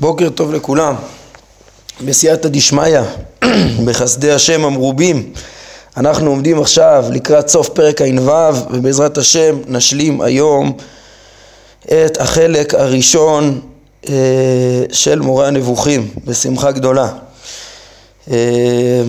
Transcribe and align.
בוקר 0.00 0.30
טוב 0.30 0.52
לכולם, 0.52 0.94
בסייעתא 2.04 2.48
דשמיא, 2.48 3.00
בחסדי 3.86 4.32
השם 4.32 4.64
המרובים, 4.64 5.32
אנחנו 5.96 6.30
עומדים 6.30 6.60
עכשיו 6.60 7.04
לקראת 7.12 7.48
סוף 7.48 7.68
פרק 7.68 8.00
ע"ו 8.02 8.30
ובעזרת 8.70 9.18
השם 9.18 9.58
נשלים 9.66 10.20
היום 10.20 10.72
את 11.84 12.20
החלק 12.20 12.74
הראשון 12.74 13.60
אה, 14.08 14.14
של 14.92 15.20
מורה 15.20 15.46
הנבוכים 15.46 16.08
בשמחה 16.24 16.70
גדולה. 16.70 17.08
אה, 18.30 19.02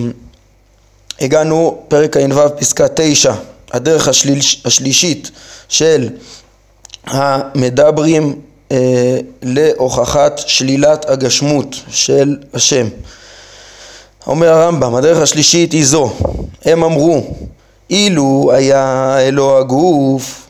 הגענו 1.20 1.82
פרק 1.88 2.16
ע"ו 2.16 2.58
פסקה 2.58 2.86
תשע, 2.94 3.34
הדרך 3.72 4.08
השליש, 4.08 4.62
השלישית 4.64 5.30
של 5.68 6.08
המדברים 7.06 8.40
להוכחת 9.42 10.40
שלילת 10.46 11.10
הגשמות 11.10 11.76
של 11.88 12.36
השם. 12.54 12.86
אומר 14.26 14.48
הרמב"ם, 14.48 14.94
הדרך 14.94 15.18
השלישית 15.18 15.72
היא 15.72 15.84
זו, 15.84 16.12
הם 16.64 16.84
אמרו, 16.84 17.24
אילו 17.90 18.50
היה 18.54 19.16
אלוה 19.20 19.58
הגוף, 19.58 20.48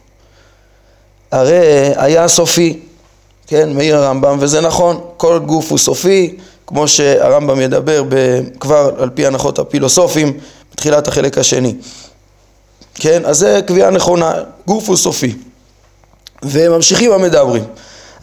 הרי 1.32 1.92
היה 1.96 2.28
סופי, 2.28 2.80
כן, 3.46 3.72
מעיר 3.72 3.96
הרמב"ם, 3.96 4.36
וזה 4.40 4.60
נכון, 4.60 5.00
כל 5.16 5.38
גוף 5.38 5.70
הוא 5.70 5.78
סופי, 5.78 6.36
כמו 6.66 6.88
שהרמב"ם 6.88 7.60
ידבר 7.60 8.04
כבר 8.60 8.90
על 8.98 9.10
פי 9.14 9.26
הנחות 9.26 9.58
הפילוסופים 9.58 10.38
בתחילת 10.72 11.08
החלק 11.08 11.38
השני. 11.38 11.74
כן, 12.94 13.22
אז 13.24 13.38
זה 13.38 13.60
קביעה 13.66 13.90
נכונה, 13.90 14.32
גוף 14.66 14.88
הוא 14.88 14.96
סופי. 14.96 15.34
וממשיכים 16.42 17.12
המדברים. 17.12 17.64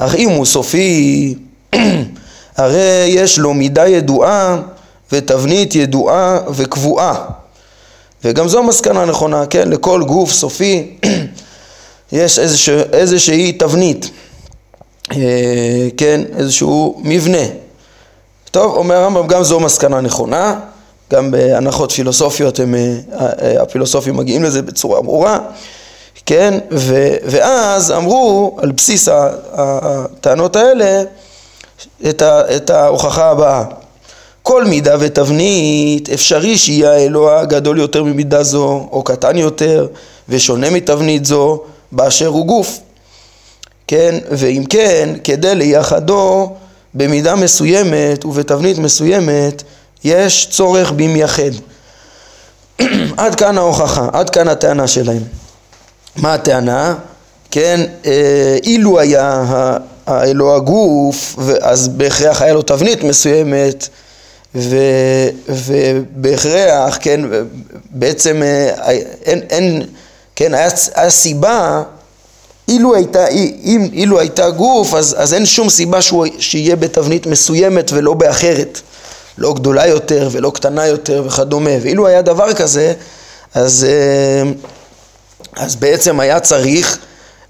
אך 0.02 0.16
אם 0.16 0.30
הוא 0.30 0.46
סופי, 0.46 1.36
הרי 2.58 3.06
יש 3.08 3.40
לו 3.40 3.54
מידה 3.54 3.88
ידועה 3.88 4.62
ותבנית 5.12 5.76
ידועה 5.76 6.40
וקבועה. 6.56 7.26
וגם 8.24 8.48
זו 8.48 8.64
מסקנה 8.64 9.06
נכונה, 9.06 9.46
כן? 9.46 9.70
לכל 9.70 10.04
גוף 10.04 10.32
סופי 10.32 10.98
יש 12.12 12.40
איזושה, 12.40 12.82
איזושהי 12.94 13.52
תבנית, 13.52 14.10
אה, 15.12 15.18
כן? 15.98 16.22
איזשהו 16.38 17.02
מבנה. 17.04 17.44
טוב, 18.52 18.76
אומר 18.76 18.96
הרמב"ם, 18.96 19.28
גם 19.28 19.44
זו 19.44 19.60
מסקנה 19.60 20.02
נכונה, 20.02 20.60
גם 21.12 21.32
בהנחות 21.32 21.92
פילוסופיות 21.92 22.60
הם, 22.60 22.76
אה, 22.76 23.30
אה, 23.42 23.62
הפילוסופים 23.62 24.18
מגיעים 24.18 24.44
לזה 24.44 24.62
בצורה 24.62 25.02
ברורה. 25.02 25.40
כן? 26.30 26.60
ו, 26.72 27.16
ואז 27.26 27.92
אמרו 27.92 28.58
על 28.62 28.72
בסיס 28.72 29.10
הטענות 29.54 30.56
האלה 30.56 31.04
את, 32.10 32.22
ה, 32.22 32.56
את 32.56 32.70
ההוכחה 32.70 33.30
הבאה. 33.30 33.64
כל 34.44 34.66
מידה 34.66 34.96
ותבנית 35.00 36.10
אפשרי 36.10 36.58
שיהיה 36.58 36.92
האלוה 36.92 37.46
גדול 37.46 37.80
יותר 37.80 38.04
ממידה 38.04 38.44
זו 38.44 38.88
או 38.92 39.04
קטן 39.04 39.38
יותר 39.38 39.88
ושונה 40.30 40.70
מתבנית 40.70 41.26
זו 41.26 41.62
באשר 41.92 42.28
הוא 42.28 42.46
גוף. 42.46 42.80
כן? 43.88 44.16
ואם 44.32 44.64
כן, 44.70 45.10
כדי 45.24 45.56
לייחדו 45.56 46.56
במידה 46.94 47.36
מסוימת 47.36 48.26
ובתבנית 48.26 48.78
מסוימת 48.78 49.64
יש 50.04 50.48
צורך 50.52 50.92
במייחד. 50.92 51.52
עד 53.18 53.36
כאן 53.36 53.58
ההוכחה, 53.58 54.10
עד 54.14 54.30
כאן 54.30 54.48
הטענה 54.48 54.88
שלהם. 54.88 55.39
מה 56.16 56.34
הטענה? 56.34 56.96
כן, 57.52 57.82
אה, 58.06 58.58
אילו 58.64 59.00
היה 59.00 59.44
האלוה 60.08 60.56
הגוף, 60.56 61.36
אז 61.62 61.88
בהכרח 61.88 62.42
היה 62.42 62.54
לו 62.54 62.62
תבנית 62.62 63.04
מסוימת, 63.04 63.88
ו, 64.56 64.76
ובהכרח, 65.50 66.98
כן, 67.02 67.22
בעצם 67.90 68.44
אה, 68.44 68.92
אין, 69.26 69.42
אין 69.50 69.84
כן, 70.36 70.54
היה, 70.54 70.70
היה 70.96 71.10
סיבה, 71.10 71.84
אילו 72.68 72.96
הייתה, 72.96 73.28
אם, 73.28 73.88
אילו 73.94 74.20
הייתה 74.20 74.50
גוף, 74.50 74.94
אז, 74.94 75.16
אז 75.18 75.34
אין 75.34 75.46
שום 75.46 75.70
סיבה 75.70 76.02
שהוא, 76.02 76.26
שיהיה 76.40 76.76
בתבנית 76.76 77.28
מסוימת 77.28 77.92
ולא 77.92 78.14
באחרת, 78.14 78.82
לא 79.38 79.54
גדולה 79.54 79.88
יותר 79.88 80.30
ולא 80.32 80.52
קטנה 80.56 80.88
יותר 80.88 81.24
וכדומה, 81.26 81.72
ואילו 81.82 82.08
היה 82.08 82.22
דבר 82.22 82.54
כזה, 82.54 82.94
אז... 83.56 83.88
אה, 83.90 84.52
אז 85.60 85.76
בעצם 85.76 86.20
היה 86.20 86.40
צריך 86.40 86.98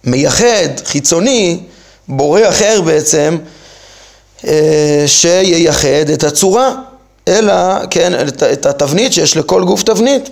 מייחד, 0.04 0.68
חיצוני, 0.86 1.60
בורא 2.08 2.42
אחר 2.50 2.82
בעצם, 2.82 3.38
אה, 4.48 5.04
שייחד 5.08 6.10
את 6.14 6.24
הצורה, 6.24 6.76
אלא, 7.28 7.54
כן, 7.90 8.28
את, 8.28 8.66
התבנית 8.66 9.14
שיש 9.14 9.38
לכל 9.38 9.64
גוף 9.64 9.84
תבנית, 9.84 10.30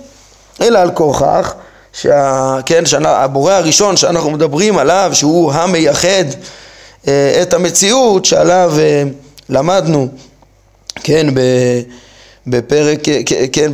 אלא 0.60 0.78
על 0.78 0.90
כוכך, 0.90 1.54
שה, 1.92 2.56
כן, 2.66 2.86
שהבורא 2.86 3.52
הראשון 3.52 3.96
שאנחנו 3.96 4.30
מדברים 4.30 4.78
עליו, 4.78 5.10
שהוא 5.12 5.52
המייחד 5.52 6.24
אה, 7.08 7.38
את 7.42 7.54
המציאות 7.54 8.24
שעליו 8.24 8.72
אה, 8.78 9.02
למדנו, 9.48 10.08
כן, 10.94 11.34
ב... 11.34 11.40
בפרק, 12.50 12.98
כן, 13.52 13.70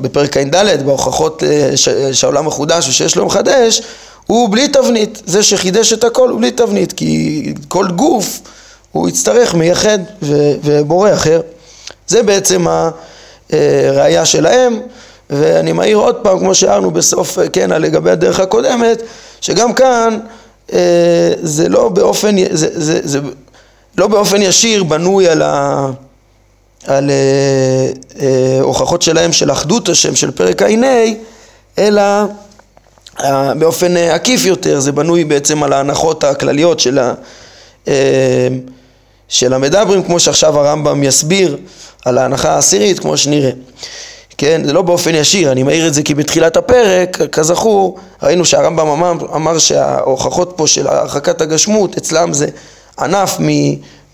בפרק 0.00 0.36
ע"ד, 0.36 0.82
בהוכחות 0.84 1.42
אה, 1.42 1.70
שהעולם 2.12 2.46
מחודש 2.46 2.88
ושיש 2.88 3.16
לו 3.16 3.26
מחדש, 3.26 3.82
הוא 4.26 4.52
בלי 4.52 4.68
תבנית, 4.68 5.22
זה 5.26 5.42
שחידש 5.42 5.92
את 5.92 6.04
הכל 6.04 6.28
הוא 6.28 6.38
בלי 6.38 6.50
תבנית, 6.50 6.92
כי 6.92 7.54
כל 7.68 7.86
גוף 7.88 8.40
הוא 8.92 9.08
יצטרך 9.08 9.54
מייחד 9.54 9.98
ובורא 10.64 11.12
אחר. 11.12 11.40
זה 12.06 12.22
בעצם 12.22 12.66
הראייה 13.50 14.24
שלהם, 14.24 14.80
ואני 15.30 15.72
מעיר 15.72 15.96
עוד 15.96 16.14
פעם, 16.14 16.38
כמו 16.38 16.54
שהערנו 16.54 16.90
בסוף, 16.90 17.38
כן, 17.52 17.70
לגבי 17.70 18.10
הדרך 18.10 18.40
הקודמת, 18.40 19.02
שגם 19.40 19.72
כאן 19.72 20.18
אה, 20.72 21.32
זה 21.42 21.68
לא 21.68 21.88
באופן, 21.88 22.36
זה, 22.50 22.68
זה, 22.72 23.00
זה 23.04 23.20
לא 23.98 24.06
באופן 24.06 24.42
ישיר 24.42 24.84
בנוי 24.84 25.28
על 25.28 25.42
ה... 25.42 25.86
על 26.86 27.10
אה, 27.10 27.90
אה, 28.20 28.60
הוכחות 28.60 29.02
שלהם 29.02 29.32
של 29.32 29.52
אחדות 29.52 29.88
השם 29.88 30.16
של 30.16 30.30
פרק 30.30 30.62
ע"ה, 30.62 31.04
אלא 31.78 32.02
אה, 33.20 33.54
באופן 33.54 33.96
אה, 33.96 34.14
עקיף 34.14 34.44
יותר, 34.44 34.80
זה 34.80 34.92
בנוי 34.92 35.24
בעצם 35.24 35.62
על 35.62 35.72
ההנחות 35.72 36.24
הכלליות 36.24 36.80
של, 36.80 36.98
ה, 36.98 37.14
אה, 37.88 38.48
של 39.28 39.52
המדברים, 39.52 40.02
כמו 40.02 40.20
שעכשיו 40.20 40.58
הרמב"ם 40.60 41.02
יסביר 41.02 41.56
על 42.04 42.18
ההנחה 42.18 42.54
העשירית, 42.54 42.98
כמו 42.98 43.16
שנראה. 43.16 43.50
כן, 44.38 44.62
זה 44.64 44.72
לא 44.72 44.82
באופן 44.82 45.14
ישיר, 45.14 45.52
אני 45.52 45.62
מעיר 45.62 45.86
את 45.86 45.94
זה 45.94 46.02
כי 46.02 46.14
בתחילת 46.14 46.56
הפרק, 46.56 47.22
כזכור, 47.32 47.98
ראינו 48.22 48.44
שהרמב"ם 48.44 48.88
אמר, 48.88 49.12
אמר 49.34 49.58
שההוכחות 49.58 50.52
פה 50.56 50.66
של 50.66 50.86
הרחקת 50.86 51.40
הגשמות, 51.40 51.96
אצלם 51.96 52.32
זה 52.32 52.46
ענף. 52.98 53.36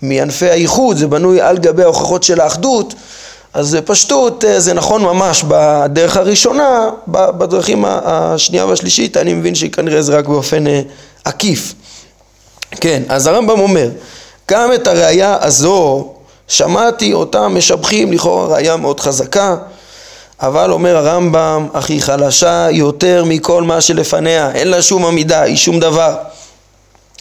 מענפי 0.01 0.49
הייחוד, 0.49 0.97
זה 0.97 1.07
בנוי 1.07 1.41
על 1.41 1.57
גבי 1.57 1.83
ההוכחות 1.83 2.23
של 2.23 2.41
האחדות, 2.41 2.93
אז 3.53 3.75
בפשטות 3.75 4.45
אה, 4.45 4.59
זה 4.59 4.73
נכון 4.73 5.01
ממש 5.01 5.43
בדרך 5.47 6.17
הראשונה, 6.17 6.89
בדרכים 7.07 7.85
השנייה 7.87 8.65
והשלישית, 8.65 9.17
אני 9.17 9.33
מבין 9.33 9.55
שכנראה 9.55 10.01
זה 10.01 10.17
רק 10.17 10.25
באופן 10.27 10.67
אה, 10.67 10.81
עקיף. 11.23 11.73
כן, 12.71 13.03
אז 13.09 13.27
הרמב"ם 13.27 13.59
אומר, 13.59 13.89
גם 14.51 14.73
את 14.73 14.87
הראייה 14.87 15.37
הזו 15.41 16.09
שמעתי 16.47 17.13
אותם 17.13 17.57
משבחים, 17.57 18.13
לכאורה 18.13 18.47
ראייה 18.47 18.77
מאוד 18.77 18.99
חזקה, 18.99 19.55
אבל 20.41 20.71
אומר 20.71 20.97
הרמב"ם, 20.97 21.67
אך 21.73 21.89
היא 21.89 22.01
חלשה 22.01 22.67
יותר 22.71 23.23
מכל 23.25 23.63
מה 23.63 23.81
שלפניה, 23.81 24.51
אין 24.51 24.67
לה 24.67 24.81
שום 24.81 25.05
עמידה, 25.05 25.41
היא 25.41 25.57
שום 25.57 25.79
דבר. 25.79 26.15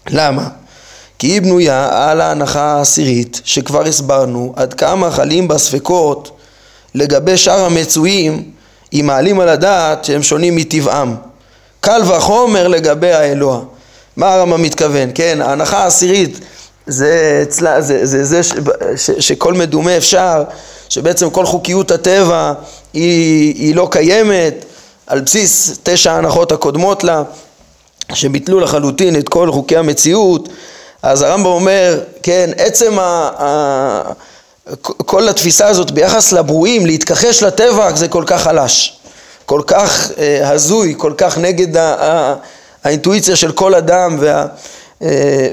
למה? 0.09 0.49
כי 1.20 1.26
היא 1.26 1.42
בנויה 1.42 1.88
על 1.92 2.20
ההנחה 2.20 2.62
העשירית 2.62 3.40
שכבר 3.44 3.82
הסברנו 3.82 4.52
עד 4.56 4.75
כמה 4.75 5.11
חלים 5.11 5.49
בה 5.49 5.58
ספקות 5.58 6.31
לגבי 6.94 7.37
שאר 7.37 7.64
המצויים 7.64 8.50
אם 8.93 9.06
מעלים 9.06 9.40
על 9.40 9.49
הדעת 9.49 10.05
שהם 10.05 10.22
שונים 10.22 10.56
מטבעם. 10.56 11.17
קל 11.81 12.02
וחומר 12.06 12.69
לגבי 12.69 13.12
האלוה. 13.12 13.61
מה 14.17 14.34
הרמב"ם 14.34 14.62
מתכוון? 14.62 15.11
כן, 15.14 15.38
ההנחה 15.43 15.78
העשירית 15.78 16.40
זה 16.87 17.40
אצלה, 17.43 17.81
זה, 17.81 18.06
זה, 18.06 18.25
זה 18.25 18.43
ש, 18.43 18.52
ש, 18.96 19.11
שכל 19.11 19.55
מדומה 19.55 19.96
אפשר, 19.96 20.44
שבעצם 20.88 21.31
כל 21.31 21.46
חוקיות 21.46 21.90
הטבע 21.90 22.52
היא, 22.93 23.55
היא 23.55 23.75
לא 23.75 23.88
קיימת 23.90 24.64
על 25.06 25.20
בסיס 25.20 25.78
תשע 25.82 26.12
ההנחות 26.12 26.52
הקודמות 26.52 27.05
לה, 27.05 27.23
שביטלו 28.14 28.61
לחלוטין 28.61 29.16
את 29.16 29.28
כל 29.28 29.52
חוקי 29.52 29.76
המציאות 29.76 30.49
אז 31.02 31.23
הרמב"ם 31.23 31.47
אומר, 31.47 32.00
כן, 32.23 32.50
עצם 32.56 32.99
ה... 32.99 33.31
ה... 33.38 34.12
כל 34.97 35.29
התפיסה 35.29 35.69
הזאת 35.69 35.91
ביחס 35.91 36.32
לברואים, 36.32 36.87
להתכחש 36.87 37.43
לטבע, 37.43 37.94
זה 37.94 38.08
כל 38.08 38.25
כך 38.26 38.43
חלש, 38.43 38.99
כל 39.47 39.62
כך 39.67 40.11
אה, 40.19 40.50
הזוי, 40.50 40.94
כל 40.97 41.12
כך 41.17 41.38
נגד 41.38 41.76
ה... 41.76 41.94
ה... 42.05 42.35
האינטואיציה 42.85 43.37
של 43.37 43.52
כל 43.52 43.75
אדם 43.75 44.17
וה... 44.20 44.47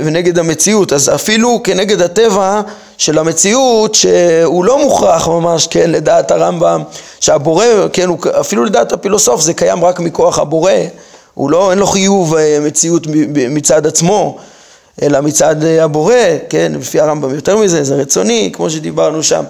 ונגד 0.06 0.40
המציאות, 0.40 0.94
אז 0.94 1.10
אפילו 1.16 1.62
כנגד 1.64 2.02
הטבע 2.02 2.62
של 2.98 3.18
המציאות 3.20 3.96
שהוא 3.96 4.66
לא 4.66 4.84
מוכרח 4.84 5.28
ממש, 5.28 5.68
כן, 5.68 5.92
לדעת 5.92 6.32
הרמב"ם, 6.32 6.84
שהבורא, 7.20 7.66
כן, 7.94 8.08
הוא, 8.08 8.18
אפילו 8.40 8.66
לדעת 8.66 8.92
הפילוסוף 8.92 9.42
זה 9.42 9.54
קיים 9.54 9.86
רק 9.86 10.00
מכוח 10.00 10.40
הבורא, 10.40 10.72
הוא 11.34 11.52
לא, 11.52 11.72
אין 11.72 11.80
לו 11.80 11.88
חיוב 11.88 12.36
מציאות 12.62 13.08
מצד 13.50 13.88
עצמו, 13.88 14.38
אלא 15.02 15.22
מצד 15.22 15.64
הבורא, 15.64 16.16
כן, 16.50 16.72
לפי 16.80 17.00
הרמב"ם 17.00 17.36
יותר 17.36 17.58
מזה, 17.58 17.84
זה 17.84 17.96
רצוני, 17.96 18.50
כמו 18.54 18.70
שדיברנו 18.70 19.24
שם. 19.24 19.44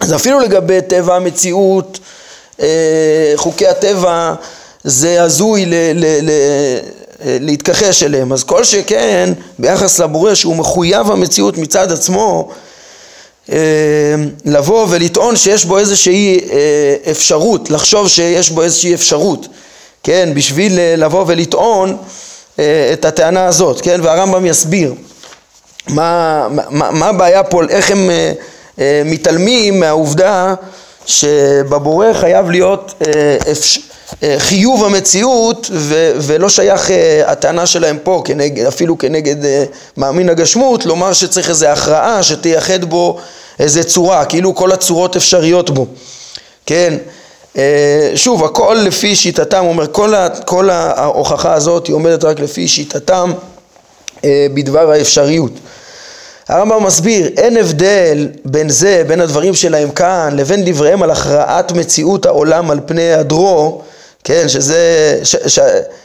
אז 0.00 0.14
אפילו 0.14 0.40
לגבי 0.40 0.82
טבע 0.82 1.16
המציאות, 1.16 1.98
חוקי 3.36 3.66
הטבע, 3.66 4.34
זה 4.84 5.22
הזוי 5.22 5.66
ל, 5.66 5.74
ל, 5.74 6.04
ל, 6.22 6.30
להתכחש 7.24 8.02
אליהם. 8.02 8.32
אז 8.32 8.44
כל 8.44 8.64
שכן, 8.64 9.32
ביחס 9.58 9.98
לבורא 9.98 10.34
שהוא 10.34 10.56
מחויב 10.56 11.10
המציאות 11.10 11.58
מצד 11.58 11.92
עצמו, 11.92 12.50
אה, 13.52 13.58
לבוא 14.44 14.86
ולטעון 14.90 15.36
שיש 15.36 15.64
בו 15.64 15.78
איזושהי 15.78 16.40
אה, 16.50 17.10
אפשרות, 17.10 17.70
לחשוב 17.70 18.08
שיש 18.08 18.50
בו 18.50 18.62
איזושהי 18.62 18.94
אפשרות, 18.94 19.48
כן, 20.02 20.28
בשביל 20.34 20.78
אה, 20.78 20.94
לבוא 20.96 21.24
ולטעון 21.26 21.96
את 22.92 23.04
הטענה 23.04 23.46
הזאת, 23.46 23.80
כן, 23.80 24.00
והרמב"ם 24.02 24.46
יסביר 24.46 24.94
מה, 25.88 26.46
מה, 26.50 26.90
מה 26.90 27.06
הבעיה 27.06 27.42
פה, 27.42 27.62
איך 27.68 27.90
הם 27.90 28.10
מתעלמים 29.04 29.80
מהעובדה 29.80 30.54
שבבורא 31.06 32.12
חייב 32.12 32.50
להיות 32.50 32.94
אה, 34.22 34.34
חיוב 34.38 34.84
המציאות 34.84 35.70
ו- 35.72 36.12
ולא 36.20 36.48
שייך 36.48 36.90
הטענה 37.26 37.66
שלהם 37.66 37.98
פה 38.02 38.22
כנגד, 38.24 38.66
אפילו 38.66 38.98
כנגד 38.98 39.36
מאמין 39.96 40.28
הגשמות 40.28 40.86
לומר 40.86 41.12
שצריך 41.12 41.50
איזו 41.50 41.66
הכרעה 41.66 42.22
שתייחד 42.22 42.84
בו 42.84 43.18
איזה 43.58 43.84
צורה 43.84 44.24
כאילו 44.24 44.54
כל 44.54 44.72
הצורות 44.72 45.16
אפשריות 45.16 45.70
בו. 45.70 45.86
כן 46.66 46.94
שוב 48.14 48.44
הכל 48.44 48.76
לפי 48.84 49.16
שיטתם 49.16 49.62
הוא 49.62 49.68
אומר 49.68 49.86
כל, 49.92 50.14
ה- 50.14 50.28
כל 50.44 50.70
ההוכחה 50.70 51.54
הזאת 51.54 51.86
היא 51.86 51.94
עומדת 51.94 52.24
רק 52.24 52.40
לפי 52.40 52.68
שיטתם 52.68 53.32
uh, 54.16 54.22
בדבר 54.54 54.90
האפשריות. 54.90 55.52
הרמב"ם 56.48 56.84
מסביר, 56.84 57.30
אין 57.36 57.56
הבדל 57.56 58.28
בין 58.44 58.68
זה, 58.68 59.02
בין 59.06 59.20
הדברים 59.20 59.54
שלהם 59.54 59.90
כאן, 59.90 60.28
לבין 60.36 60.64
דבריהם 60.64 61.02
על 61.02 61.10
הכרעת 61.10 61.72
מציאות 61.72 62.26
העולם 62.26 62.70
על 62.70 62.80
פני 62.86 63.12
הדרו, 63.12 63.82
כן, 64.24 64.48
שזה, 64.48 64.80
ש, 65.22 65.36
ש, 65.46 65.58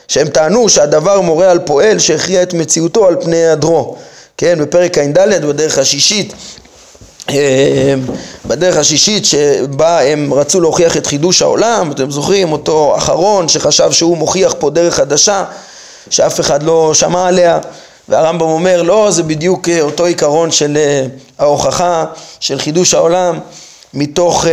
שהם 0.07 0.27
טענו 0.27 0.69
שהדבר 0.69 1.21
מורה 1.21 1.51
על 1.51 1.59
פועל 1.59 1.99
שהכריע 1.99 2.43
את 2.43 2.53
מציאותו 2.53 3.07
על 3.07 3.15
פני 3.21 3.47
הדרו, 3.47 3.95
כן, 4.37 4.59
בפרק 4.61 4.97
ע"ד 4.97 5.45
בדרך 5.45 5.77
השישית 5.77 6.33
אה, 6.33 6.37
בדרך 8.45 8.77
השישית 8.77 9.25
שבה 9.25 10.01
הם 10.01 10.33
רצו 10.33 10.61
להוכיח 10.61 10.97
את 10.97 11.07
חידוש 11.07 11.41
העולם, 11.41 11.91
אתם 11.91 12.11
זוכרים 12.11 12.51
אותו 12.51 12.93
אחרון 12.97 13.47
שחשב 13.47 13.91
שהוא 13.91 14.17
מוכיח 14.17 14.55
פה 14.59 14.69
דרך 14.69 14.95
חדשה 14.95 15.43
שאף 16.09 16.39
אחד 16.39 16.63
לא 16.63 16.93
שמע 16.93 17.27
עליה 17.27 17.59
והרמב"ם 18.09 18.45
אומר 18.45 18.81
לא 18.81 19.11
זה 19.11 19.23
בדיוק 19.23 19.69
אה, 19.69 19.81
אותו 19.81 20.05
עיקרון 20.05 20.51
של 20.51 20.77
אה, 20.77 21.05
ההוכחה 21.39 22.05
של 22.39 22.59
חידוש 22.59 22.93
העולם 22.93 23.39
מתוך, 23.93 24.45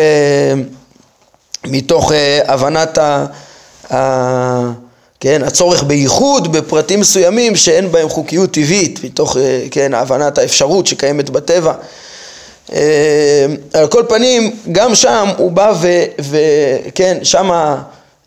מתוך 1.64 2.12
הבנת 2.46 2.98
ה... 2.98 3.26
כן, 5.20 5.42
הצורך 5.44 5.82
בייחוד 5.82 6.52
בפרטים 6.52 7.00
מסוימים 7.00 7.56
שאין 7.56 7.92
בהם 7.92 8.08
חוקיות 8.08 8.50
טבעית 8.50 9.04
מתוך 9.04 9.36
כן, 9.70 9.94
הבנת 9.94 10.38
האפשרות 10.38 10.86
שקיימת 10.86 11.30
בטבע. 11.30 11.72
אה, 12.72 13.46
על 13.72 13.86
כל 13.86 14.02
פנים, 14.08 14.56
גם 14.72 14.94
שם 14.94 15.28
הוא 15.36 15.52
בא 15.52 15.72
וכן, 16.18 17.18
שם, 17.22 17.74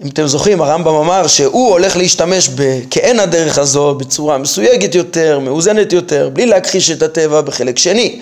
אם 0.04 0.08
אתם 0.08 0.28
זוכרים, 0.28 0.62
הרמב"ם 0.62 0.96
אמר 0.96 1.28
שהוא 1.28 1.70
הולך 1.70 1.98
להשתמש 1.98 2.50
בכעין 2.56 3.20
הדרך 3.20 3.58
הזו 3.58 3.96
בצורה 3.96 4.38
מסויגת 4.38 4.96
יותר, 4.96 5.40
מאוזנת 5.40 5.94
יותר, 5.94 6.30
בלי 6.34 6.46
להכחיש 6.46 6.92
את 6.92 7.02
הטבע 7.02 7.42
בחלק 7.42 7.78
שני. 7.78 8.22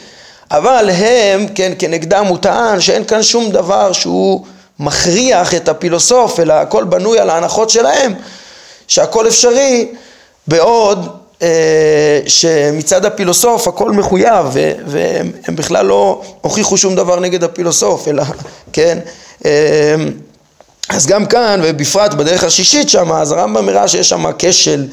אבל 0.52 0.90
הם, 0.90 1.48
כן, 1.56 1.72
כנגדם 1.80 2.26
הוא 2.26 2.38
טען 2.38 2.82
שאין 2.82 3.04
כאן 3.04 3.24
שום 3.24 3.52
דבר 3.52 3.92
שהוא 3.92 4.46
מכריח 4.80 5.54
את 5.54 5.70
הפילוסוף, 5.70 6.40
אלא 6.40 6.54
הכל 6.54 6.84
בנוי 6.84 7.20
על 7.20 7.30
ההנחות 7.30 7.70
שלהם, 7.70 8.14
שהכל 8.88 9.28
אפשרי, 9.28 9.88
בעוד 10.48 11.19
שמצד 12.28 13.06
הפילוסוף 13.06 13.68
הכל 13.68 13.92
מחויב, 13.92 14.46
והם 14.86 15.56
בכלל 15.56 15.86
לא 15.86 16.22
הוכיחו 16.42 16.78
שום 16.78 16.96
דבר 16.96 17.20
נגד 17.20 17.44
הפילוסוף, 17.44 18.08
אלא, 18.08 18.24
כן, 18.74 19.00
אה, 19.46 19.96
אז 20.90 21.08
גם 21.08 21.26
כאן, 21.26 21.62
ובפרט 21.64 22.14
בדרך 22.14 22.44
השישית 22.44 22.90
שם, 22.90 23.12
אז 23.12 23.32
הרמב"ם 23.32 23.70
הראה 23.70 23.88
שיש 23.88 24.10
שם 24.10 24.26
כשל 24.40 24.88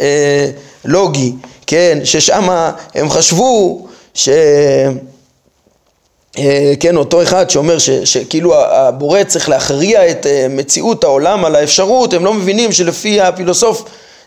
אה, 0.00 0.50
לוגי, 0.84 1.32
כן, 1.66 1.98
ששם 2.04 2.48
הם 2.94 3.10
חשבו 3.10 3.86
ש... 4.14 4.28
אה, 6.38 6.72
כן, 6.80 6.96
אותו 6.96 7.22
אחד 7.22 7.50
שאומר 7.50 7.78
ש, 7.78 7.90
שכאילו 7.90 8.54
הבורא 8.54 9.24
צריך 9.24 9.48
להכריע 9.48 10.10
את 10.10 10.26
אה, 10.26 10.46
מציאות 10.50 11.04
העולם 11.04 11.44
על 11.44 11.56
האפשרות, 11.56 12.14
הם 12.14 12.24
לא 12.24 12.34
מבינים 12.34 12.72
שלפי 12.72 13.20
הפילוסוף 13.20 13.84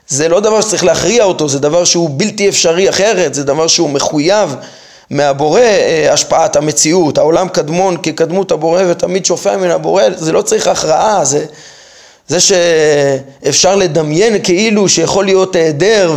זה 0.08 0.30
לא 0.30 0.40
דבר 0.40 0.62
שצריך 0.62 0.84
להכריע 0.84 1.24
אותו, 1.24 1.50
זה 1.50 1.60
דבר 1.60 1.84
שהוא 1.84 2.10
בלתי 2.18 2.50
אפשרי 2.50 2.90
אחרת, 2.90 3.34
זה 3.34 3.44
דבר 3.44 3.68
שהוא 3.68 3.90
מחויב 3.90 4.56
מהבורא 5.10 5.62
אה, 5.62 6.14
השפעת 6.14 6.56
המציאות, 6.56 7.18
העולם 7.18 7.48
קדמון 7.48 7.98
כקדמות 8.04 8.52
הבורא 8.52 8.84
ותמיד 8.88 9.26
שופע 9.26 9.58
מן 9.58 9.72
הבורא, 9.72 10.04
זה 10.16 10.32
לא 10.32 10.42
צריך 10.42 10.68
הכרעה, 10.68 11.26
זה, 11.26 11.46
זה 12.28 12.40
שאפשר 12.40 13.76
לדמיין 13.76 14.44
כאילו 14.44 14.90
שיכול 14.90 15.26
להיות 15.26 15.56
היעדר 15.56 16.16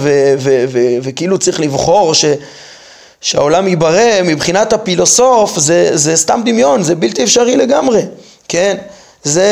וכאילו 1.02 1.38
צריך 1.38 1.60
לבחור 1.60 2.14
ש... 2.14 2.24
שהעולם 3.20 3.68
ייברא 3.68 4.22
מבחינת 4.24 4.72
הפילוסוף 4.72 5.58
זה, 5.58 5.90
זה 5.96 6.16
סתם 6.16 6.40
דמיון, 6.44 6.82
זה 6.82 6.94
בלתי 6.94 7.24
אפשרי 7.24 7.56
לגמרי, 7.56 8.02
כן? 8.48 8.76
זה, 9.22 9.46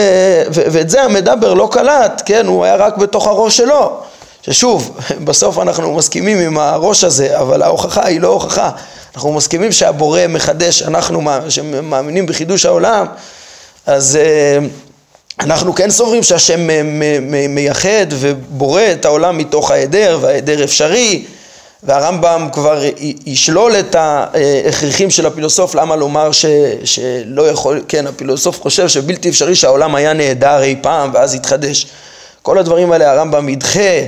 ו, 0.55 0.63
ואת 0.73 0.91
זה 0.91 1.03
המדבר 1.03 1.55
לא 1.55 1.69
קלט, 1.73 2.23
כן? 2.27 2.47
הוא 2.47 2.65
היה 2.65 2.77
רק 2.77 2.97
בתוך 2.97 3.27
הראש 3.27 3.57
שלו. 3.57 4.01
ששוב, 4.43 4.99
בסוף 5.25 5.59
אנחנו 5.59 5.95
מסכימים 5.95 6.39
עם 6.39 6.59
הראש 6.59 7.05
הזה, 7.05 7.41
אבל 7.41 7.63
ההוכחה 7.63 8.07
היא 8.07 8.21
לא 8.21 8.29
הוכחה. 8.29 8.71
אנחנו 9.15 9.33
מסכימים 9.33 9.73
שהבורא 9.73 10.21
מחדש, 10.29 10.83
אנחנו 10.83 11.23
שמאמינים 11.49 12.27
בחידוש 12.27 12.67
העולם, 12.67 13.07
אז 13.87 14.17
אה, 14.17 14.59
אנחנו 15.41 15.75
כן 15.75 15.91
סוברים 15.91 16.23
שהשם 16.23 16.69
מייחד 17.49 18.07
ובורא 18.11 18.83
את 18.93 19.05
העולם 19.05 19.39
מתוך 19.39 19.71
ההיעדר, 19.71 20.19
וההיעדר 20.21 20.65
אפשרי. 20.65 21.25
והרמב"ם 21.85 22.49
כבר 22.53 22.83
ישלול 23.27 23.73
את 23.79 23.95
ההכרחים 23.95 25.11
של 25.11 25.27
הפילוסוף, 25.27 25.75
למה 25.75 25.97
לומר 25.97 26.33
ש, 26.33 26.47
שלא 26.85 27.49
יכול, 27.49 27.85
כן, 27.89 28.07
הפילוסוף 28.07 28.61
חושב 28.61 28.89
שבלתי 28.89 29.29
אפשרי 29.29 29.55
שהעולם 29.55 29.95
היה 29.95 30.13
נהדר 30.13 30.63
אי 30.63 30.77
פעם 30.83 31.11
ואז 31.15 31.35
יתחדש. 31.35 31.87
כל 32.43 32.59
הדברים 32.59 32.93
האלה 32.93 33.13
הרמב"ם 33.13 33.49
ידחה 33.49 34.01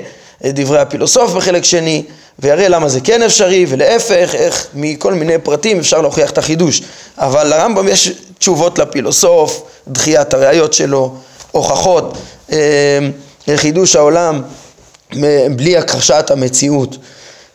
את 0.47 0.55
דברי 0.55 0.79
הפילוסוף 0.79 1.33
בחלק 1.33 1.65
שני 1.65 2.03
ויראה 2.39 2.69
למה 2.69 2.89
זה 2.89 3.01
כן 3.01 3.23
אפשרי 3.23 3.67
ולהפך, 3.69 4.35
איך 4.35 4.67
מכל 4.75 5.15
מיני 5.15 5.39
פרטים 5.39 5.79
אפשר 5.79 6.01
להוכיח 6.01 6.31
את 6.31 6.39
החידוש. 6.39 6.83
אבל 7.19 7.47
לרמב"ם 7.47 7.89
יש 7.89 8.13
תשובות 8.39 8.79
לפילוסוף, 8.79 9.63
דחיית 9.89 10.35
הראיות 10.35 10.73
שלו, 10.73 11.15
הוכחות, 11.51 12.17
אה, 12.53 12.99
חידוש 13.57 13.97
העולם 13.97 14.43
בלי 15.57 15.77
הכחשת 15.77 16.31
המציאות. 16.31 16.97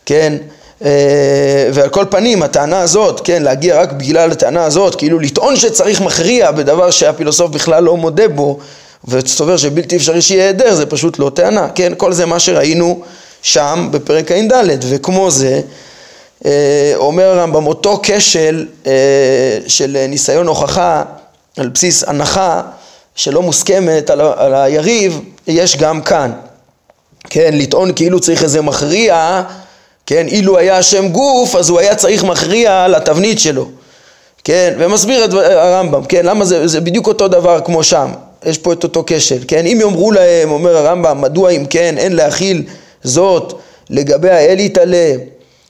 כן? 0.06 0.38
אה, 0.86 1.70
ועל 1.74 1.90
כל 1.90 2.06
פנים 2.10 2.44
הטענה 2.44 2.80
הזאת, 2.80 3.22
כן, 3.24 3.44
להגיע 3.44 3.82
רק 3.82 3.92
בגלל 3.92 4.32
הטענה 4.32 4.64
הזאת, 4.64 4.96
כאילו 4.96 5.20
לטעון 5.20 5.56
שצריך 5.56 6.02
מכריע 6.02 6.52
בדבר 6.52 6.92
שהפילוסוף 6.92 7.52
בכלל 7.52 7.84
לא 7.84 7.98
מודה 7.98 8.28
בו 8.28 8.60
וסובר 9.08 9.58
שבלתי 9.58 9.96
אפשרי 9.96 10.22
שיהיה 10.22 10.44
היעדר, 10.44 10.76
זה 10.76 10.86
פשוט 10.86 11.20
לא 11.20 11.32
טענה, 11.34 11.70
כן? 11.76 11.94
כל 11.98 12.14
זה 12.14 12.26
מה 12.26 12.40
שראינו 12.40 13.02
שם 13.42 13.88
בפרק 13.92 14.32
ע"ד, 14.32 14.54
וכמו 14.90 15.32
זה 15.32 15.62
אה, 16.46 16.94
אומר 16.96 17.24
הרמב"ם 17.24 17.68
אותו 17.68 18.00
כשל 18.04 18.68
אה, 18.88 18.92
של 19.68 20.06
ניסיון 20.10 20.48
הוכחה 20.48 21.04
על 21.58 21.70
בסיס 21.70 22.04
הנחה 22.04 22.62
שלא 23.16 23.42
מוסכמת 23.42 24.10
על, 24.10 24.22
על 24.22 24.54
היריב, 24.54 25.22
יש 25.48 25.78
גם 25.78 26.02
כאן, 26.02 26.32
כן? 27.30 27.50
לטעון 27.54 27.94
כאילו 27.96 28.20
צריך 28.20 28.44
איזה 28.44 28.62
מכריע 28.62 29.44
כן, 30.10 30.28
אילו 30.28 30.58
היה 30.58 30.78
השם 30.78 31.08
גוף, 31.08 31.56
אז 31.56 31.70
הוא 31.70 31.80
היה 31.80 31.96
צריך 31.96 32.24
מכריע 32.24 32.88
לתבנית 32.88 33.40
שלו, 33.40 33.66
כן, 34.44 34.74
ומסביר 34.78 35.26
את 35.26 35.34
הרמב"ם, 35.34 36.06
כן, 36.06 36.26
למה 36.26 36.46
זה, 36.46 36.68
זה 36.68 36.82
בדיוק 36.82 37.08
אותו 37.08 37.28
דבר 37.28 37.60
כמו 37.66 37.84
שם, 37.84 38.12
יש 38.46 38.58
פה 38.58 38.74
את 38.74 38.84
אותו 38.84 39.04
כשל, 39.08 39.44
כן, 39.48 39.66
אם 39.66 39.78
יאמרו 39.82 40.12
להם, 40.12 40.52
אומר 40.52 40.78
הרמב"ם, 40.78 41.22
מדוע 41.22 41.50
אם 41.50 41.66
כן 41.70 41.98
אין 41.98 42.16
להכיל 42.16 42.64
זאת 43.04 43.54
לגבי 43.90 44.30
האל 44.30 44.60
יתעלה 44.60 45.14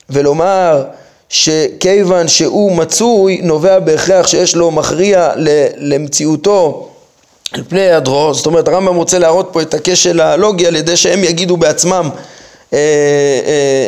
ולומר 0.10 0.84
שכיוון 1.30 2.28
שהוא 2.28 2.72
מצוי 2.72 3.40
נובע 3.44 3.80
בהכרח 3.80 4.28
שיש 4.28 4.56
לו 4.56 4.72
מכריע 4.72 5.32
למציאותו 5.78 6.90
על 7.52 7.64
פני 7.70 7.82
היעדרו, 7.82 8.34
זאת 8.34 8.46
אומרת 8.46 8.68
הרמב"ם 8.68 8.96
רוצה 8.96 9.20
להראות 9.20 9.50
פה 9.52 9.62
את 9.62 9.74
הכשל 9.74 10.20
הלוגי 10.22 10.68
על 10.68 10.76
ידי 10.76 10.98
שהם 10.98 11.24
יגידו 11.24 11.58
בעצמם, 11.58 12.10
אה, 12.74 12.78
אה, 12.78 12.80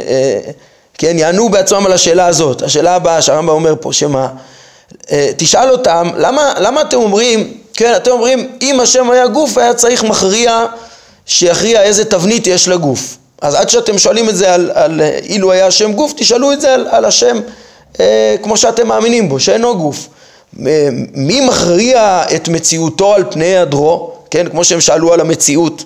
אה, 0.08 0.52
כן, 0.98 1.18
יענו 1.18 1.50
בעצמם 1.50 1.86
על 1.86 1.92
השאלה 1.92 2.28
הזאת, 2.28 2.62
השאלה 2.62 2.96
הבאה 2.96 3.22
שהרמב"ם 3.22 3.50
אומר 3.50 3.74
פה, 3.82 3.94
שמה, 3.94 4.28
אה, 5.12 5.32
תשאל 5.38 5.70
אותם, 5.70 6.10
למה, 6.18 6.54
למה 6.60 6.82
אתם 6.82 6.98
אומרים, 6.98 7.54
כן, 7.74 7.94
אתם 7.96 8.12
אומרים, 8.12 8.52
אם 8.62 8.80
השם 8.80 9.12
היה 9.12 9.28
גוף 9.28 9.58
היה 9.58 9.74
צריך 9.74 10.04
מכריע 10.04 10.66
שיכריע 11.26 11.82
איזה 11.84 12.06
תבנית 12.06 12.48
יש 12.48 12.68
לגוף. 12.68 13.18
אז 13.42 13.56
עד 13.56 13.70
שאתם 13.70 13.98
שואלים 13.98 14.30
את 14.30 14.36
זה 14.36 14.54
על, 14.54 14.72
על 14.74 15.02
אילו 15.24 15.52
היה 15.52 15.68
השם 15.68 15.94
גוף, 15.94 16.14
תשאלו 16.16 16.52
את 16.52 16.62
זה 16.62 16.74
על, 16.74 16.88
על 16.92 17.06
השם 17.06 17.40
אה, 18.00 18.36
כמו 18.44 18.58
שאתם 18.58 18.88
מאמינים 18.88 19.30
בו, 19.30 19.40
שאינו 19.40 19.78
גוף. 19.78 20.08
מי 21.14 21.42
מכריע 21.42 22.24
את 22.36 22.48
מציאותו 22.48 23.14
על 23.14 23.24
פני 23.32 23.46
היעדרו, 23.46 24.14
כן, 24.32 24.50
כמו 24.50 24.64
שהם 24.64 24.82
שאלו 24.82 25.14
על 25.14 25.20
המציאות, 25.20 25.84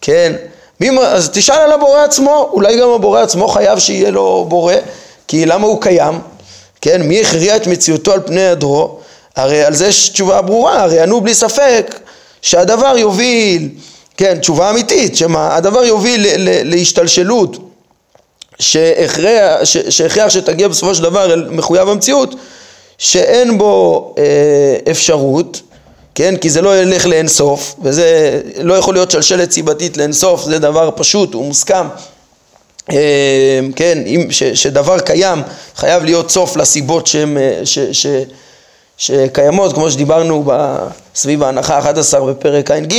כן, 0.00 0.32
מי, 0.80 0.90
אז 0.98 1.30
תשאל 1.32 1.58
על 1.58 1.72
הבורא 1.72 2.00
עצמו, 2.00 2.50
אולי 2.52 2.80
גם 2.80 2.88
הבורא 2.88 3.20
עצמו 3.20 3.48
חייב 3.48 3.78
שיהיה 3.78 4.10
לו 4.10 4.46
בורא, 4.48 4.74
כי 5.28 5.46
למה 5.46 5.66
הוא 5.66 5.80
קיים, 5.80 6.18
כן, 6.80 7.02
מי 7.02 7.20
הכריע 7.20 7.56
את 7.56 7.66
מציאותו 7.66 8.12
על 8.12 8.20
פני 8.26 8.40
היעדרו, 8.40 8.98
הרי 9.36 9.64
על 9.64 9.74
זה 9.74 9.86
יש 9.86 10.08
תשובה 10.08 10.42
ברורה, 10.42 10.82
הרי 10.82 11.00
ענו 11.00 11.20
בלי 11.20 11.34
ספק 11.34 12.00
שהדבר 12.42 12.98
יוביל, 12.98 13.68
כן, 14.16 14.38
תשובה 14.38 14.70
אמיתית, 14.70 15.16
שמה, 15.16 15.56
הדבר 15.56 15.84
יוביל 15.84 16.26
להשתלשלות 16.64 17.56
שהכרח 18.58 20.28
שתגיע 20.28 20.68
בסופו 20.68 20.94
של 20.94 21.02
דבר 21.02 21.32
אל 21.32 21.48
מחויב 21.50 21.88
המציאות 21.88 22.34
שאין 22.98 23.58
בו 23.58 24.14
אה, 24.18 24.90
אפשרות, 24.90 25.60
כן, 26.14 26.36
כי 26.36 26.50
זה 26.50 26.62
לא 26.62 26.78
ילך 26.78 27.06
לאינסוף, 27.06 27.74
וזה 27.82 28.40
לא 28.60 28.74
יכול 28.74 28.94
להיות 28.94 29.10
שלשלת 29.10 29.52
סיבתית 29.52 29.96
לאינסוף, 29.96 30.44
זה 30.44 30.58
דבר 30.58 30.90
פשוט, 30.96 31.34
הוא 31.34 31.44
מוסכם, 31.44 31.86
אה, 32.92 33.60
כן, 33.76 34.02
אם, 34.06 34.26
ש, 34.30 34.42
שדבר 34.42 34.98
קיים, 34.98 35.42
חייב 35.76 36.04
להיות 36.04 36.30
סוף 36.30 36.56
לסיבות 36.56 37.06
שהם, 37.06 37.38
אה, 37.38 37.60
ש, 37.64 37.78
ש, 37.78 38.06
שקיימות, 39.00 39.72
כמו 39.72 39.90
שדיברנו 39.90 40.52
סביב 41.14 41.42
ההנחה 41.42 41.78
11 41.78 42.32
בפרק 42.32 42.70
ע"ג, 42.70 42.94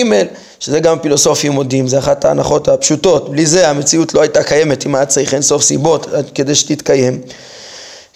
שזה 0.60 0.79
גם 0.79 1.00
פילוסופים 1.00 1.51
מודים, 1.51 1.88
זה 1.88 2.00
אחת 2.00 2.25
ההנחות 2.25 2.67
הפשוטות, 2.67 3.29
בלי 3.29 3.46
זה 3.46 3.70
המציאות 3.70 4.13
לא 4.13 4.22
הייתה 4.22 4.43
קיימת 4.43 4.86
אם 4.86 4.96
היה 4.96 5.05
צריך 5.05 5.34
אינסוף 5.34 5.63
סיבות 5.63 6.08
כדי 6.36 6.55
שתתקיים. 6.55 7.22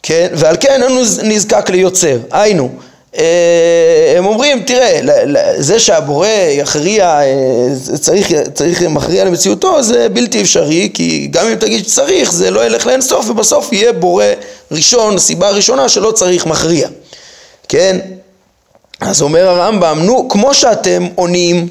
כן, 0.03 0.27
ועל 0.33 0.55
כן 0.59 0.83
אין 0.83 0.97
נזקק 1.23 1.69
ליוצר, 1.69 2.17
היינו, 2.31 2.69
אה, 3.17 4.13
הם 4.17 4.25
אומרים, 4.25 4.63
תראה, 4.63 4.99
זה 5.57 5.79
שהבורא 5.79 6.27
יכריע, 6.51 7.19
אה, 7.21 7.97
צריך, 8.01 8.27
צריך 8.53 8.81
מכריע 8.81 9.25
למציאותו, 9.25 9.83
זה 9.83 10.09
בלתי 10.09 10.41
אפשרי, 10.41 10.89
כי 10.93 11.27
גם 11.31 11.47
אם 11.47 11.55
תגיד 11.55 11.87
שצריך, 11.87 12.31
זה 12.31 12.51
לא 12.51 12.65
ילך 12.65 12.87
לאינסוף, 12.87 13.29
ובסוף 13.29 13.73
יהיה 13.73 13.93
בורא 13.93 14.25
ראשון, 14.71 15.17
סיבה 15.17 15.49
ראשונה 15.49 15.89
שלא 15.89 16.11
צריך 16.11 16.45
מכריע, 16.45 16.87
כן? 17.69 17.99
אז 19.01 19.21
אומר 19.21 19.47
הרמב"ם, 19.47 19.99
נו, 20.03 20.29
כמו 20.29 20.53
שאתם 20.53 21.07
עונים 21.15 21.67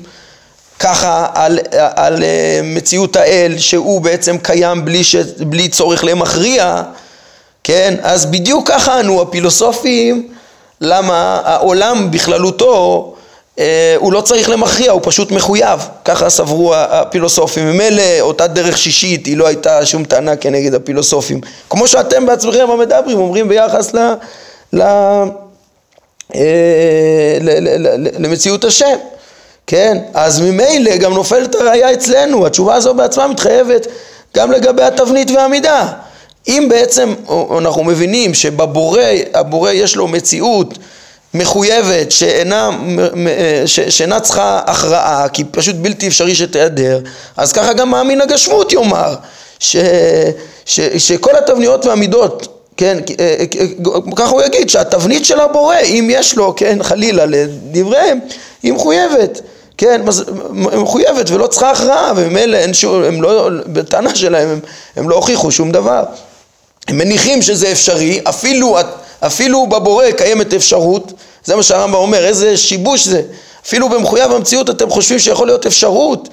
ככה 0.78 1.26
על, 1.34 1.58
על 1.72 2.22
אה, 2.22 2.60
מציאות 2.62 3.16
האל, 3.16 3.54
שהוא 3.58 4.00
בעצם 4.00 4.38
קיים 4.38 4.84
בלי, 4.84 5.04
ש, 5.04 5.16
בלי 5.38 5.68
צורך 5.68 6.04
למכריע, 6.04 6.82
כן? 7.64 7.94
אז 8.02 8.26
בדיוק 8.26 8.68
ככה 8.68 8.98
ענו 8.98 9.22
הפילוסופים 9.22 10.28
למה 10.80 11.40
העולם 11.44 12.10
בכללותו 12.10 13.14
אה, 13.58 13.94
הוא 13.98 14.12
לא 14.12 14.20
צריך 14.20 14.48
למכריע, 14.48 14.92
הוא 14.92 15.00
פשוט 15.04 15.30
מחויב, 15.30 15.80
ככה 16.04 16.30
סברו 16.30 16.74
הפילוסופים. 16.74 17.70
ממילא 17.70 18.02
אותה 18.20 18.46
דרך 18.46 18.78
שישית 18.78 19.26
היא 19.26 19.36
לא 19.36 19.46
הייתה 19.46 19.86
שום 19.86 20.04
טענה 20.04 20.36
כנגד 20.36 20.74
הפילוסופים. 20.74 21.40
כמו 21.70 21.88
שאתם 21.88 22.26
בעצמכם 22.26 22.70
המדברים 22.70 23.18
אומרים 23.18 23.48
ביחס 23.48 23.94
ל... 23.94 23.98
ל... 24.72 24.82
אה, 26.34 27.38
למציאות 28.18 28.64
השם, 28.64 28.96
כן? 29.66 29.98
אז 30.14 30.40
ממילא 30.40 30.96
גם 30.96 31.14
נופלת 31.14 31.54
הראייה 31.54 31.92
אצלנו, 31.92 32.46
התשובה 32.46 32.74
הזו 32.74 32.94
בעצמה 32.94 33.26
מתחייבת 33.26 33.86
גם 34.36 34.52
לגבי 34.52 34.82
התבנית 34.82 35.30
והמידה. 35.30 35.88
אם 36.48 36.66
בעצם 36.70 37.14
אנחנו 37.58 37.84
מבינים 37.84 38.34
שבבורא, 38.34 39.02
הבורא 39.34 39.70
יש 39.70 39.96
לו 39.96 40.08
מציאות 40.08 40.78
מחויבת 41.34 42.10
שאינה, 42.10 42.70
שאינה 43.66 44.20
צריכה 44.20 44.60
הכרעה 44.66 45.28
כי 45.28 45.44
פשוט 45.44 45.76
בלתי 45.76 46.08
אפשרי 46.08 46.34
שתיעדר 46.34 47.00
אז 47.36 47.52
ככה 47.52 47.72
גם 47.72 47.90
מאמין 47.90 48.20
הגשמות 48.20 48.72
יאמר 48.72 49.14
ש, 49.58 49.76
ש, 50.64 50.80
שכל 50.80 51.36
התבניות 51.36 51.86
והמידות 51.86 52.53
כן, 52.76 52.98
ככה 54.16 54.30
הוא 54.30 54.42
יגיד 54.42 54.70
שהתבנית 54.70 55.24
של 55.24 55.40
הבורא 55.40 55.76
אם 55.84 56.08
יש 56.10 56.36
לו 56.36 56.54
כן 56.56 56.82
חלילה 56.82 57.26
לדבריהם 57.26 58.18
היא 58.62 58.72
מחויבת. 58.72 59.40
כן, 59.78 60.02
מחויבת 60.52 61.30
ולא 61.30 61.46
צריכה 61.46 61.70
הכרעה 61.70 62.12
וממילא 62.16 62.56
אין 62.56 62.74
שום, 62.74 63.02
הם 63.02 63.22
לא, 63.22 63.48
בטענה 63.66 64.14
שלהם 64.14 64.48
הם, 64.48 64.60
הם 64.96 65.08
לא 65.08 65.14
הוכיחו 65.14 65.50
שום 65.50 65.72
דבר. 65.72 66.04
הם 66.88 66.98
מניחים 66.98 67.42
שזה 67.42 67.72
אפשרי, 67.72 68.20
אפילו, 68.24 68.78
אפילו 69.20 69.66
בבורא 69.66 70.10
קיימת 70.10 70.54
אפשרות, 70.54 71.12
זה 71.44 71.56
מה 71.56 71.62
שהרמב"ם 71.62 71.94
אומר, 71.94 72.24
איזה 72.24 72.56
שיבוש 72.56 73.06
זה, 73.06 73.22
אפילו 73.66 73.88
במחויב 73.88 74.32
המציאות 74.32 74.70
אתם 74.70 74.90
חושבים 74.90 75.18
שיכול 75.18 75.46
להיות 75.46 75.66
אפשרות, 75.66 76.28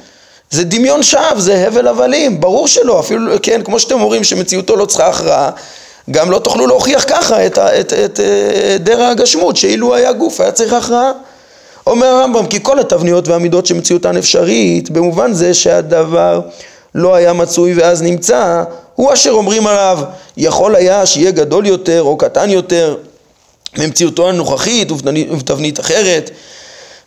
זה 0.51 0.63
דמיון 0.63 1.03
שווא, 1.03 1.39
זה 1.39 1.67
הבל 1.67 1.87
הבלים, 1.87 2.39
ברור 2.41 2.67
שלא, 2.67 2.99
אפילו, 2.99 3.33
כן, 3.41 3.61
כמו 3.63 3.79
שאתם 3.79 4.01
אומרים 4.01 4.23
שמציאותו 4.23 4.75
לא 4.75 4.85
צריכה 4.85 5.07
הכרעה, 5.07 5.49
גם 6.11 6.31
לא 6.31 6.39
תוכלו 6.39 6.67
להוכיח 6.67 7.05
ככה 7.07 7.45
את, 7.45 7.57
את, 7.57 7.93
את, 7.93 8.19
את 8.75 8.83
דר 8.83 9.01
הגשמות, 9.01 9.57
שאילו 9.57 9.95
היה 9.95 10.13
גוף 10.13 10.41
היה 10.41 10.51
צריך 10.51 10.73
הכרעה. 10.73 11.11
אומר 11.87 12.07
הרמב"ם, 12.07 12.47
כי 12.47 12.59
כל 12.63 12.79
התבניות 12.79 13.27
והמידות 13.27 13.65
שמציאותן 13.65 14.17
אפשרית, 14.17 14.89
במובן 14.89 15.33
זה 15.33 15.53
שהדבר 15.53 16.41
לא 16.95 17.15
היה 17.15 17.33
מצוי 17.33 17.73
ואז 17.73 18.01
נמצא, 18.01 18.63
הוא 18.95 19.13
אשר 19.13 19.31
אומרים 19.31 19.67
עליו, 19.67 19.99
יכול 20.37 20.75
היה 20.75 21.05
שיהיה 21.05 21.31
גדול 21.31 21.65
יותר 21.65 22.01
או 22.03 22.17
קטן 22.17 22.49
יותר 22.49 22.95
ממציאותו 23.77 24.29
הנוכחית 24.29 24.91
ובתבנית 24.91 25.79
אחרת, 25.79 26.31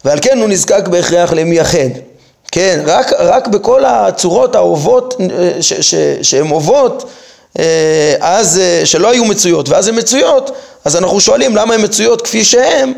ועל 0.04 0.18
כן 0.22 0.38
הוא 0.38 0.48
נזקק 0.48 0.88
בהכרח 0.88 1.32
למייחד. 1.32 1.88
כן, 2.52 2.82
רק, 2.86 3.12
רק 3.12 3.48
בכל 3.48 3.84
הצורות 3.84 4.54
האהובות, 4.54 5.20
שהן 6.22 6.50
אוהבות, 6.50 7.02
אה, 7.02 7.08
אז 8.20 8.58
אה, 8.58 8.86
שלא 8.86 9.10
היו 9.10 9.24
מצויות, 9.24 9.68
ואז 9.68 9.88
הן 9.88 9.98
מצויות, 9.98 10.50
אז 10.84 10.96
אנחנו 10.96 11.20
שואלים 11.20 11.56
למה 11.56 11.74
הן 11.74 11.84
מצויות 11.84 12.22
כפי 12.22 12.44
שהן, 12.44 12.92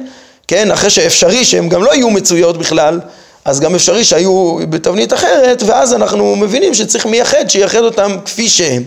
כן, 0.48 0.70
אחרי 0.70 0.90
שאפשרי 0.90 1.44
שהן 1.44 1.68
גם 1.68 1.84
לא 1.84 1.94
יהיו 1.94 2.10
מצויות 2.10 2.58
בכלל, 2.58 3.00
אז 3.44 3.60
גם 3.60 3.74
אפשרי 3.74 4.04
שהיו 4.04 4.56
בתבנית 4.70 5.12
אחרת, 5.12 5.62
ואז 5.66 5.94
אנחנו 5.94 6.36
מבינים 6.36 6.74
שצריך 6.74 7.06
מייחד, 7.06 7.48
שייחד 7.48 7.82
אותם 7.82 8.16
כפי 8.24 8.48
שהם. 8.48 8.82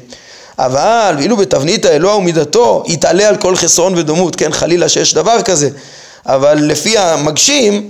אבל 0.60 1.16
ואילו 1.18 1.38
בתבנית 1.38 1.86
האלוה 1.86 2.16
ומידתו 2.16 2.84
יתעלה 2.88 3.30
על 3.30 3.38
כל 3.38 3.56
חסרון 3.56 3.98
ודומות, 3.98 4.36
כן 4.36 4.52
חלילה 4.52 4.90
שיש 4.90 5.14
דבר 5.14 5.42
כזה, 5.42 5.70
אבל 6.26 6.58
לפי 6.62 6.98
המגשים, 6.98 7.90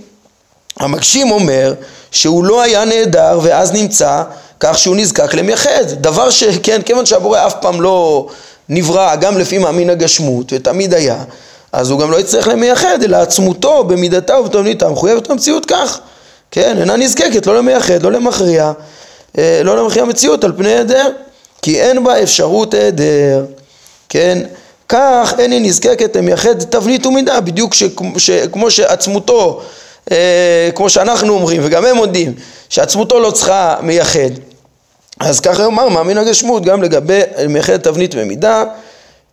המגשים 0.80 1.32
אומר 1.32 1.74
שהוא 2.12 2.44
לא 2.44 2.62
היה 2.62 2.86
נהדר 2.86 3.40
ואז 3.44 3.72
נמצא 3.72 4.24
כך 4.60 4.78
שהוא 4.78 4.96
נזקק 4.96 5.34
למייחד, 5.34 5.84
דבר 5.92 6.30
שכן, 6.30 6.82
כיוון 6.82 7.06
שהבורא 7.06 7.48
אף 7.48 7.54
פעם 7.62 7.82
לא 7.82 8.28
נברא 8.70 9.16
גם 9.16 9.38
לפי 9.38 9.58
מאמין 9.58 9.90
הגשמות 9.90 10.54
ותמיד 10.54 10.94
היה, 10.94 11.24
אז 11.72 11.90
הוא 11.90 12.00
גם 12.00 12.12
לא 12.12 12.20
יצטרך 12.20 12.48
למייחד 12.48 13.04
אלא 13.04 13.18
עצמותו 13.18 13.84
במידתה 13.84 14.40
ובתבניתה 14.40 14.90
מחויבת 14.90 15.30
המציאות 15.30 15.66
כך. 15.66 16.00
כן, 16.52 16.78
אינה 16.80 16.96
נזקקת 16.96 17.48
לא 17.48 17.58
למייחד, 17.58 18.04
לא 18.04 18.12
למכריע, 18.12 18.72
אה, 19.38 19.62
לא 19.64 19.78
למכריע 19.78 20.06
מציאות 20.06 20.44
על 20.44 20.54
פני 20.58 20.70
היעדר, 20.70 21.10
כי 21.62 21.82
אין 21.82 22.04
בה 22.04 22.24
אפשרות 22.24 22.74
היעדר, 22.74 23.46
כן, 24.10 24.40
כך 24.90 25.34
אין 25.38 25.52
היא 25.52 25.62
נזקקת 25.62 26.16
למייחד 26.16 26.60
תבנית 26.60 27.06
ומידה, 27.06 27.40
בדיוק 27.40 27.74
שכמו, 27.74 28.20
שכמו 28.20 28.72
שעצמותו, 28.72 29.62
אה, 30.12 30.70
כמו 30.76 30.90
שאנחנו 30.90 31.34
אומרים 31.34 31.62
וגם 31.66 31.86
הם 31.86 31.96
מודים, 31.96 32.34
שעצמותו 32.70 33.20
לא 33.20 33.32
צריכה 33.32 33.76
מייחד, 33.82 34.49
אז 35.20 35.40
ככה 35.40 35.64
יאמר 35.64 35.90
מאמין 35.90 36.18
הגשמות 36.18 36.66
גם 36.66 36.84
לגבי 36.84 37.20
מייחד 37.50 37.78
תבנית 37.78 38.16
ומידה, 38.18 38.64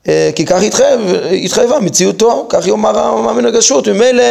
אה, 0.08 0.30
כי 0.34 0.46
כך 0.46 0.62
התחייב, 0.62 1.00
התחייבה 1.44 1.80
מציאותו, 1.80 2.46
כך 2.48 2.66
יאמר 2.66 3.14
מאמין 3.20 3.46
הגשמות, 3.46 3.88
ממילא 3.88 4.24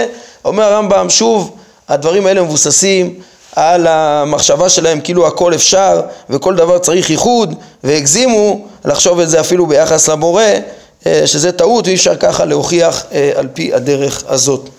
אומר 0.45 0.63
הרמב"ם 0.63 1.09
שוב 1.09 1.55
הדברים 1.89 2.27
האלה 2.27 2.41
מבוססים 2.41 3.13
על 3.55 3.87
המחשבה 3.87 4.69
שלהם 4.69 5.01
כאילו 5.01 5.27
הכל 5.27 5.53
אפשר 5.53 6.01
וכל 6.29 6.55
דבר 6.55 6.77
צריך 6.77 7.09
ייחוד 7.09 7.55
והגזימו 7.83 8.67
לחשוב 8.85 9.19
את 9.19 9.29
זה 9.29 9.39
אפילו 9.39 9.65
ביחס 9.65 10.09
לבורא 10.09 10.43
אה, 11.05 11.27
שזה 11.27 11.51
טעות 11.51 11.87
ואי 11.87 11.95
אפשר 11.95 12.15
ככה 12.15 12.45
להוכיח 12.45 13.05
אה, 13.13 13.31
על 13.35 13.47
פי 13.53 13.73
הדרך 13.73 14.23
הזאת. 14.27 14.69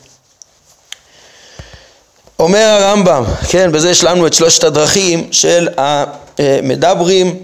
אומר 2.38 2.78
הרמב"ם, 2.81 3.25
כן, 3.49 3.73
בזה 3.73 3.90
יש 3.90 4.05
לנו 4.05 4.26
את 4.26 4.35
שלושת 4.35 4.64
הדרכים 4.64 5.28
של 5.31 5.69
המדברים 5.76 7.37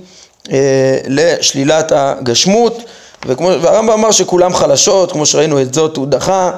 אה, 0.52 0.98
לשלילת 1.06 1.92
הגשמות 1.94 2.78
וכמו, 3.26 3.50
והרמב"ם 3.62 3.92
אמר 3.92 4.10
שכולם 4.10 4.54
חלשות, 4.54 5.12
כמו 5.12 5.26
שראינו 5.26 5.60
את 5.60 5.74
זאת 5.74 5.96
הוא 5.96 6.06
דחה 6.06 6.50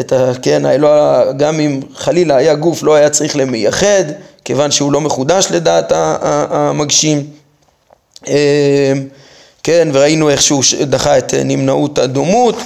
את 0.00 0.12
ה... 0.12 0.32
כן, 0.42 0.66
האלוה, 0.66 1.32
גם 1.36 1.60
אם 1.60 1.80
חלילה 1.94 2.36
היה 2.36 2.54
גוף 2.54 2.82
לא 2.82 2.94
היה 2.94 3.10
צריך 3.10 3.36
למייחד 3.36 4.04
כיוון 4.44 4.70
שהוא 4.70 4.92
לא 4.92 5.00
מחודש 5.00 5.46
לדעת 5.50 5.92
המגשים. 6.50 7.26
כן, 9.62 9.88
וראינו 9.92 10.30
איך 10.30 10.42
שהוא 10.42 10.62
דחה 10.82 11.18
את 11.18 11.34
נמנעות 11.44 11.98
הדומות 11.98 12.56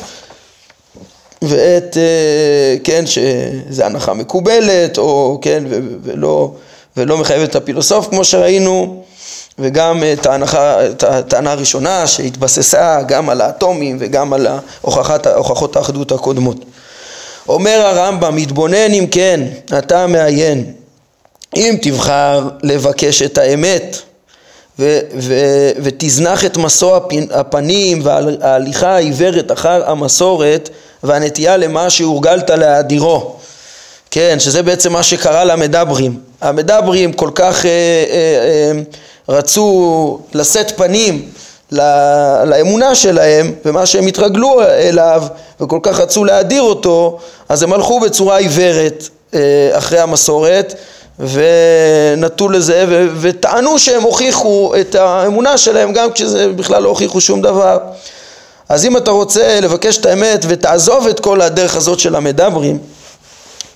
ואת, 1.42 1.96
אה, 1.96 2.76
כן, 2.84 3.04
שזה 3.06 3.86
הנחה 3.86 4.14
מקובלת, 4.14 4.98
או 4.98 5.38
כן, 5.42 5.64
ולא, 6.02 6.50
ולא 6.96 7.18
מחייבת 7.18 7.50
את 7.50 7.56
הפילוסוף 7.56 8.08
כמו 8.08 8.24
שראינו, 8.24 9.02
וגם 9.58 10.02
את 10.12 10.26
ההנחה, 10.26 10.86
את 10.86 11.02
הטענה 11.02 11.52
הראשונה 11.52 12.06
שהתבססה 12.06 13.02
גם 13.02 13.30
על 13.30 13.40
האטומים 13.40 13.96
וגם 14.00 14.32
על 14.32 14.46
הוכחת, 14.80 15.26
הוכחות 15.26 15.76
האחדות 15.76 16.12
הקודמות. 16.12 16.64
אומר 17.48 17.82
הרמב"ם, 17.86 18.36
מתבונן 18.36 18.92
אם 18.92 19.06
כן, 19.10 19.40
אתה 19.78 20.06
מעיין, 20.06 20.72
אם 21.56 21.76
תבחר 21.82 22.48
לבקש 22.62 23.22
את 23.22 23.38
האמת 23.38 23.96
ו- 24.78 25.00
ו- 25.18 25.70
ותזנח 25.82 26.44
את 26.44 26.56
מסוע 26.56 27.00
הפנים 27.30 28.00
וההליכה 28.04 28.88
העיוורת 28.88 29.52
אחר 29.52 29.90
המסורת 29.90 30.70
והנטייה 31.04 31.56
למה 31.56 31.90
שהורגלת 31.90 32.50
להאדירו. 32.50 33.36
כן, 34.10 34.36
שזה 34.38 34.62
בעצם 34.62 34.92
מה 34.92 35.02
שקרה 35.02 35.44
למדברים. 35.44 36.20
המדברים 36.40 37.12
כל 37.12 37.30
כך 37.34 37.66
אה, 37.66 37.70
אה, 37.70 38.72
אה, 38.76 38.82
רצו 39.28 40.18
לשאת 40.34 40.72
פנים 40.76 41.28
לאמונה 42.44 42.94
שלהם 42.94 43.52
ומה 43.64 43.86
שהם 43.86 44.06
התרגלו 44.06 44.62
אליו 44.62 45.22
וכל 45.60 45.78
כך 45.82 46.00
רצו 46.00 46.24
להדיר 46.24 46.62
אותו 46.62 47.18
אז 47.48 47.62
הם 47.62 47.72
הלכו 47.72 48.00
בצורה 48.00 48.38
עיוורת 48.38 49.08
אה, 49.34 49.40
אחרי 49.72 50.00
המסורת 50.00 50.74
ונטו 51.18 52.48
לזה 52.48 52.84
ו- 52.88 53.06
וטענו 53.20 53.78
שהם 53.78 54.02
הוכיחו 54.02 54.72
את 54.80 54.94
האמונה 54.94 55.58
שלהם 55.58 55.92
גם 55.92 56.12
כשזה 56.12 56.48
בכלל 56.48 56.82
לא 56.82 56.88
הוכיחו 56.88 57.20
שום 57.20 57.42
דבר 57.42 57.78
אז 58.72 58.84
אם 58.84 58.96
אתה 58.96 59.10
רוצה 59.10 59.60
לבקש 59.60 59.98
את 59.98 60.06
האמת 60.06 60.44
ותעזוב 60.48 61.06
את 61.06 61.20
כל 61.20 61.40
הדרך 61.40 61.76
הזאת 61.76 61.98
של 61.98 62.16
המדברים 62.16 62.78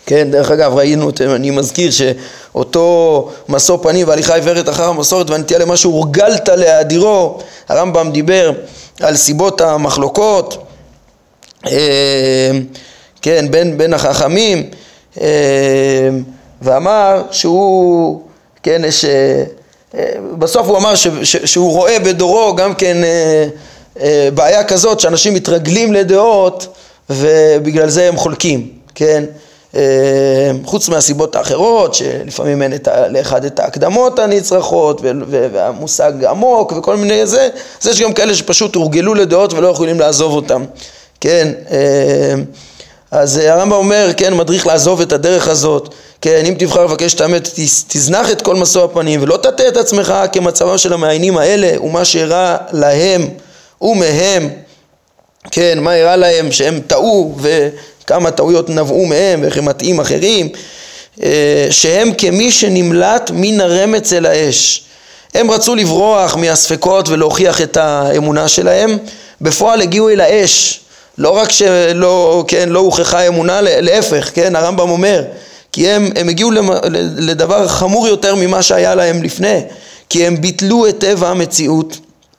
כן, 0.06 0.30
דרך 0.30 0.50
אגב 0.50 0.74
ראינו, 0.74 1.10
אני 1.34 1.50
מזכיר 1.50 1.90
שאותו 1.90 3.30
משוא 3.48 3.78
פנים 3.82 4.08
והליכה 4.08 4.34
עיוורת 4.34 4.68
אחר 4.68 4.88
המסורת 4.88 5.30
והנטייה 5.30 5.60
למה 5.60 5.76
שהורגלת 5.76 6.48
להאדירו, 6.48 7.38
הרמב"ם 7.68 8.10
דיבר 8.12 8.52
על 9.00 9.16
סיבות 9.16 9.60
המחלוקות, 9.60 10.66
אה, 11.66 12.50
כן, 13.22 13.46
בין, 13.50 13.78
בין 13.78 13.94
החכמים, 13.94 14.70
אה, 15.20 16.08
ואמר 16.62 17.22
שהוא, 17.30 18.22
כן, 18.62 18.82
יש, 18.84 19.04
אה, 19.04 19.44
בסוף 20.38 20.66
הוא 20.66 20.78
אמר 20.78 20.94
ש, 20.94 21.06
ש, 21.22 21.36
שהוא 21.36 21.72
רואה 21.72 21.98
בדורו 21.98 22.56
גם 22.56 22.74
כן 22.74 22.96
בעיה 24.34 24.64
כזאת 24.64 25.00
שאנשים 25.00 25.34
מתרגלים 25.34 25.92
לדעות 25.92 26.66
ובגלל 27.10 27.88
זה 27.88 28.08
הם 28.08 28.16
חולקים, 28.16 28.68
כן? 28.94 29.24
חוץ 30.64 30.88
מהסיבות 30.88 31.36
האחרות, 31.36 31.94
שלפעמים 31.94 32.62
אין 32.62 32.74
את 32.74 32.88
ה, 32.88 33.08
לאחד 33.08 33.44
את 33.44 33.60
ההקדמות 33.60 34.18
הנצרכות 34.18 35.00
והמושג 35.52 36.24
עמוק 36.24 36.72
וכל 36.72 36.96
מיני 36.96 37.26
זה, 37.26 37.48
אז 37.82 37.86
יש 37.86 38.00
גם 38.00 38.12
כאלה 38.12 38.34
שפשוט 38.34 38.74
הורגלו 38.74 39.14
לדעות 39.14 39.52
ולא 39.52 39.68
יכולים 39.68 40.00
לעזוב 40.00 40.32
אותם, 40.32 40.64
כן? 41.20 41.52
אז 43.10 43.36
הרמב"ם 43.36 43.72
אומר, 43.72 44.10
כן, 44.16 44.34
מדריך 44.34 44.66
לעזוב 44.66 45.00
את 45.00 45.12
הדרך 45.12 45.48
הזאת, 45.48 45.94
כן, 46.20 46.42
אם 46.44 46.54
תבחר 46.58 46.84
לבקש 46.84 47.14
את 47.14 47.20
האמת, 47.20 47.48
תזנח 47.88 48.30
את 48.30 48.42
כל 48.42 48.54
משוא 48.54 48.84
הפנים 48.84 49.22
ולא 49.22 49.36
תטה 49.36 49.68
את 49.68 49.76
עצמך 49.76 50.14
כמצבם 50.32 50.78
של 50.78 50.92
המעיינים 50.92 51.38
האלה 51.38 51.82
ומה 51.82 52.04
שאירע 52.04 52.56
להם 52.72 53.28
ומהם, 53.82 54.48
כן, 55.50 55.78
מה 55.80 55.94
אירע 55.94 56.16
להם 56.16 56.52
שהם 56.52 56.80
טעו 56.86 57.36
וכמה 57.40 58.30
טעויות 58.30 58.70
נבעו 58.70 59.06
מהם 59.06 59.42
ואיך 59.42 59.56
הם 59.56 59.64
מטעים 59.64 60.00
אחרים, 60.00 60.48
אה, 61.22 61.66
שהם 61.70 62.12
כמי 62.18 62.52
שנמלט 62.52 63.30
מן 63.34 63.60
הרמץ 63.60 64.12
אל 64.12 64.26
האש. 64.26 64.82
הם 65.34 65.50
רצו 65.50 65.74
לברוח 65.74 66.36
מהספקות 66.36 67.08
ולהוכיח 67.08 67.60
את 67.60 67.76
האמונה 67.76 68.48
שלהם, 68.48 68.98
בפועל 69.40 69.80
הגיעו 69.82 70.08
אל 70.10 70.20
האש. 70.20 70.80
לא 71.18 71.30
רק 71.30 71.52
שלא, 71.52 72.44
כן, 72.48 72.68
לא 72.68 72.78
הוכחה 72.78 73.26
אמונה, 73.26 73.60
להפך, 73.62 74.30
כן, 74.34 74.56
הרמב"ם 74.56 74.90
אומר, 74.90 75.22
כי 75.72 75.88
הם, 75.88 76.10
הם 76.16 76.28
הגיעו 76.28 76.50
לדבר 77.18 77.68
חמור 77.68 78.08
יותר 78.08 78.34
ממה 78.34 78.62
שהיה 78.62 78.94
להם 78.94 79.22
לפני, 79.22 79.60
כי 80.08 80.26
הם 80.26 80.40
ביטלו 80.40 80.88
את 80.88 80.98
טבע 80.98 81.28
המציאות 81.28 81.98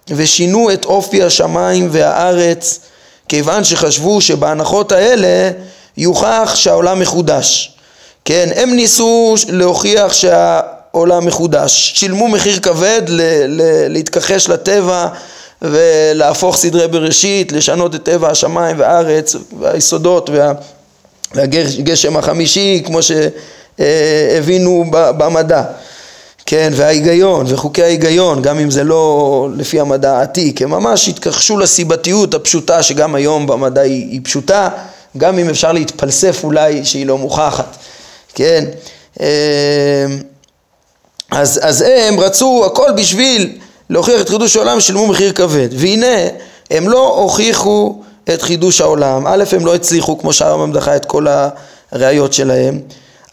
ושינו 0.10 0.72
את 0.74 0.86
אופי 0.86 1.24
השמיים 1.24 1.88
והארץ, 1.92 2.80
כיוון 3.28 3.64
שחשבו 3.64 4.22
שבהנחות 4.22 4.92
האלה 4.92 5.52
יוכח 5.98 6.52
שהעולם 6.56 7.00
מחודש. 7.00 7.74
כן, 8.26 8.50
הם 8.56 8.76
ניסו 8.76 9.36
להוכיח 9.50 10.14
שהעולם 10.14 11.26
מחודש, 11.26 11.92
שילמו 11.96 12.28
מחיר 12.28 12.60
כבד 12.60 13.02
ל- 13.08 13.22
ל- 13.48 13.88
להתכחש 13.88 14.50
לטבע 14.50 15.08
ולהפוך 15.62 16.58
סדרי 16.58 16.88
בראשית, 16.88 17.52
לשנות 17.52 17.96
את 17.96 18.04
טבע 18.04 18.30
השמיים 18.30 18.80
והארץ 18.80 19.36
והיסודות 19.60 20.30
וה, 20.30 20.52
והגשם 21.36 22.18
החמישי 22.18 22.84
כמו 22.86 23.00
שהבינו 23.78 24.86
במדע, 24.92 25.64
כן, 26.50 26.72
וההיגיון 26.76 27.46
וחוקי 27.50 27.84
ההיגיון, 27.84 28.42
גם 28.42 28.60
אם 28.60 28.72
זה 28.72 28.84
לא 28.84 29.50
לפי 29.56 29.80
המדע 29.80 30.18
העתיק, 30.18 30.62
הם 30.62 30.70
ממש 30.70 31.08
התכחשו 31.08 31.58
לסיבתיות 31.58 32.34
הפשוטה 32.34 32.84
שגם 32.84 33.16
היום 33.16 33.48
במדע 33.48 33.82
היא, 33.82 34.12
היא 34.12 34.22
פשוטה, 34.24 34.70
גם 35.18 35.40
אם 35.40 35.50
אפשר 35.50 35.72
להתפלסף 35.72 36.44
אולי 36.44 36.86
שהיא 36.86 37.06
לא 37.06 37.18
מוכחת, 37.18 37.78
כן, 38.36 38.66
אז, 41.32 41.60
אז 41.64 41.82
הם 41.82 42.20
רצו 42.20 42.64
הכל 42.66 42.92
בשביל 42.92 43.58
להוכיח 43.90 44.22
את 44.22 44.30
חידוש 44.30 44.56
העולם 44.56 44.80
שילמו 44.80 45.08
מחיר 45.08 45.32
כבד. 45.32 45.70
והנה 45.72 46.18
הם 46.72 46.90
לא 46.90 47.18
הוכיחו 47.18 48.02
את 48.34 48.42
חידוש 48.42 48.82
העולם. 48.82 49.28
א' 49.28 49.44
הם 49.52 49.66
לא 49.66 49.76
הצליחו 49.76 50.18
כמו 50.18 50.34
שהרמב"ם 50.34 50.74
דחה 50.74 50.96
את 50.96 51.06
כל 51.06 51.28
הראיות 51.92 52.34
שלהם 52.34 52.80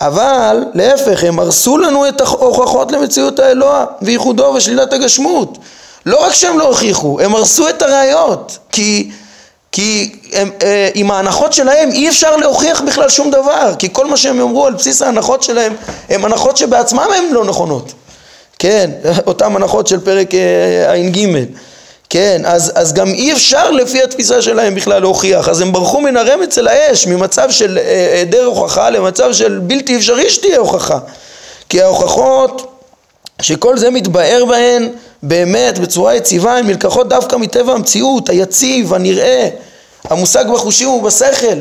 אבל 0.01 0.65
להפך 0.75 1.25
הם 1.25 1.39
הרסו 1.39 1.79
לנו 1.79 2.09
את 2.09 2.21
ההוכחות 2.21 2.93
למציאות 2.93 3.39
האלוה 3.39 3.85
וייחודו 4.03 4.53
ושלילת 4.57 4.93
הגשמות. 4.93 5.59
לא 6.07 6.27
רק 6.27 6.33
שהם 6.33 6.59
לא 6.59 6.69
הוכיחו 6.69 7.21
הם 7.21 7.35
הרסו 7.35 7.69
את 7.69 7.83
הראיות 7.83 8.59
כי 8.73 9.11
כי 9.73 10.13
הם, 10.33 10.51
אה, 10.63 10.89
עם 10.95 11.11
ההנחות 11.11 11.53
שלהם 11.53 11.91
אי 11.91 12.09
אפשר 12.09 12.37
להוכיח 12.37 12.81
בכלל 12.81 13.09
שום 13.09 13.31
דבר 13.31 13.75
כי 13.79 13.89
כל 13.93 14.07
מה 14.07 14.17
שהם 14.17 14.41
אמרו 14.41 14.67
על 14.67 14.75
בסיס 14.75 15.03
ההנחות 15.03 15.43
שלהם 15.43 15.75
הם 16.09 16.25
הנחות 16.25 16.57
שבעצמם 16.57 17.07
הן 17.17 17.33
לא 17.33 17.45
נכונות. 17.45 17.93
כן, 18.59 18.91
אותן 19.27 19.57
הנחות 19.57 19.87
של 19.87 20.01
פרק 20.01 20.35
אה, 20.35 20.93
ע"ג, 20.93 21.29
כן, 22.11 22.43
אז, 22.45 22.73
אז 22.75 22.93
גם 22.93 23.09
אי 23.09 23.33
אפשר 23.33 23.71
לפי 23.71 24.03
התפיסה 24.03 24.43
שלהם 24.43 24.75
בכלל 24.75 25.03
להוכיח, 25.03 25.49
אז 25.49 25.61
הם 25.61 25.73
ברחו 25.73 26.01
מן 26.01 26.17
הרמץ 26.17 26.59
אל 26.59 26.69
האש, 26.69 27.07
ממצב 27.07 27.51
של 27.51 27.79
אה, 27.79 28.11
היעדר 28.15 28.45
הוכחה 28.45 28.91
למצב 28.91 29.33
של 29.33 29.59
בלתי 29.59 29.97
אפשרי 29.97 30.31
שתהיה 30.31 30.59
הוכחה, 30.59 30.99
כי 31.69 31.83
ההוכחות 31.83 32.81
שכל 33.43 33.79
זה 33.79 33.91
מתבאר 33.91 34.45
בהן 34.49 34.89
באמת 35.23 35.79
בצורה 35.79 36.15
יציבה 36.15 36.57
הן 36.57 36.67
נלקחות 36.67 37.09
דווקא 37.09 37.37
מטבע 37.37 37.73
המציאות, 37.73 38.29
היציב, 38.29 38.95
הנראה, 38.95 39.49
המושג 40.05 40.45
בחושים 40.53 40.89
ובשכל, 40.89 41.59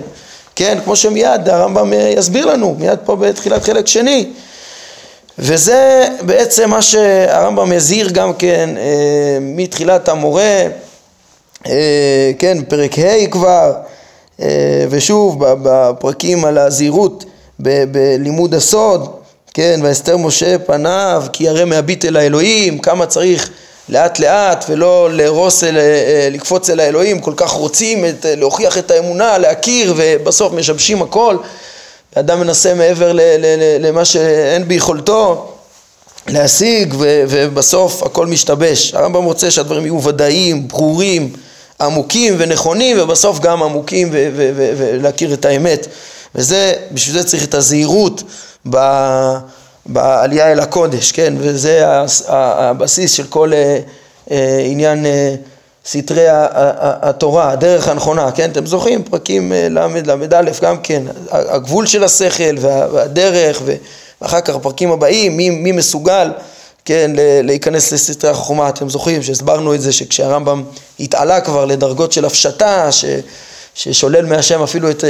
כן, 0.56 0.78
כמו 0.84 0.96
שמיד 0.96 1.50
הרמב"ם 1.50 1.94
אה, 1.94 2.14
יסביר 2.18 2.46
לנו, 2.46 2.76
מיד 2.80 3.00
פה 3.06 3.16
בתחילת 3.16 3.64
חלק 3.64 3.88
שני 3.88 4.26
וזה 5.40 6.08
בעצם 6.22 6.70
מה 6.70 6.82
שהרמב"ם 6.82 7.72
הזהיר 7.72 8.10
גם 8.10 8.34
כן 8.34 8.70
אה, 8.78 9.38
מתחילת 9.42 10.10
המורה, 10.10 10.64
אה, 11.68 12.32
כן, 12.40 12.58
פרק 12.68 13.00
ה' 13.00 13.28
כבר, 13.32 13.74
אה, 14.42 14.86
ושוב 14.90 15.38
בפרקים 15.40 16.46
על 16.46 16.58
הזהירות 16.58 17.26
בלימוד 17.60 18.54
הסוד, 18.54 19.10
כן, 19.54 19.80
ואסתר 19.84 20.18
משה 20.18 20.60
פניו, 20.60 21.24
כי 21.34 21.50
הרי 21.50 21.66
מהביט 21.66 22.06
אל 22.06 22.18
האלוהים, 22.18 22.80
כמה 22.80 23.06
צריך 23.06 23.50
לאט 23.90 24.20
לאט 24.20 24.66
ולא 24.70 25.10
להרוס, 25.12 25.64
אל, 25.64 25.78
אה, 25.78 26.28
לקפוץ 26.32 26.70
אל 26.70 26.80
האלוהים, 26.80 27.20
כל 27.20 27.34
כך 27.38 27.52
רוצים 27.52 28.06
את, 28.06 28.26
להוכיח 28.30 28.78
את 28.78 28.92
האמונה, 28.92 29.38
להכיר 29.38 29.94
ובסוף 29.98 30.54
משבשים 30.54 31.02
הכל. 31.02 31.38
אדם 32.16 32.40
מנסה 32.40 32.74
מעבר 32.74 33.12
למה 33.80 34.06
שאין 34.06 34.68
ביכולתו 34.68 35.54
להשיג 36.28 36.94
ו, 37.00 37.24
ובסוף 37.30 38.04
הכל 38.04 38.28
משתבש. 38.28 38.94
הרמב"ם 38.94 39.24
רוצה 39.24 39.52
שהדברים 39.52 39.86
יהיו 39.86 40.04
ודאיים, 40.04 40.68
ברורים, 40.68 41.34
עמוקים 41.82 42.36
ונכונים 42.38 42.98
ובסוף 43.00 43.40
גם 43.40 43.64
עמוקים 43.64 44.10
ולהכיר 44.12 45.34
את 45.34 45.46
האמת. 45.46 45.88
וזה, 46.36 46.74
בשביל 46.92 47.22
זה 47.22 47.24
צריך 47.24 47.44
את 47.44 47.54
הזהירות 47.54 48.24
ב... 48.70 48.78
בעלייה 49.86 50.52
אל 50.52 50.60
הקודש, 50.60 51.12
כן? 51.12 51.34
וזה 51.38 51.84
הבסיס 52.28 53.12
של 53.12 53.24
כל 53.24 53.54
אה, 53.54 53.80
אה, 54.32 54.66
עניין 54.66 55.06
אה, 55.06 55.36
סתרי 55.88 56.26
התורה, 56.30 57.52
הדרך 57.52 57.88
הנכונה, 57.88 58.32
כן? 58.32 58.52
אתם 58.52 58.66
זוכרים? 58.66 59.04
פרקים 59.04 59.52
ל"א 59.70 60.42
גם 60.62 60.78
כן, 60.84 61.04
הגבול 61.32 61.88
של 61.88 62.04
השכל 62.04 62.56
והדרך 62.62 63.62
ואחר 64.22 64.42
כך 64.42 64.56
הפרקים 64.56 64.92
הבאים, 64.92 65.38
מי, 65.38 65.50
מי 65.50 65.72
מסוגל, 65.72 66.32
כן, 66.86 67.12
להיכנס 67.44 67.92
לסתרי 67.92 68.32
החוכמה, 68.32 68.70
אתם 68.70 68.90
זוכרים 68.90 69.24
שהסברנו 69.24 69.76
את 69.76 69.82
זה 69.82 69.92
שכשהרמב"ם 69.92 70.64
התעלה 71.00 71.42
כבר 71.42 71.66
לדרגות 71.66 72.12
של 72.12 72.26
הפשטה, 72.26 72.92
ש, 72.92 73.06
ששולל 73.76 74.26
מהשם 74.26 74.64
אפילו 74.64 74.90
את, 74.90 75.04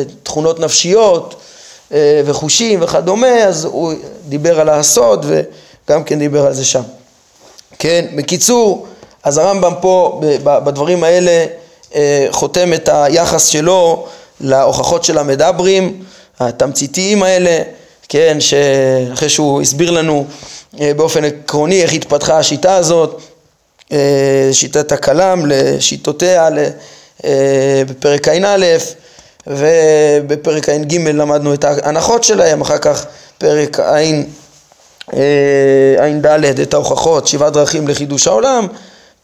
את 0.00 0.06
תכונות 0.22 0.60
נפשיות 0.60 1.34
אה, 1.92 2.22
וחושים 2.24 2.82
וכדומה, 2.82 3.44
אז 3.44 3.64
הוא 3.64 3.92
דיבר 4.28 4.60
על 4.60 4.68
הסוד 4.68 5.26
וגם 5.28 6.04
כן 6.04 6.18
דיבר 6.18 6.46
על 6.46 6.52
זה 6.52 6.64
שם. 6.64 6.82
כן, 7.78 8.04
בקיצור, 8.16 8.85
אז 9.26 9.38
הרמב"ם 9.38 9.72
פה 9.80 10.20
בדברים 10.42 11.04
האלה 11.04 11.46
אה, 11.94 12.26
חותם 12.30 12.72
את 12.72 12.88
היחס 12.92 13.46
שלו 13.46 14.06
להוכחות 14.40 15.04
של 15.04 15.18
המדברים, 15.18 16.04
התמציתיים 16.40 17.22
האלה, 17.22 17.62
כן, 18.08 18.36
שאחרי 18.40 19.28
שהוא 19.28 19.62
הסביר 19.62 19.90
לנו 19.90 20.26
אה, 20.80 20.92
באופן 20.96 21.24
עקרוני 21.24 21.82
איך 21.82 21.92
התפתחה 21.92 22.38
השיטה 22.38 22.76
הזאת, 22.76 23.22
שיטת 24.52 24.92
הכלם 24.92 25.42
לשיטותיה 25.46 26.48
בפרק 27.88 28.28
ע"א 28.28 28.66
ובפרק 29.46 30.68
ע"ג 30.68 30.96
למדנו 30.96 31.54
את 31.54 31.64
ההנחות 31.64 32.24
שלהם, 32.24 32.60
אחר 32.60 32.78
כך 32.78 33.06
פרק 33.38 33.80
ע"ד 33.80 36.26
אה, 36.26 36.62
את 36.62 36.74
ההוכחות, 36.74 37.26
שבעה 37.26 37.50
דרכים 37.50 37.88
לחידוש 37.88 38.26
העולם, 38.26 38.66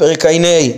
פרק 0.02 0.26
ע"ה 0.26 0.68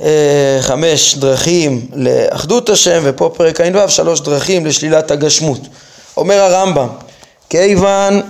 אה, 0.00 0.58
חמש 0.60 1.14
דרכים 1.14 1.86
לאחדות 1.94 2.68
השם, 2.68 3.00
ופה 3.04 3.30
פרק 3.34 3.60
ע"ו 3.60 3.88
שלוש 3.88 4.20
דרכים 4.20 4.66
לשלילת 4.66 5.10
הגשמות. 5.10 5.60
אומר 6.16 6.40
הרמב"ם, 6.40 6.88
כיוון, 7.50 8.22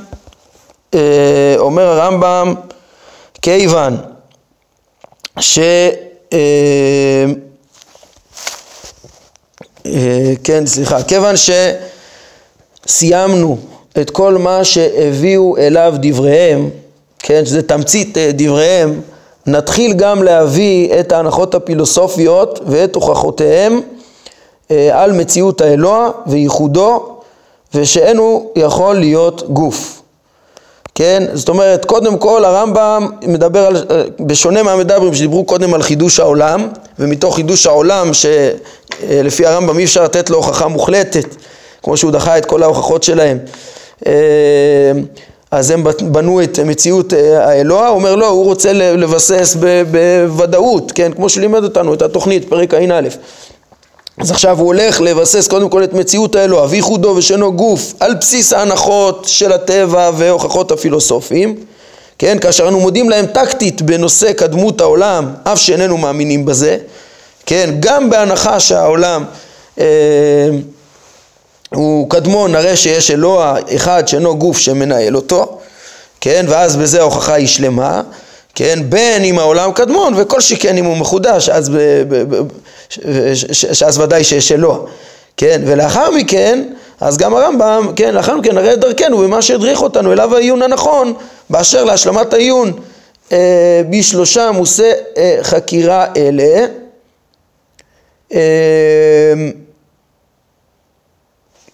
אה, 0.94 1.55
אומר 1.57 1.83
הרמב"ם, 1.83 2.55
כיוון 3.42 3.96
ש... 5.40 5.59
אה, 6.33 7.25
כן, 10.44 10.66
סליחה, 10.66 11.03
כיוון 11.03 11.35
שסיימנו 12.87 13.59
את 14.01 14.11
כל 14.11 14.35
מה 14.38 14.64
שהביאו 14.64 15.57
אליו 15.57 15.94
דבריהם, 16.03 16.70
כן, 17.18 17.46
שזה 17.46 17.62
תמצית 17.62 18.18
דבריהם, 18.18 19.01
נתחיל 19.47 19.93
גם 19.93 20.23
להביא 20.23 21.01
את 21.01 21.13
ההנחות 21.13 21.55
הפילוסופיות 21.55 22.61
ואת 22.67 22.95
הוכחותיהם 22.95 23.81
אה, 24.71 25.03
על 25.03 25.13
מציאות 25.13 25.61
האלוה 25.61 26.11
וייחודו 26.27 27.17
ושאין 27.75 28.17
הוא 28.17 28.51
יכול 28.57 28.97
להיות 28.97 29.43
גוף. 29.51 30.03
כן? 30.95 31.23
זאת 31.35 31.49
אומרת, 31.49 31.85
קודם 31.85 32.19
כל 32.19 32.45
הרמב"ם 32.45 33.09
מדבר 33.23 33.67
על, 33.67 33.85
בשונה 34.21 34.63
מהמדברים 34.63 35.15
שדיברו 35.15 35.45
קודם 35.45 35.75
על 35.75 35.83
חידוש 35.83 36.21
העולם, 36.21 36.69
ומתוך 36.99 37.35
חידוש 37.35 37.67
העולם 37.67 38.11
שלפי 38.15 39.47
הרמב"ם 39.47 39.79
אי 39.79 39.85
אפשר 39.85 40.05
לתת 40.05 40.31
לו 40.31 40.37
הוכחה 40.37 40.69
מוחלטת, 40.69 41.27
כמו 41.83 41.97
שהוא 41.97 42.11
דחה 42.11 42.39
את 42.39 42.47
כל 42.47 42.63
ההוכחות 42.63 43.03
שלהם. 43.03 43.39
אז 45.53 45.71
הם 45.71 45.85
בנו 46.03 46.43
את 46.43 46.59
מציאות 46.59 47.15
אה, 47.15 47.47
האלוה, 47.49 47.88
הוא 47.88 47.97
אומר 47.99 48.17
לא, 48.17 48.27
הוא 48.27 48.45
רוצה 48.45 48.73
לבסס 48.73 49.57
בוודאות, 49.91 50.93
כן, 50.93 51.12
כמו 51.12 51.29
שלימד 51.29 51.65
אותנו 51.65 51.95
את 51.95 52.03
התוכנית, 52.03 52.49
פרק 52.49 52.75
ע"א. 52.75 53.01
אז 54.19 54.31
עכשיו 54.31 54.59
הוא 54.59 54.67
הולך 54.67 55.01
לבסס 55.01 55.49
קודם 55.49 55.69
כל 55.69 55.85
את 55.85 55.93
מציאות 55.93 56.37
האלוה 56.37 56.67
וייחודו 56.71 57.09
ושאינו 57.17 57.53
גוף 57.53 57.95
על 58.01 58.15
בסיס 58.15 58.53
ההנחות 58.53 59.25
של 59.29 59.53
הטבע 59.53 60.11
והוכחות 60.17 60.73
הפילוסופיים. 60.73 61.57
כן, 62.19 62.38
כאשר 62.38 62.69
אנו 62.69 62.81
מודים 62.81 63.11
להם 63.11 63.27
טקטית 63.27 63.83
בנושא 63.83 64.33
קדמות 64.33 64.81
העולם 64.81 65.33
אף 65.45 65.61
שאיננו 65.61 65.97
מאמינים 65.97 66.45
בזה. 66.45 66.79
כן, 67.47 67.71
גם 67.81 68.11
בהנחה 68.11 68.61
שהעולם 68.61 69.25
אה, 69.79 69.85
הוא 71.75 72.11
קדמון 72.11 72.53
נראה 72.53 72.77
שיש 72.77 73.11
אלוה 73.11 73.57
אחד 73.75 74.09
שאינו 74.09 74.39
גוף 74.39 74.59
שמנהל 74.59 75.17
אותו 75.17 75.59
כן, 76.21 76.47
ואז 76.49 76.77
בזה 76.77 77.01
ההוכחה 77.01 77.35
היא 77.35 77.47
שלמה 77.47 78.03
כן, 78.55 78.79
בין 78.89 79.25
אם 79.25 79.39
העולם 79.39 79.73
קדמון 79.73 80.15
וכל 80.17 80.41
שכן 80.41 80.77
אם 80.77 80.85
הוא 80.85 80.97
מחודש, 80.97 81.49
אז, 81.49 81.69
ב, 81.69 81.77
ב, 82.09 82.37
ב, 82.37 82.43
שאז 83.53 83.99
ודאי 83.99 84.25
שיש 84.25 84.53
אלוה, 84.53 84.79
כן, 85.37 85.63
ולאחר 85.67 86.11
מכן, 86.11 86.65
אז 87.01 87.17
גם 87.17 87.35
הרמב"ם, 87.35 87.93
כן, 87.97 88.15
לאחר 88.15 88.37
מכן 88.37 88.73
את 88.73 88.81
דרכנו 88.81 89.19
ומה 89.19 89.43
שהדריך 89.43 89.83
אותנו 89.83 90.13
אליו 90.13 90.37
העיון 90.37 90.63
הנכון, 90.63 91.15
באשר 91.51 91.85
להשלמת 91.85 92.33
העיון 92.33 92.73
אה, 93.33 93.83
בשלושה 93.91 94.51
מושא 94.51 94.93
אה, 95.17 95.39
חקירה 95.43 96.07
אלה. 96.17 96.67
אה, 98.33 98.39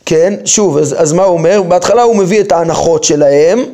כן, 0.09 0.35
שוב, 0.45 0.79
אז, 0.79 0.95
אז 0.99 1.13
מה 1.13 1.23
הוא 1.23 1.33
אומר? 1.33 1.63
בהתחלה 1.63 2.03
הוא 2.03 2.17
מביא 2.17 2.41
את 2.41 2.53
ההנחות 2.53 3.05
שלהם, 3.05 3.65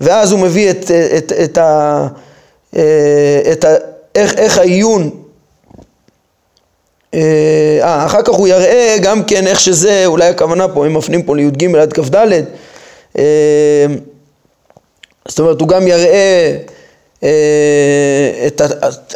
ואז 0.00 0.32
הוא 0.32 0.40
מביא 0.40 0.70
את, 0.70 0.90
את, 0.90 0.90
את, 1.16 1.32
את 1.32 1.58
ה... 1.58 2.06
אה, 2.76 3.40
את 3.52 3.64
ה, 3.64 3.74
איך, 4.14 4.34
איך 4.34 4.58
העיון, 4.58 5.10
אה, 7.14 7.20
אה, 7.82 8.06
אחר 8.06 8.22
כך 8.22 8.34
הוא 8.34 8.48
יראה 8.48 8.96
גם 9.02 9.24
כן 9.24 9.46
איך 9.46 9.60
שזה, 9.60 10.06
אולי 10.06 10.28
הכוונה 10.28 10.68
פה, 10.68 10.86
הם 10.86 10.94
מפנים 10.94 11.22
פה 11.22 11.36
לי"ג 11.36 11.76
עד 11.76 11.92
כ"ד, 11.92 12.16
אה, 13.18 13.86
זאת 15.28 15.38
אומרת 15.38 15.60
הוא 15.60 15.68
גם 15.68 15.88
יראה 15.88 16.56
אה, 17.22 18.46
את 18.46 18.60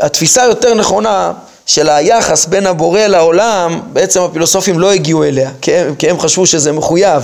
התפיסה 0.01 0.43
היותר 0.43 0.75
נכונה 0.75 1.33
של 1.71 1.89
היחס 1.89 2.47
בין 2.47 2.67
הבורא 2.67 3.01
לעולם, 3.01 3.81
בעצם 3.93 4.23
הפילוסופים 4.23 4.79
לא 4.79 4.93
הגיעו 4.93 5.25
אליה, 5.25 5.51
כי 5.61 5.75
הם, 5.75 5.95
כי 5.95 6.11
הם 6.11 6.21
חשבו 6.21 6.47
שזה 6.47 6.73
מחויב. 6.73 7.23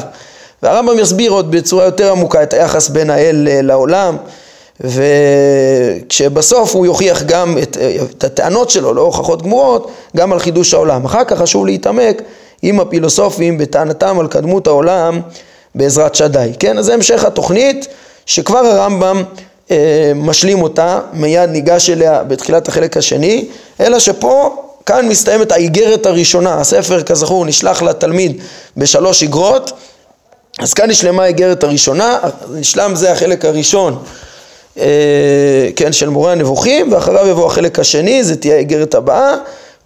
והרמב"ם 0.63 0.99
יסביר 0.99 1.31
עוד 1.31 1.51
בצורה 1.51 1.85
יותר 1.85 2.11
עמוקה 2.11 2.43
את 2.43 2.53
היחס 2.53 2.89
בין 2.89 3.11
האל 3.11 3.49
לעולם. 3.63 4.17
וכשבסוף 4.81 6.75
הוא 6.75 6.87
יוכיח 6.87 7.23
גם 7.23 7.59
את, 7.63 7.77
את 8.11 8.25
הטענות 8.25 8.71
שלו, 8.71 8.95
לא 8.95 9.01
הוכחות 9.01 9.43
גמורות, 9.43 9.91
גם 10.17 10.33
על 10.33 10.39
חידוש 10.39 10.75
העולם. 10.75 11.05
אחר 11.05 11.25
כך 11.25 11.39
חשוב 11.39 11.67
להתעמק 11.67 12.23
עם 12.63 12.81
הפילוסופים 12.81 13.59
בטענתם 13.59 14.21
על 14.21 14.29
קדמות 14.29 14.67
העולם 14.67 15.21
בעזרת 15.75 16.15
שדי. 16.15 16.53
כן, 16.59 16.79
אז 16.79 16.85
זה 16.85 16.95
המשך 16.95 17.25
התוכנית 17.25 17.87
שכבר 18.27 18.59
הרמב"ם 18.59 19.17
אה, 19.17 19.23
משלים 20.15 20.63
אותה, 20.63 21.01
מיד 21.13 21.51
ניגש 21.51 21.91
אליה 21.91 22.23
בתחילת 22.23 22.69
החלק 22.69 22.97
השני, 22.97 23.45
אלא 23.81 23.99
שפה 23.99 24.63
כאן 24.87 25.09
מסתיימת 25.09 25.53
האיגרת 25.53 26.07
הראשונה, 26.07 26.55
הספר 26.55 27.03
כזכור 27.03 27.45
נשלח 27.45 27.83
לתלמיד 27.83 28.41
בשלוש 28.77 29.23
איגרות, 29.23 29.73
אז 30.59 30.75
כאן 30.75 30.91
נשלמה 30.91 31.23
האיגרת 31.23 31.65
הראשונה, 31.65 32.19
נשלם 32.51 32.95
זה 32.95 33.13
החלק 33.13 33.45
הראשון 33.45 34.03
אה, 34.79 35.69
כן, 35.77 35.93
של 35.93 36.09
מורה 36.09 36.33
הנבוכים, 36.33 36.93
ואחריו 36.93 37.27
יבוא 37.27 37.47
החלק 37.47 37.79
השני, 37.79 38.25
זה 38.25 38.37
תהיה 38.37 38.55
האיגרת 38.55 38.95
הבאה, 38.95 39.35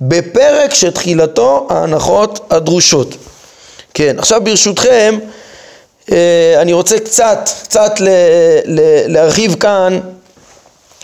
בפרק 0.00 0.74
שתחילתו 0.74 1.66
ההנחות 1.70 2.40
הדרושות. 2.50 3.16
כן, 3.94 4.14
עכשיו 4.18 4.40
ברשותכם, 4.44 5.18
אה, 5.22 5.39
אני 6.56 6.72
רוצה 6.72 6.98
קצת, 6.98 7.50
קצת 7.62 8.00
ל, 8.00 8.08
ל, 8.64 8.80
להרחיב 9.06 9.54
כאן, 9.54 10.00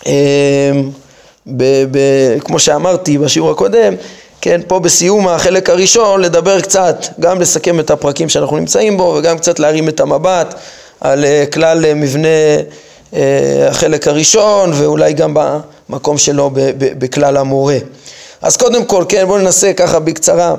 אה, 0.07 0.13
ב, 1.47 1.85
ב, 1.91 1.99
כמו 2.41 2.59
שאמרתי 2.59 3.19
בשיעור 3.19 3.51
הקודם, 3.51 3.95
כן, 4.41 4.61
פה 4.67 4.79
בסיום 4.79 5.29
החלק 5.29 5.71
הראשון 5.71 6.21
לדבר 6.21 6.61
קצת, 6.61 7.07
גם 7.21 7.41
לסכם 7.41 7.81
את 7.81 7.91
הפרקים 7.91 8.29
שאנחנו 8.29 8.57
נמצאים 8.57 8.97
בו 8.97 9.15
וגם 9.19 9.39
קצת 9.39 9.59
להרים 9.59 9.89
את 9.89 10.01
המבט 10.01 10.55
על 11.01 11.25
כלל 11.53 11.95
מבנה 11.95 12.29
החלק 13.69 14.09
הראשון 14.09 14.73
ואולי 14.75 15.13
גם 15.13 15.35
במקום 15.89 16.19
שלו 16.19 16.51
בכלל 16.79 17.37
המורה. 17.37 17.79
אז 18.43 18.57
קודם 18.57 18.85
כל, 18.85 19.05
כן, 19.09 19.27
בואו 19.27 19.39
ננסה 19.39 19.73
ככה 19.73 19.99
בקצרה 19.99 20.55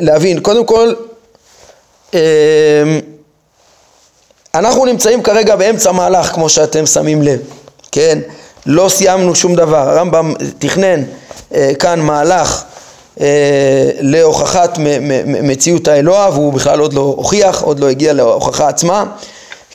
להבין. 0.00 0.40
קודם 0.40 0.64
כל, 0.64 0.94
אנחנו 4.54 4.84
נמצאים 4.84 5.22
כרגע 5.22 5.56
באמצע 5.56 5.92
מהלך, 5.92 6.26
כמו 6.26 6.48
שאתם 6.48 6.86
שמים 6.86 7.22
לב, 7.22 7.40
כן? 7.92 8.18
לא 8.66 8.88
סיימנו 8.88 9.34
שום 9.34 9.54
דבר. 9.54 9.88
הרמב"ם 9.88 10.34
תכנן 10.58 11.02
אה, 11.54 11.72
כאן 11.78 12.00
מהלך 12.00 12.64
אה, 13.20 13.90
להוכחת 14.00 14.78
מציאות 15.26 15.88
האלוה, 15.88 16.30
והוא 16.32 16.52
בכלל 16.52 16.80
עוד 16.80 16.92
לא 16.92 17.00
הוכיח, 17.00 17.62
עוד 17.62 17.80
לא 17.80 17.88
הגיע 17.88 18.12
להוכחה 18.12 18.68
עצמה, 18.68 19.04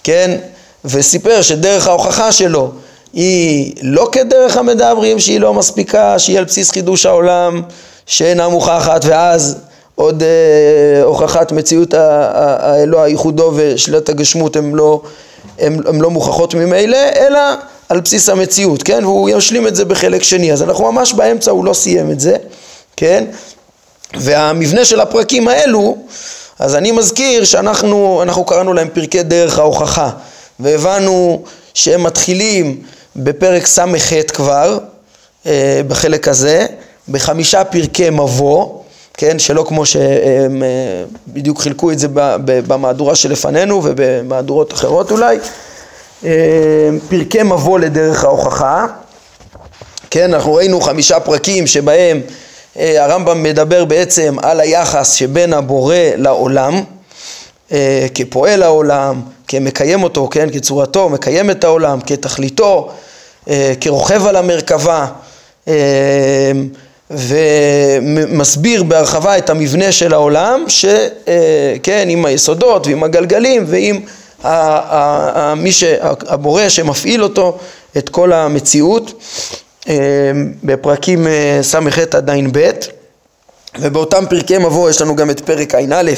כן? 0.03 0.37
וסיפר 0.85 1.41
שדרך 1.41 1.87
ההוכחה 1.87 2.31
שלו 2.31 2.71
היא 3.13 3.73
לא 3.81 4.09
כדרך 4.11 4.57
המדברים, 4.57 5.19
שהיא 5.19 5.39
לא 5.39 5.53
מספיקה, 5.53 6.19
שהיא 6.19 6.37
על 6.37 6.43
בסיס 6.43 6.71
חידוש 6.71 7.05
העולם, 7.05 7.61
שאינה 8.05 8.47
מוכחת, 8.47 9.05
ואז 9.05 9.57
עוד 9.99 10.23
אה, 10.23 11.03
הוכחת 11.03 11.51
מציאות 11.51 11.93
האלוה, 11.93 13.07
ייחודו 13.07 13.51
ושלילת 13.55 14.09
הגשמות 14.09 14.55
הם 14.55 14.75
לא, 14.75 15.01
הם, 15.59 15.77
הם 15.87 16.01
לא 16.01 16.09
מוכחות 16.09 16.53
ממילא, 16.53 16.97
אלא 17.15 17.39
על 17.89 17.99
בסיס 17.99 18.29
המציאות, 18.29 18.83
כן? 18.83 19.05
והוא 19.05 19.29
ישלים 19.29 19.67
את 19.67 19.75
זה 19.75 19.85
בחלק 19.85 20.23
שני, 20.23 20.53
אז 20.53 20.63
אנחנו 20.63 20.91
ממש 20.91 21.13
באמצע, 21.13 21.51
הוא 21.51 21.65
לא 21.65 21.73
סיים 21.73 22.11
את 22.11 22.19
זה, 22.19 22.35
כן? 22.97 23.25
והמבנה 24.13 24.85
של 24.85 24.99
הפרקים 24.99 25.47
האלו, 25.47 25.97
אז 26.59 26.75
אני 26.75 26.91
מזכיר 26.91 27.43
שאנחנו 27.43 28.19
אנחנו 28.21 28.45
קראנו 28.45 28.73
להם 28.73 28.87
פרקי 28.93 29.23
דרך 29.23 29.59
ההוכחה, 29.59 30.09
והבנו 30.59 31.41
שהם 31.73 32.03
מתחילים 32.03 32.81
בפרק 33.15 33.65
ס"ח 33.65 34.13
כבר, 34.33 34.77
אה, 35.45 35.81
בחלק 35.87 36.27
הזה, 36.27 36.65
בחמישה 37.09 37.63
פרקי 37.63 38.09
מבוא, 38.09 38.76
כן, 39.17 39.39
שלא 39.39 39.65
כמו 39.67 39.85
שהם 39.85 40.63
אה, 40.63 41.03
בדיוק 41.27 41.61
חילקו 41.61 41.91
את 41.91 41.99
זה 41.99 42.07
במהדורה 42.43 43.15
שלפנינו 43.15 43.81
ובמהדורות 43.83 44.73
אחרות 44.73 45.11
אולי, 45.11 45.37
אה, 46.25 46.89
פרקי 47.09 47.43
מבוא 47.43 47.79
לדרך 47.79 48.23
ההוכחה, 48.23 48.85
כן, 50.11 50.33
אנחנו 50.33 50.53
ראינו 50.53 50.81
חמישה 50.81 51.19
פרקים 51.19 51.67
שבהם 51.67 52.21
אה, 52.77 53.03
הרמב"ם 53.03 53.43
מדבר 53.43 53.85
בעצם 53.85 54.35
על 54.41 54.59
היחס 54.59 55.13
שבין 55.13 55.53
הבורא 55.53 55.95
לעולם, 56.15 56.83
כפועל 58.15 58.63
העולם, 58.63 59.21
כמקיים 59.47 60.03
אותו, 60.03 60.27
כן, 60.31 60.49
כצורתו, 60.53 61.09
מקיים 61.09 61.51
את 61.51 61.63
העולם, 61.63 61.99
כתכליתו, 62.01 62.91
כרוכב 63.81 64.27
על 64.27 64.35
המרכבה, 64.35 65.05
ומסביר 67.11 68.83
בהרחבה 68.83 69.37
את 69.37 69.49
המבנה 69.49 69.91
של 69.91 70.13
העולם, 70.13 70.65
שכן, 70.67 72.07
עם 72.09 72.25
היסודות 72.25 72.87
ועם 72.87 73.03
הגלגלים 73.03 73.65
ועם 73.67 74.01
מי 75.55 75.71
שהבורא 75.71 76.69
שמפעיל 76.69 77.23
אותו, 77.23 77.57
את 77.97 78.09
כל 78.09 78.33
המציאות, 78.33 79.21
אה, 79.89 79.95
בפרקים 80.63 81.27
אה, 81.27 81.59
ס"ח 81.61 81.99
עד 81.99 82.29
ע"ב, 82.29 82.71
ובאותם 83.79 84.23
פרקי 84.29 84.57
מבוא 84.57 84.89
יש 84.89 85.01
לנו 85.01 85.15
גם 85.15 85.29
את 85.29 85.39
פרק 85.39 85.75
ע"א, 85.75 86.11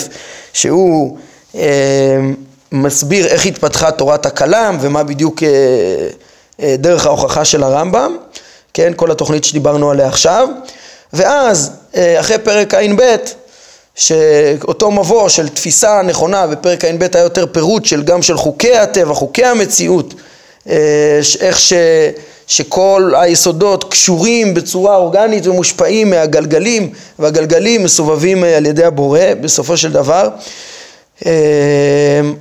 שהוא 0.54 1.18
אה, 1.56 2.20
מסביר 2.72 3.28
איך 3.28 3.46
התפתחה 3.46 3.92
תורת 3.92 4.26
הכלם 4.26 4.78
ומה 4.82 5.04
בדיוק 5.04 5.44
דרך 6.60 7.06
ההוכחה 7.06 7.46
של 7.46 7.64
הרמב"ם, 7.64 8.18
כן, 8.74 8.94
כל 8.96 9.12
התוכנית 9.12 9.44
שדיברנו 9.44 9.92
עליה 9.92 10.08
עכשיו. 10.08 10.48
ואז 11.14 11.72
אה, 11.96 12.20
אחרי 12.20 12.38
פרק 12.38 12.74
ע"ב, 12.74 13.16
שאותו 13.96 14.92
מבוא 14.92 15.30
של 15.30 15.50
תפיסה 15.50 16.02
נכונה, 16.02 16.48
בפרק 16.48 16.86
ע"ב 16.86 17.08
היה 17.14 17.24
יותר 17.24 17.46
פירוט 17.52 17.86
של 17.86 18.04
גם 18.04 18.22
של 18.22 18.38
חוקי 18.38 18.76
הטבע, 18.76 19.14
חוקי 19.14 19.46
המציאות, 19.46 20.14
אה, 20.70 21.20
איך 21.40 21.60
ש, 21.60 21.74
שכל 22.48 23.14
היסודות 23.16 23.84
קשורים 23.84 24.54
בצורה 24.54 24.96
אורגנית 24.96 25.48
ומושפעים 25.48 26.10
מהגלגלים, 26.10 26.94
והגלגלים 27.20 27.84
מסובבים 27.84 28.44
אה, 28.44 28.58
על 28.58 28.66
ידי 28.66 28.84
הבורא 28.84 29.22
בסופו 29.42 29.78
של 29.78 29.92
דבר. 29.92 30.30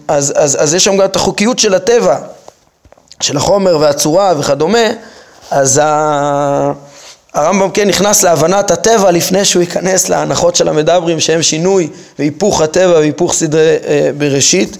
אז, 0.09 0.33
אז, 0.37 0.57
אז 0.61 0.75
יש 0.75 0.85
שם 0.85 0.97
גם 0.97 1.05
את 1.05 1.17
החוקיות 1.17 1.59
של 1.59 1.75
הטבע, 1.75 2.19
של 3.21 3.37
החומר 3.37 3.79
והצורה 3.81 4.35
וכדומה, 4.39 4.89
אז 5.51 5.81
ה... 5.83 6.73
הרמב"ם 7.39 7.71
כן 7.71 7.89
נכנס 7.89 8.23
להבנת 8.23 8.71
הטבע 8.71 9.11
לפני 9.11 9.45
שהוא 9.45 9.61
ייכנס 9.61 10.09
להנחות 10.09 10.57
של 10.57 10.69
המדברים 10.69 11.21
שהם 11.21 11.43
שינוי 11.43 11.89
והיפוך 12.19 12.61
הטבע 12.61 12.93
והיפוך 12.93 13.33
סדרי 13.33 13.77
אה, 13.87 14.11
בראשית, 14.19 14.77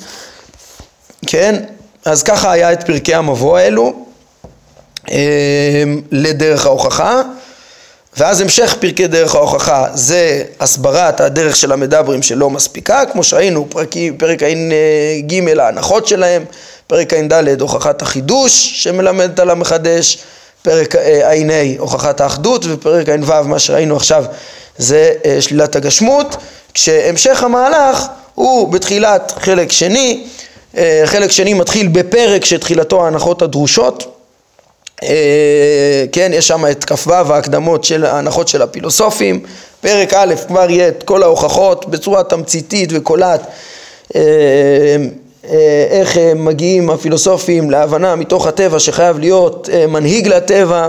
כן? 1.27 1.63
אז 2.05 2.23
ככה 2.23 2.53
היה 2.53 2.73
את 2.73 2.83
פרקי 2.83 3.15
המבוא 3.15 3.59
האלו 3.59 3.93
אה, 5.11 5.85
לדרך 6.13 6.67
ההוכחה 6.67 7.23
ואז 8.17 8.41
המשך 8.41 8.77
פרקי 8.81 9.07
דרך 9.07 9.35
ההוכחה 9.35 9.87
זה 9.95 10.43
הסברת 10.61 11.21
הדרך 11.21 11.57
של 11.57 11.73
המדברים 11.73 12.23
שלא 12.23 12.51
מספיקה, 12.51 13.03
כמו 13.13 13.25
שראינו 13.25 13.67
פרקי, 13.71 14.13
פרק 14.19 14.43
ע"ג 14.43 15.59
ההנחות 15.59 16.07
שלהם, 16.09 16.45
פרק 16.87 17.13
ע"ד 17.13 17.61
הוכחת 17.61 18.03
החידוש 18.03 18.83
שמלמדת 18.83 19.41
על 19.41 19.51
המחדש 19.51 20.19
פרק 20.63 20.97
ע"ה 20.97 21.79
הוכחת 21.79 22.21
האחדות 22.21 22.65
ופרק 22.69 23.09
ע"ו 23.09 23.45
מה 23.45 23.59
שראינו 23.59 23.97
עכשיו 23.97 24.25
זה 24.79 25.13
אה, 25.25 25.41
שלילת 25.41 25.77
הגשמות 25.77 26.37
כשהמשך 26.75 27.43
המהלך 27.43 28.07
הוא 28.35 28.73
בתחילת 28.73 29.33
חלק 29.41 29.73
שני 29.73 30.27
אה, 30.77 31.03
חלק 31.05 31.31
שני 31.31 31.55
מתחיל 31.55 31.89
בפרק 31.89 32.45
שתחילתו 32.45 33.05
ההנחות 33.05 33.43
הדרושות 33.43 34.19
אה, 35.03 36.05
כן, 36.13 36.31
יש 36.35 36.49
שם 36.49 36.67
את 36.71 36.85
כ"ו 36.85 37.13
ההקדמות 37.13 37.85
של 37.85 38.05
ההנחות 38.05 38.49
של 38.49 38.63
הפילוסופים 38.63 39.43
פרק 39.81 40.15
א' 40.15 40.35
כבר 40.49 40.71
יהיה 40.71 40.89
את 40.89 41.03
כל 41.03 41.23
ההוכחות 41.23 41.89
בצורה 41.91 42.25
תמציתית 42.25 42.91
וקולעת 42.93 43.41
אה, 44.15 44.21
איך 45.91 46.19
אה, 46.19 46.33
מגיעים 46.35 46.91
הפילוסופים 46.91 47.71
להבנה 47.71 48.17
מתוך 48.17 48.47
הטבע 48.47 48.79
שחייב 48.79 49.19
להיות 49.19 49.69
אה, 49.73 49.87
מנהיג 49.87 50.29
לטבע 50.29 50.89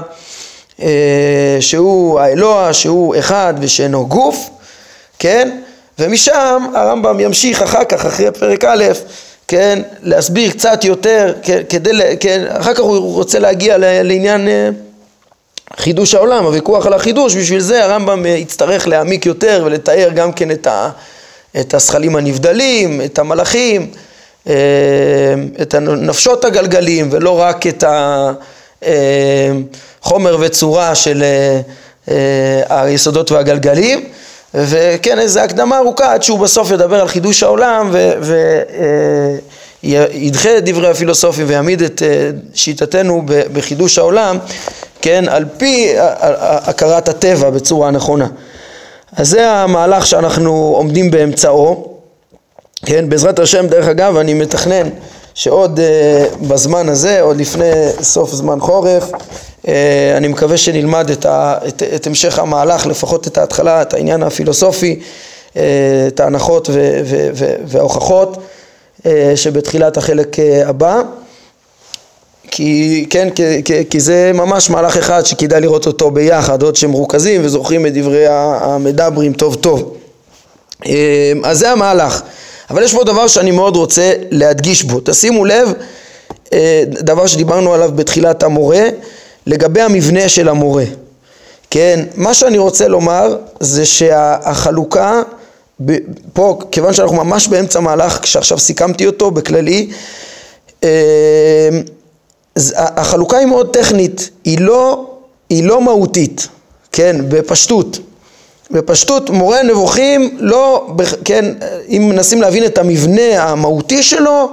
שהוא 1.60 2.20
האלוה, 2.20 2.74
שהוא 2.74 3.16
אחד 3.20 3.54
ושאינו 3.60 4.08
גוף, 4.08 4.50
כן? 5.20 5.60
ומשם 6.00 6.66
הרמב"ם 6.76 7.20
ימשיך 7.20 7.62
אחר 7.62 7.84
כך, 7.84 8.06
אחרי 8.06 8.32
פרק 8.32 8.64
א', 8.66 8.86
כן, 9.48 9.82
להסביר 10.04 10.52
קצת 10.52 10.84
יותר, 10.84 11.34
כדי, 11.70 11.92
כן, 12.20 12.46
אחר 12.50 12.74
כך 12.74 12.80
הוא 12.80 13.14
רוצה 13.14 13.40
להגיע 13.40 13.78
לעניין 13.78 14.48
חידוש 15.78 16.16
העולם, 16.16 16.46
הוויכוח 16.46 16.86
על 16.86 16.94
החידוש, 16.94 17.36
בשביל 17.36 17.60
זה 17.60 17.84
הרמב"ם 17.86 18.26
יצטרך 18.26 18.88
להעמיק 18.88 19.26
יותר 19.26 19.64
ולתאר 19.66 20.10
גם 20.16 20.34
כן 20.34 20.52
את, 20.52 20.68
ה, 20.68 20.90
הזכלים 21.74 22.16
הנבדלים, 22.16 23.02
את 23.02 23.20
המלאכים, 23.20 23.82
אה, 23.82 24.09
את 25.62 25.74
הנפשות 25.74 26.46
הגלגלים 26.46 27.10
ולא 27.12 27.40
רק 27.40 27.68
את 27.68 27.84
החומר 30.02 30.38
וצורה 30.40 30.96
של 30.96 31.24
אה, 32.10 32.62
היסודות 32.70 33.32
והגלגלים. 33.32 34.04
וכן 34.54 35.20
איזו 35.20 35.40
הקדמה 35.40 35.78
ארוכה 35.78 36.14
עד 36.14 36.24
שהוא 36.24 36.40
בסוף 36.40 36.72
ידבר 36.72 37.02
על 37.02 37.08
חידוש 37.08 37.44
העולם 37.44 37.92
וידחה 39.84 40.50
אה, 40.50 40.58
את 40.58 40.66
דברי 40.66 40.90
הפילוסופים 40.90 41.46
ויעמיד 41.50 41.82
את 41.82 42.02
שיטתנו 42.54 43.24
בחידוש 43.26 43.98
העולם 43.98 44.38
כן 45.02 45.26
על 45.28 45.46
פי 45.58 45.94
הכרת 46.40 47.10
הטבע 47.10 47.50
בצורה 47.50 47.92
נכונה. 47.92 48.28
אז 49.16 49.30
זה 49.30 49.52
המהלך 49.52 50.08
שאנחנו 50.08 50.74
עומדים 50.78 51.12
באמצעו 51.12 51.99
כן, 52.90 53.10
בעזרת 53.10 53.40
השם, 53.40 53.68
דרך 53.68 53.88
אגב, 53.88 54.18
אני 54.18 54.34
מתכנן 54.34 54.90
שעוד 55.34 55.80
uh, 55.80 56.46
בזמן 56.48 56.90
הזה, 56.90 57.22
עוד 57.22 57.38
לפני 57.38 57.72
סוף 58.02 58.34
זמן 58.34 58.60
חורף, 58.60 59.12
uh, 59.12 59.68
אני 60.18 60.28
מקווה 60.28 60.58
שנלמד 60.58 61.10
את, 61.10 61.26
ה, 61.26 61.58
את, 61.68 61.84
את 61.96 62.08
המשך 62.08 62.40
המהלך, 62.40 62.86
לפחות 62.86 63.28
את 63.28 63.38
ההתחלה, 63.38 63.82
את 63.82 63.94
העניין 63.94 64.24
הפילוסופי, 64.24 65.00
uh, 65.00 65.58
את 66.08 66.20
ההנחות 66.20 66.70
ו, 66.70 67.00
ו, 67.06 67.30
ו, 67.34 67.54
וההוכחות 67.66 68.38
uh, 68.38 69.06
שבתחילת 69.36 69.98
החלק 69.98 70.36
uh, 70.36 70.40
הבא. 70.70 71.02
כי, 72.52 73.06
כן, 73.10 73.30
כי, 73.30 73.64
כי, 73.64 73.86
כי 73.90 74.00
זה 74.00 74.32
ממש 74.34 74.70
מהלך 74.70 74.98
אחד 74.98 75.26
שכדאי 75.26 75.62
לראות 75.62 75.88
אותו 75.88 76.12
ביחד, 76.12 76.62
עוד 76.62 76.76
שמרוכזים 76.76 77.42
וזוכרים 77.46 77.86
את 77.86 77.94
דברי 77.94 78.26
המדברים 78.28 79.34
טוב 79.34 79.56
טוב. 79.56 79.96
אז 81.44 81.60
זה 81.60 81.72
המהלך. 81.72 82.24
אבל 82.70 82.84
יש 82.84 82.94
פה 82.94 83.04
דבר 83.04 83.28
שאני 83.28 83.52
מאוד 83.52 83.76
רוצה 83.76 84.14
להדגיש 84.32 84.84
בו. 84.84 85.00
תשימו 85.06 85.46
לב, 85.46 85.74
אה, 86.54 86.84
דבר 86.88 87.28
שדיברנו 87.28 87.74
עליו 87.74 87.92
בתחילת 87.96 88.44
המורה, 88.44 88.84
לגבי 89.46 89.82
המבנה 89.82 90.30
של 90.30 90.50
המורה. 90.50 90.84
כן, 91.70 92.06
מה 92.16 92.34
שאני 92.34 92.58
רוצה 92.58 92.88
לומר 92.88 93.38
זה 93.60 93.86
שהחלוקה, 93.86 95.22
פה, 96.34 96.60
כיוון 96.72 96.94
שאנחנו 96.94 97.16
ממש 97.16 97.48
באמצע 97.48 97.80
מהלך 97.80 98.28
שעכשיו 98.28 98.60
סיכמתי 98.60 99.08
אותו 99.08 99.32
בכללי, 99.32 99.90
אה, 100.84 101.70
החלוקה 102.76 103.38
היא 103.38 103.48
מאוד 103.48 103.74
טכנית, 103.74 104.30
היא 104.44 104.60
לא, 104.60 105.10
היא 105.50 105.64
לא 105.64 105.82
מהותית, 105.82 106.48
כן, 106.92 107.16
בפשטות. 107.30 108.00
בפשטות 108.72 109.30
מורה 109.30 109.64
נבוכים 109.64 110.38
לא, 110.40 110.88
כן, 111.26 111.46
אם 111.90 112.10
מנסים 112.10 112.42
להבין 112.42 112.66
את 112.66 112.78
המבנה 112.78 113.44
המהותי 113.44 114.04
שלו, 114.04 114.50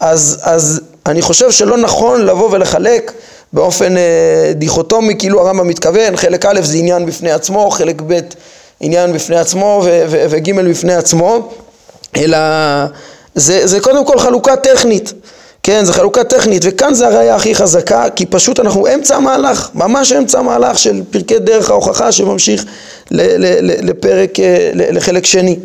אז, 0.00 0.38
אז 0.42 0.80
אני 1.06 1.22
חושב 1.22 1.50
שלא 1.50 1.76
נכון 1.76 2.26
לבוא 2.26 2.48
ולחלק 2.52 3.12
באופן 3.52 3.96
אה, 3.96 4.52
דיכוטומי 4.54 5.14
כאילו 5.18 5.40
הרמב"ם 5.40 5.68
מתכוון, 5.68 6.16
חלק 6.16 6.46
א' 6.46 6.60
זה 6.62 6.76
עניין 6.76 7.06
בפני 7.06 7.30
עצמו, 7.30 7.70
חלק 7.70 8.02
ב' 8.06 8.18
עניין 8.80 9.12
בפני 9.12 9.36
עצמו 9.36 9.82
וג' 10.08 10.60
בפני 10.70 10.94
עצמו, 10.94 11.52
אלא 12.16 12.38
זה, 13.34 13.66
זה 13.66 13.80
קודם 13.80 14.04
כל 14.04 14.18
חלוקה 14.18 14.56
טכנית. 14.56 15.12
כן, 15.62 15.84
זו 15.84 15.92
חלוקה 15.92 16.24
טכנית, 16.24 16.62
וכאן 16.66 16.94
זה 16.94 17.06
הראייה 17.06 17.34
הכי 17.34 17.54
חזקה, 17.54 18.04
כי 18.16 18.26
פשוט 18.26 18.60
אנחנו 18.60 18.86
אמצע 18.94 19.16
המהלך, 19.16 19.70
ממש 19.74 20.12
אמצע 20.12 20.38
המהלך 20.38 20.78
של 20.78 21.02
פרקי 21.10 21.38
דרך 21.38 21.70
ההוכחה 21.70 22.12
שממשיך 22.12 22.64
לפרק, 23.10 24.40
אה, 24.40 24.70
לחלק 24.74 25.26
שני, 25.26 25.56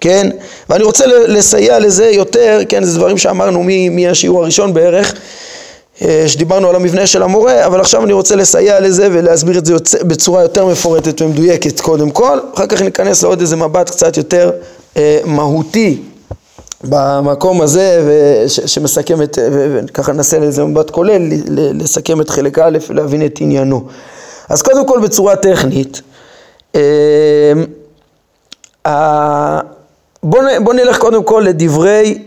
כן? 0.00 0.30
ואני 0.68 0.84
רוצה 0.84 1.06
לסייע 1.06 1.78
לזה 1.78 2.10
יותר, 2.10 2.60
כן, 2.68 2.84
זה 2.84 2.98
דברים 2.98 3.18
שאמרנו 3.18 3.64
מהשיעור 3.90 4.42
הראשון 4.42 4.74
בערך, 4.74 5.14
אה, 6.02 6.24
שדיברנו 6.26 6.68
על 6.68 6.76
המבנה 6.76 7.06
של 7.06 7.22
המורה, 7.22 7.66
אבל 7.66 7.80
עכשיו 7.80 8.04
אני 8.04 8.12
רוצה 8.12 8.36
לסייע 8.36 8.80
לזה 8.80 9.08
ולהסביר 9.12 9.58
את 9.58 9.66
זה 9.66 9.74
בצורה 10.02 10.42
יותר 10.42 10.66
מפורטת 10.66 11.22
ומדויקת 11.22 11.80
קודם 11.80 12.10
כל, 12.10 12.38
אחר 12.54 12.66
כך 12.66 12.82
ניכנס 12.82 13.22
לעוד 13.22 13.40
איזה 13.40 13.56
מבט 13.56 13.90
קצת 13.90 14.16
יותר 14.16 14.50
אה, 14.96 15.18
מהותי 15.24 15.98
במקום 16.84 17.60
הזה 17.60 18.02
וש, 18.06 18.60
שמסכם 18.60 19.22
את, 19.22 19.38
וככה 19.52 20.12
ננסה 20.12 20.38
לאיזה 20.38 20.64
מבט 20.64 20.90
כולל 20.90 21.22
לסכם 21.48 22.20
את 22.20 22.30
חלק 22.30 22.58
א' 22.58 22.78
ולהבין 22.88 23.26
את 23.26 23.38
עניינו. 23.40 23.84
אז 24.48 24.62
קודם 24.62 24.86
כל 24.86 25.00
בצורה 25.00 25.36
טכנית, 25.36 26.02
אה, 28.86 29.60
בוא, 30.22 30.40
בוא 30.64 30.74
נלך 30.74 30.98
קודם 30.98 31.22
כל 31.22 31.42
לדברי, 31.46 32.18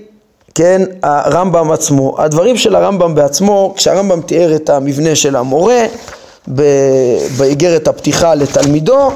כן, 0.56 0.82
הרמב"ם 1.04 1.72
עצמו. 1.72 2.15
הדברים 2.18 2.58
של 2.58 2.76
הרמב"ם 2.76 3.15
בעצמו, 3.15 3.74
כשהרמב"ם 3.78 4.22
תיאר 4.22 4.56
את 4.56 4.70
המבנה 4.70 5.15
של 5.15 5.36
המורה 5.36 5.86
באיגרת 7.38 7.88
הפתיחה 7.88 8.36
לתלמידו, 8.36 9.12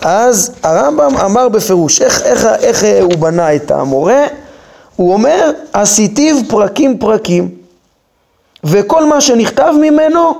אז 0.00 0.50
הרמב"ם 0.62 1.16
אמר 1.16 1.48
בפירוש 1.48 2.02
איך, 2.02 2.22
איך, 2.22 2.46
איך 2.60 2.84
הוא 3.02 3.14
בנה 3.18 3.54
את 3.54 3.70
המורה 3.70 4.24
הוא 4.96 5.12
אומר, 5.12 5.50
עשיתיו 5.72 6.36
פרקים 6.48 6.98
פרקים, 6.98 7.50
וכל 8.64 9.04
מה 9.04 9.20
שנכתב 9.20 9.72
ממנו 9.80 10.32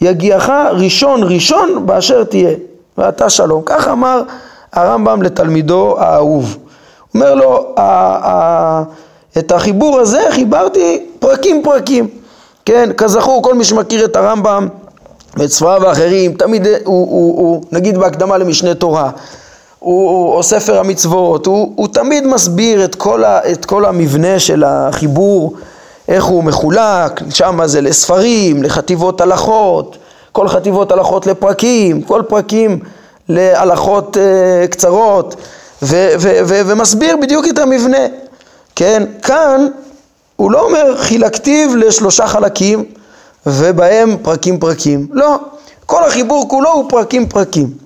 יגיעך 0.00 0.50
ראשון 0.72 1.22
ראשון 1.22 1.86
באשר 1.86 2.24
תהיה, 2.24 2.54
ואתה 2.98 3.30
שלום. 3.30 3.62
כך 3.66 3.88
אמר 3.88 4.22
הרמב"ם 4.72 5.22
לתלמידו 5.22 5.94
האהוב. 5.98 6.56
אומר 7.14 7.34
לו, 7.34 7.74
את 9.38 9.52
החיבור 9.52 9.98
הזה 9.98 10.20
חיברתי 10.30 11.06
פרקים 11.18 11.62
פרקים. 11.62 12.08
כן, 12.64 12.90
כזכור, 12.96 13.42
כל 13.42 13.54
מי 13.54 13.64
שמכיר 13.64 14.04
את 14.04 14.16
הרמב"ם 14.16 14.68
ואת 15.36 15.50
ספריו 15.50 15.88
האחרים, 15.88 16.34
תמיד 16.34 16.66
הוא, 16.66 16.76
הוא, 16.84 17.38
הוא, 17.38 17.62
נגיד 17.72 17.98
בהקדמה 17.98 18.38
למשנה 18.38 18.74
תורה, 18.74 19.10
הוא, 19.86 20.32
או 20.34 20.42
ספר 20.42 20.78
המצוות, 20.78 21.46
הוא, 21.46 21.72
הוא 21.76 21.88
תמיד 21.88 22.26
מסביר 22.26 22.84
את 22.84 22.94
כל, 22.94 23.24
ה, 23.24 23.52
את 23.52 23.64
כל 23.64 23.84
המבנה 23.84 24.38
של 24.38 24.64
החיבור, 24.66 25.54
איך 26.08 26.24
הוא 26.24 26.44
מחולק, 26.44 27.20
שם 27.30 27.60
זה 27.66 27.80
לספרים, 27.80 28.62
לחטיבות 28.62 29.20
הלכות, 29.20 29.96
כל 30.32 30.48
חטיבות 30.48 30.92
הלכות 30.92 31.26
לפרקים, 31.26 32.02
כל 32.02 32.22
פרקים 32.28 32.78
להלכות 33.28 34.16
uh, 34.16 34.68
קצרות, 34.68 35.34
ו, 35.82 36.08
ו, 36.20 36.38
ו, 36.46 36.60
ומסביר 36.66 37.16
בדיוק 37.22 37.46
את 37.48 37.58
המבנה, 37.58 38.06
כן? 38.76 39.02
כאן 39.22 39.66
הוא 40.36 40.50
לא 40.50 40.60
אומר 40.60 40.96
חילקתיו 40.96 41.76
לשלושה 41.76 42.26
חלקים 42.26 42.84
ובהם 43.46 44.16
פרקים 44.22 44.58
פרקים, 44.58 45.06
לא, 45.12 45.36
כל 45.86 46.04
החיבור 46.04 46.48
כולו 46.48 46.72
הוא 46.72 46.90
פרקים 46.90 47.28
פרקים. 47.28 47.85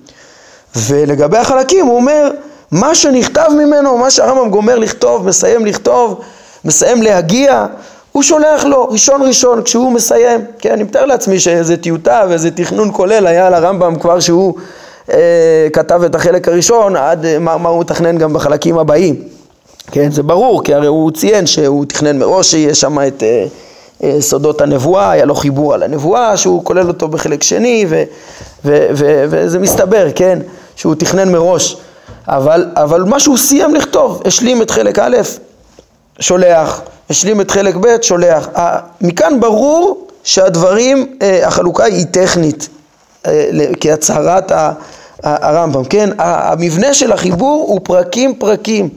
ולגבי 0.75 1.37
החלקים 1.37 1.85
הוא 1.85 1.95
אומר, 1.95 2.31
מה 2.71 2.95
שנכתב 2.95 3.47
ממנו, 3.57 3.97
מה 3.97 4.11
שהרמב"ם 4.11 4.49
גומר 4.49 4.79
לכתוב, 4.79 5.27
מסיים 5.27 5.65
לכתוב, 5.65 6.21
מסיים 6.65 7.01
להגיע, 7.01 7.65
הוא 8.11 8.23
שולח 8.23 8.63
לו 8.63 8.87
ראשון 8.89 9.21
ראשון 9.21 9.63
כשהוא 9.63 9.91
מסיים. 9.91 10.41
כן, 10.59 10.71
אני 10.71 10.83
מתאר 10.83 11.05
לעצמי 11.05 11.39
שאיזה 11.39 11.77
טיוטה 11.77 12.25
ואיזה 12.29 12.51
תכנון 12.51 12.89
כולל 12.93 13.27
היה 13.27 13.49
לרמב"ם 13.49 13.95
כבר 13.95 14.19
שהוא 14.19 14.53
אה, 15.11 15.67
כתב 15.73 16.03
את 16.03 16.15
החלק 16.15 16.47
הראשון, 16.47 16.95
עד 16.95 17.25
אה, 17.25 17.39
מה, 17.39 17.57
מה 17.57 17.69
הוא 17.69 17.81
מתכנן 17.81 18.17
גם 18.17 18.33
בחלקים 18.33 18.77
הבאים. 18.77 19.15
כן, 19.91 20.11
זה 20.11 20.23
ברור, 20.23 20.63
כי 20.63 20.73
הרי 20.73 20.87
הוא 20.87 21.11
ציין 21.11 21.47
שהוא 21.47 21.85
תכנן 21.85 22.19
מראש 22.19 22.51
שיש 22.51 22.81
שם 22.81 22.99
את... 23.07 23.23
אה, 23.23 23.45
אה, 24.03 24.21
סודות 24.21 24.61
הנבואה, 24.61 25.11
היה 25.11 25.25
לו 25.25 25.35
חיבור 25.35 25.73
על 25.73 25.83
הנבואה 25.83 26.37
שהוא 26.37 26.65
כולל 26.65 26.87
אותו 26.87 27.07
בחלק 27.07 27.43
שני 27.43 27.85
ו, 27.89 28.03
ו, 28.65 28.87
ו, 28.93 29.25
וזה 29.29 29.59
מסתבר, 29.59 30.07
כן, 30.15 30.39
שהוא 30.75 30.95
תכנן 30.95 31.31
מראש, 31.31 31.77
אבל, 32.27 32.65
אבל 32.75 33.03
מה 33.03 33.19
שהוא 33.19 33.37
סיים 33.37 33.75
לכתוב, 33.75 34.21
השלים 34.25 34.61
את 34.61 34.71
חלק 34.71 34.99
א', 34.99 35.17
שולח, 36.19 36.81
השלים 37.09 37.41
את 37.41 37.51
חלק 37.51 37.75
ב', 37.75 38.01
שולח. 38.01 38.47
מכאן 39.01 39.39
ברור 39.39 40.07
שהדברים, 40.23 41.17
אה, 41.21 41.47
החלוקה 41.47 41.83
היא 41.83 42.05
טכנית, 42.11 42.69
אה, 43.25 43.49
כהצהרת 43.79 44.51
הרמב"ם, 45.23 45.83
כן? 45.83 46.09
המבנה 46.17 46.93
של 46.93 47.11
החיבור 47.11 47.65
הוא 47.67 47.79
פרקים 47.83 48.35
פרקים, 48.35 48.89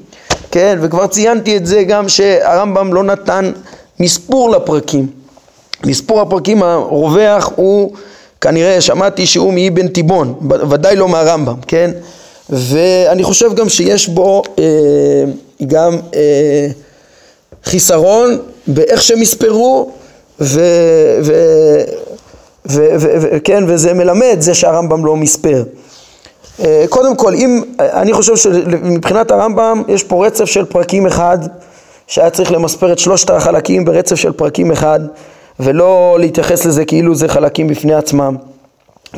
כן? 0.51 0.79
וכבר 0.81 1.07
ציינתי 1.07 1.57
את 1.57 1.67
זה 1.67 1.83
גם 1.83 2.09
שהרמב"ם 2.09 2.95
לא 2.95 3.03
נתן 3.03 3.53
מספור 4.01 4.51
לפרקים. 4.51 5.07
מספור 5.87 6.21
הפרקים 6.21 6.63
הרווח 6.63 7.51
הוא 7.57 7.93
כנראה 8.45 8.81
שמעתי 8.81 9.27
שהוא 9.27 9.55
מאבן 9.55 9.89
תיבון, 9.89 10.35
ודאי 10.71 10.97
לא 10.97 11.09
מהרמב"ם, 11.09 11.55
כן? 11.67 11.91
ואני 12.51 13.23
חושב 13.23 13.55
גם 13.55 13.69
שיש 13.69 14.09
בו 14.09 14.43
אה, 14.59 14.65
גם 15.67 15.99
אה, 16.15 16.69
חיסרון 17.65 18.39
באיך 18.67 19.03
שהם 19.03 19.23
יספרו 19.23 19.91
ו, 20.41 20.61
ו, 21.23 21.33
ו, 22.69 22.87
ו, 23.01 23.09
ו, 23.21 23.37
כן, 23.45 23.65
וזה 23.67 23.95
מלמד 23.95 24.37
זה 24.39 24.55
שהרמב"ם 24.55 25.07
לא 25.07 25.17
מספר. 25.17 25.63
אה, 26.61 26.85
קודם 26.89 27.17
כל, 27.17 27.35
אם, 27.35 27.63
אני 27.79 28.13
חושב 28.13 28.37
שמבחינת 28.37 29.31
הרמב"ם 29.31 29.83
יש 29.89 30.03
פה 30.03 30.27
רצף 30.27 30.45
של 30.45 30.65
פרקים 30.65 31.07
אחד 31.07 31.39
שהיה 32.07 32.31
צריך 32.31 32.53
למספר 32.53 32.93
את 32.93 32.99
שלושת 32.99 33.31
החלקים 33.31 33.85
ברצף 33.85 34.17
של 34.17 34.33
פרקים 34.33 34.71
אחד 34.71 35.01
ולא 35.61 36.17
להתייחס 36.21 36.67
לזה 36.67 36.85
כאילו 36.85 37.15
זה 37.15 37.29
חלקים 37.29 37.69
בפני 37.69 37.95
עצמם. 37.95 38.37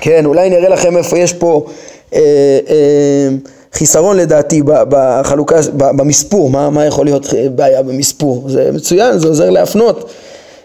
כן, 0.00 0.24
אולי 0.26 0.50
נראה 0.50 0.68
לכם 0.68 0.96
איפה 0.96 1.18
יש 1.18 1.32
פה 1.32 1.66
אה, 2.14 2.20
אה, 2.68 3.28
חיסרון 3.72 4.16
לדעתי 4.16 4.62
בחלוקה, 4.64 5.56
במספור, 5.76 6.50
מה, 6.50 6.70
מה 6.70 6.86
יכול 6.86 7.06
להיות 7.06 7.26
בעיה 7.54 7.82
במספור, 7.82 8.44
זה 8.48 8.70
מצוין, 8.72 9.18
זה 9.18 9.28
עוזר 9.28 9.50
להפנות, 9.50 10.10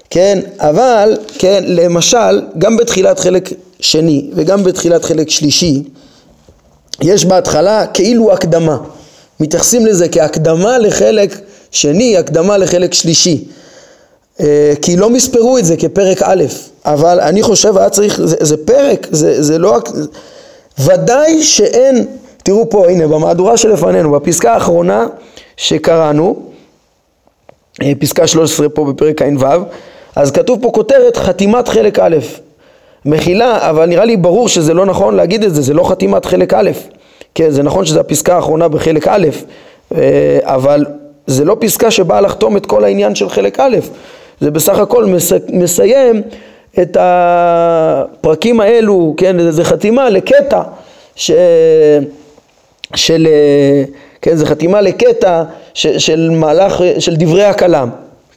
כן, 0.10 0.40
אבל, 0.60 1.18
כן, 1.38 1.64
למשל, 1.68 2.42
גם 2.58 2.78
בתחילת 2.78 3.20
חלק 3.20 3.50
שני 3.80 4.30
וגם 4.34 4.64
בתחילת 4.64 5.06
חלק 5.06 5.30
שלישי, 5.30 5.84
יש 7.02 7.26
בהתחלה 7.26 7.88
כאילו 7.88 8.34
הקדמה, 8.34 8.78
מתייחסים 9.40 9.86
לזה 9.86 10.10
כהקדמה 10.10 10.78
לחלק 10.78 11.40
שני, 11.72 12.18
הקדמה 12.18 12.58
לחלק 12.58 12.94
שלישי. 12.94 13.44
אה, 14.42 14.74
כי 14.82 14.96
לא 14.98 15.10
מספרו 15.10 15.58
את 15.58 15.66
זה 15.66 15.78
כפרק 15.78 16.22
א', 16.24 16.44
אבל 16.86 17.20
אני 17.20 17.44
חושב 17.44 17.78
היה 17.78 17.90
צריך, 17.90 18.22
זה, 18.24 18.36
זה 18.40 18.66
פרק, 18.66 19.08
זה, 19.12 19.44
זה 19.44 19.58
לא, 19.58 19.80
ודאי 20.80 21.44
שאין, 21.44 22.06
תראו 22.44 22.70
פה, 22.70 22.90
הנה 22.90 23.08
במהדורה 23.08 23.58
שלפנינו, 23.58 24.12
בפסקה 24.12 24.54
האחרונה 24.54 25.08
שקראנו, 25.58 26.36
אה, 27.82 27.92
פסקה 28.00 28.28
13 28.28 28.70
פה 28.70 28.86
בפרק 28.86 29.22
ע"ו, 29.22 29.46
אז 30.16 30.32
כתוב 30.32 30.60
פה 30.62 30.72
כותרת 30.74 31.18
חתימת 31.18 31.68
חלק 31.68 32.00
א', 32.00 32.18
מחילה, 33.06 33.70
אבל 33.70 33.86
נראה 33.86 34.06
לי 34.06 34.18
ברור 34.18 34.50
שזה 34.50 34.74
לא 34.74 34.86
נכון 34.86 35.16
להגיד 35.16 35.44
את 35.44 35.56
זה, 35.56 35.62
זה 35.62 35.74
לא 35.74 35.84
חתימת 35.84 36.26
חלק 36.26 36.54
א', 36.54 36.72
כן, 37.36 37.50
זה 37.50 37.64
נכון 37.64 37.86
שזו 37.86 38.00
הפסקה 38.00 38.36
האחרונה 38.36 38.68
בחלק 38.68 39.08
א', 39.08 39.28
אה, 39.96 40.40
אבל 40.42 40.86
זה 41.28 41.46
לא 41.46 41.58
פסקה 41.60 41.92
שבאה 41.92 42.22
לחתום 42.22 42.58
את 42.58 42.66
כל 42.66 42.84
העניין 42.84 43.16
של 43.16 43.30
חלק 43.30 43.60
א', 43.60 43.78
זה 44.42 44.52
בסך 44.52 44.80
הכל 44.80 45.06
מסיים 45.50 46.22
את 46.82 46.98
הפרקים 47.00 48.60
האלו, 48.60 49.14
כן, 49.18 49.52
זה 49.52 49.64
חתימה 49.64 50.10
לקטע 50.10 50.62
ש... 51.16 51.32
של, 52.96 53.28
כן, 54.22 54.36
זה 54.36 54.46
חתימה 54.46 54.82
לקטע 54.82 55.44
ש... 55.74 55.88
של 55.88 56.30
מהלך, 56.30 56.82
של 57.00 57.16
דברי 57.16 57.44
הכלם, 57.44 57.90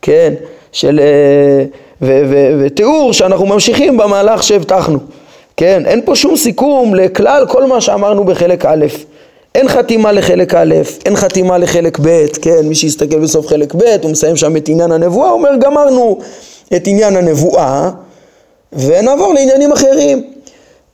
כן, 0.02 0.34
של, 0.72 1.00
ו... 2.02 2.22
ו... 2.30 2.60
ותיאור 2.60 3.12
שאנחנו 3.12 3.46
ממשיכים 3.46 3.96
במהלך 3.96 4.42
שהבטחנו, 4.42 4.98
כן, 5.56 5.82
אין 5.86 6.00
פה 6.04 6.16
שום 6.16 6.36
סיכום 6.36 6.94
לכלל 6.94 7.46
כל 7.48 7.66
מה 7.66 7.80
שאמרנו 7.80 8.24
בחלק 8.24 8.64
א', 8.64 8.86
אין 9.54 9.68
חתימה 9.68 10.12
לחלק 10.12 10.54
א', 10.54 10.74
אין 11.06 11.16
חתימה 11.16 11.58
לחלק 11.58 11.98
ב', 12.02 12.26
כן, 12.42 12.68
מי 12.68 12.74
שיסתכל 12.74 13.18
בסוף 13.18 13.46
חלק 13.46 13.74
ב', 13.74 13.96
הוא 14.02 14.10
מסיים 14.10 14.36
שם 14.36 14.56
את 14.56 14.68
עניין 14.68 14.92
הנבואה, 14.92 15.28
הוא 15.28 15.38
אומר 15.38 15.56
גמרנו 15.60 16.18
את 16.76 16.86
עניין 16.86 17.16
הנבואה 17.16 17.90
ונעבור 18.72 19.34
לעניינים 19.34 19.72
אחרים. 19.72 20.24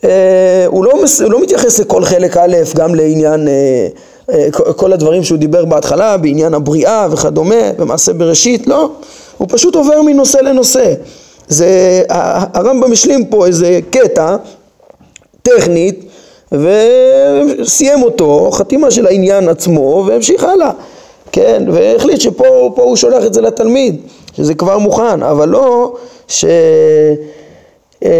אה, 0.05 0.65
הוא, 0.67 0.85
לא, 0.85 0.93
הוא 1.23 1.31
לא 1.33 1.43
מתייחס 1.43 1.79
לכל 1.79 2.05
חלק 2.05 2.37
א', 2.37 2.57
גם 2.77 2.95
לעניין 2.95 3.49
אה, 3.49 3.89
אה, 4.31 4.73
כל 4.77 4.93
הדברים 4.93 5.25
שהוא 5.25 5.39
דיבר 5.39 5.65
בהתחלה, 5.65 6.17
בעניין 6.17 6.55
הבריאה 6.55 7.07
וכדומה, 7.11 7.73
במעשה 7.77 8.13
בראשית, 8.13 8.67
לא, 8.67 8.91
הוא 9.39 9.49
פשוט 9.51 9.75
עובר 9.75 10.03
מנושא 10.03 10.39
לנושא. 10.39 10.95
זה, 11.49 12.03
הרמב"ם 12.55 12.93
השלים 12.93 13.25
פה 13.25 13.47
איזה 13.47 13.81
קטע 13.91 14.37
טכנית 15.43 16.10
וסיים 16.53 18.03
אותו, 18.03 18.51
חתימה 18.53 18.91
של 18.91 19.07
העניין 19.07 19.49
עצמו 19.49 20.05
והמשיך 20.07 20.45
הלאה, 20.45 20.71
כן, 21.33 21.63
והחליט 21.73 22.21
שפה 22.21 22.47
הוא 22.77 22.97
שולח 22.97 23.25
את 23.25 23.35
זה 23.35 23.41
לתלמיד, 23.41 24.01
שזה 24.37 24.55
כבר 24.55 24.79
מוכן, 24.79 25.23
אבל 25.23 25.49
לא 25.49 25.95
ש... 26.29 26.45
אה, 28.05 28.11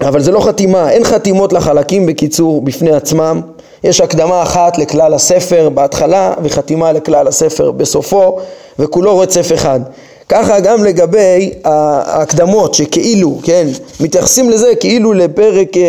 אבל 0.00 0.20
זה 0.20 0.32
לא 0.32 0.40
חתימה, 0.40 0.90
אין 0.90 1.04
חתימות 1.04 1.52
לחלקים 1.52 2.06
בקיצור 2.06 2.62
בפני 2.62 2.92
עצמם, 2.92 3.40
יש 3.84 4.00
הקדמה 4.00 4.42
אחת 4.42 4.78
לכלל 4.78 5.14
הספר 5.14 5.68
בהתחלה 5.68 6.34
וחתימה 6.42 6.92
לכלל 6.92 7.28
הספר 7.28 7.70
בסופו 7.70 8.38
וכולו 8.78 9.18
רצף 9.18 9.52
אחד. 9.54 9.80
ככה 10.28 10.60
גם 10.60 10.84
לגבי 10.84 11.50
ההקדמות 11.64 12.74
שכאילו, 12.74 13.38
כן, 13.42 13.66
מתייחסים 14.00 14.50
לזה 14.50 14.74
כאילו 14.80 15.12
לפרק, 15.12 15.76
אה, 15.76 15.82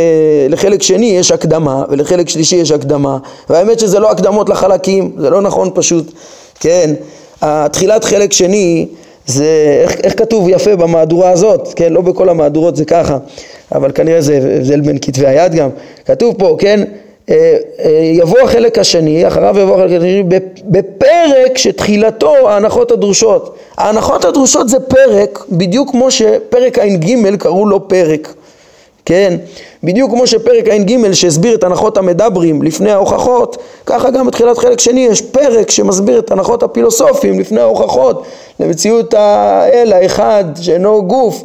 לחלק 0.49 0.81
שני 0.81 1.05
יש 1.05 1.31
הקדמה 1.31 1.83
ולחלק 1.89 2.29
שלישי 2.29 2.55
יש 2.55 2.71
הקדמה. 2.71 3.17
והאמת 3.49 3.79
שזה 3.79 3.99
לא 3.99 4.11
הקדמות 4.11 4.49
לחלקים, 4.49 5.11
זה 5.17 5.29
לא 5.29 5.41
נכון 5.41 5.69
פשוט, 5.73 6.11
כן, 6.59 6.93
תחילת 7.71 8.03
חלק 8.03 8.33
שני 8.33 8.87
זה, 9.25 9.79
איך, 9.83 9.95
איך 10.03 10.17
כתוב 10.17 10.49
יפה 10.49 10.75
במהדורה 10.75 11.29
הזאת, 11.29 11.73
כן, 11.75 11.93
לא 11.93 12.01
בכל 12.01 12.29
המהדורות 12.29 12.75
זה 12.75 12.85
ככה, 12.85 13.17
אבל 13.75 13.91
כנראה 13.91 14.21
זה 14.21 14.39
הבדל 14.57 14.81
בין 14.81 14.97
כתבי 15.01 15.27
היד 15.27 15.55
גם, 15.55 15.69
כתוב 16.05 16.35
פה, 16.37 16.55
כן, 16.59 16.83
יבוא 18.13 18.39
החלק 18.39 18.79
השני, 18.79 19.27
אחריו 19.27 19.59
יבוא 19.59 19.75
החלק 19.75 19.91
השני, 19.97 20.23
בפרק 20.63 21.57
שתחילתו 21.57 22.49
ההנחות 22.49 22.91
הדרושות. 22.91 23.55
ההנחות 23.77 24.25
הדרושות 24.25 24.69
זה 24.69 24.79
פרק, 24.79 25.45
בדיוק 25.51 25.91
כמו 25.91 26.11
שפרק 26.11 26.79
ע"ג 26.79 27.35
קראו 27.39 27.65
לו 27.65 27.87
פרק, 27.87 28.33
כן? 29.05 29.33
בדיוק 29.83 30.11
כמו 30.11 30.27
שפרק 30.27 30.67
ע"ג 30.67 31.13
שהסביר 31.13 31.55
את 31.55 31.63
הנחות 31.63 31.97
המדברים 31.97 32.61
לפני 32.61 32.91
ההוכחות, 32.91 33.57
ככה 33.85 34.09
גם 34.09 34.27
בתחילת 34.27 34.57
חלק 34.57 34.79
שני 34.79 34.99
יש 34.99 35.21
פרק 35.21 35.71
שמסביר 35.71 36.19
את 36.19 36.31
הנחות 36.31 36.63
הפילוסופים 36.63 37.39
לפני 37.39 37.61
ההוכחות 37.61 38.23
למציאות 38.59 39.13
האל 39.13 39.93
האחד 39.93 40.43
שאינו 40.61 41.03
גוף, 41.07 41.43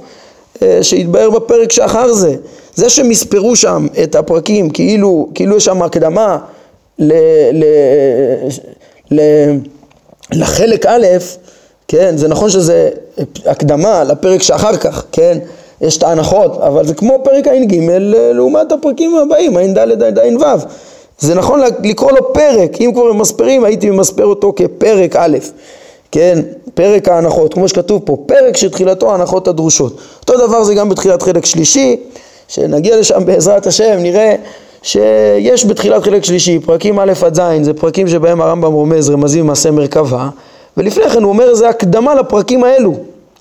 אה, 0.63 0.83
שהתבהר 0.83 1.31
בפרק 1.31 1.73
שאחר 1.73 2.13
זה. 2.13 2.35
זה 2.75 2.91
שהם 2.91 3.11
יספרו 3.11 3.57
שם 3.57 3.87
את 4.03 4.15
הפרקים 4.15 4.71
כאילו, 4.71 5.29
כאילו 5.35 5.57
יש 5.57 5.65
שם 5.65 5.83
הקדמה 5.83 6.39
ל, 6.99 7.13
ל, 7.53 7.65
ל, 9.11 9.21
לחלק 10.33 10.87
א', 10.87 11.07
כן, 11.89 12.17
זה 12.17 12.29
נכון 12.29 12.51
שזה 12.51 12.91
הקדמה 13.47 14.05
לפרק 14.05 14.43
שאחר 14.43 14.77
כך, 14.77 15.05
כן, 15.13 15.39
יש 15.81 15.99
את 15.99 16.03
ההנחות, 16.03 16.59
אבל 16.61 16.87
זה 16.87 16.95
כמו 16.95 17.21
פרק 17.25 17.49
ע"ג 17.49 17.75
לעומת 18.09 18.73
הפרקים 18.73 19.17
הבאים, 19.17 19.57
ע"ד 19.57 19.79
עד 19.79 20.19
ע"ו. 20.19 20.45
זה 21.19 21.35
נכון 21.35 21.61
לקרוא 21.85 22.13
לו 22.13 22.33
פרק, 22.33 22.81
אם 22.81 22.91
כבר 22.95 23.13
ממספרים 23.13 23.65
הייתי 23.65 23.91
ממספר 23.91 24.25
אותו 24.25 24.53
כפרק 24.57 25.17
א', 25.17 25.37
כן, 26.13 26.39
פרק 26.75 27.09
ההנחות, 27.09 27.55
כמו 27.55 27.69
שכתוב 27.69 28.03
פה, 28.05 28.17
פרק 28.27 28.57
שתחילתו 28.57 29.13
ההנחות 29.13 29.49
הדרושות. 29.49 29.97
אותו 30.21 30.47
דבר 30.47 30.65
זה 30.65 30.75
גם 30.75 30.89
בתחילת 30.89 31.23
חלק 31.23 31.45
שלישי, 31.45 31.97
שנגיע 32.49 32.97
לשם 32.97 33.25
בעזרת 33.25 33.67
השם, 33.67 33.99
נראה 33.99 34.35
שיש 34.83 35.67
בתחילת 35.67 36.05
חלק 36.05 36.25
שלישי, 36.25 36.59
פרקים 36.59 36.99
א' 36.99 37.13
עד 37.25 37.35
ז', 37.35 37.41
זה 37.63 37.75
פרקים 37.75 38.09
שבהם 38.09 38.41
הרמב"ם 38.41 38.73
רומז 38.73 39.11
רמזים 39.11 39.47
מעשה 39.47 39.71
מרכבה, 39.71 40.29
ולפני 40.77 41.11
כן 41.11 41.23
הוא 41.23 41.33
אומר 41.33 41.55
זה 41.55 41.69
הקדמה 41.69 42.15
לפרקים 42.15 42.65
האלו, 42.65 42.95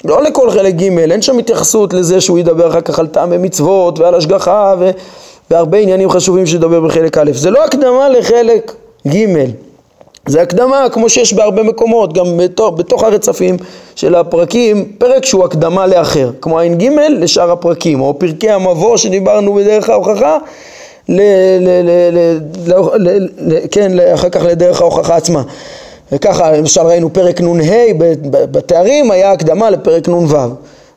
לא 0.05 0.23
לכל 0.23 0.49
חלק 0.49 0.75
ג', 0.75 0.97
אין 0.97 1.21
שם 1.21 1.37
התייחסות 1.37 1.93
לזה 1.93 2.21
שהוא 2.21 2.39
ידבר 2.39 2.67
אחר 2.67 2.81
כך 2.81 2.99
על 2.99 3.07
טעמי 3.07 3.37
מצוות 3.37 3.99
ועל 3.99 4.15
השגחה 4.15 4.75
ו... 4.79 4.91
והרבה 5.51 5.77
עניינים 5.77 6.09
חשובים 6.09 6.45
שידבר 6.45 6.79
בחלק 6.79 7.17
א', 7.17 7.31
זה 7.33 7.51
לא 7.51 7.63
הקדמה 7.63 8.09
לחלק 8.09 8.75
ג', 9.07 9.25
זה 10.27 10.41
הקדמה 10.41 10.87
כמו 10.91 11.09
שיש 11.09 11.33
בהרבה 11.33 11.63
מקומות, 11.63 12.13
גם 12.13 12.25
בתוך, 12.37 12.73
בתוך 12.77 13.03
הרצפים 13.03 13.57
של 13.95 14.15
הפרקים, 14.15 14.85
פרק 14.97 15.25
שהוא 15.25 15.45
הקדמה 15.45 15.87
לאחר, 15.87 16.31
כמו 16.41 16.59
ע"ג 16.59 16.89
לשאר 17.09 17.51
הפרקים, 17.51 18.01
או 18.01 18.19
פרקי 18.19 18.49
המבוא 18.49 18.97
שדיברנו 18.97 19.53
בדרך 19.53 19.89
ההוכחה, 19.89 20.37
ל, 21.09 21.21
ל, 21.59 21.69
ל, 21.83 22.17
ל, 22.17 22.39
ל, 22.97 23.27
ל, 23.37 23.59
כן, 23.71 23.99
אחר 24.13 24.29
כך 24.29 24.41
לדרך 24.41 24.81
ההוכחה 24.81 25.15
עצמה. 25.15 25.41
וככה 26.11 26.51
למשל 26.51 26.81
ראינו 26.81 27.13
פרק 27.13 27.41
נ"ה 27.41 27.73
בתארים 28.29 29.11
היה 29.11 29.31
הקדמה 29.31 29.69
לפרק 29.69 30.09
נ"ו 30.09 30.27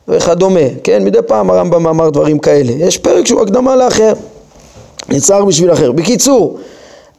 וכדומה, 0.07 0.59
כן, 0.83 1.03
מדי 1.03 1.19
פעם 1.27 1.49
הרמב"ם 1.49 1.87
אמר 1.87 2.09
דברים 2.09 2.39
כאלה, 2.39 2.71
יש 2.71 2.97
פרק 2.97 3.25
שהוא 3.25 3.41
הקדמה 3.41 3.75
לאחר, 3.75 4.13
נצטרך 5.09 5.43
בשביל 5.43 5.73
אחר. 5.73 5.91
בקיצור, 5.91 6.57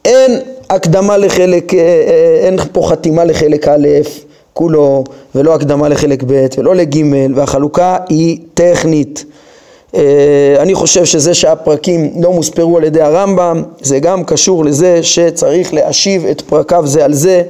אין 0.06 0.40
הקדמה 0.70 1.16
לחלק, 1.16 1.74
אה, 1.74 1.78
אה, 1.78 2.46
אין 2.46 2.56
פה 2.72 2.82
חתימה 2.88 3.24
לחלק 3.24 3.68
א' 3.68 3.88
כולו, 4.52 5.04
ולא 5.34 5.54
הקדמה 5.54 5.88
לחלק 5.88 6.22
ב', 6.26 6.46
ולא 6.58 6.74
לג', 6.74 6.96
והחלוקה 7.34 7.96
היא 8.08 8.38
טכנית. 8.54 9.24
אה, 9.94 10.02
אני 10.58 10.74
חושב 10.74 11.04
שזה 11.04 11.34
שהפרקים 11.34 12.12
לא 12.22 12.32
מוספרו 12.32 12.76
על 12.76 12.84
ידי 12.84 13.00
הרמב"ם, 13.00 13.62
זה 13.80 13.98
גם 13.98 14.24
קשור 14.24 14.64
לזה 14.64 15.02
שצריך 15.02 15.74
להשיב 15.74 16.26
את 16.26 16.40
פרקיו 16.40 16.86
זה 16.86 17.04
על 17.04 17.12
זה, 17.12 17.42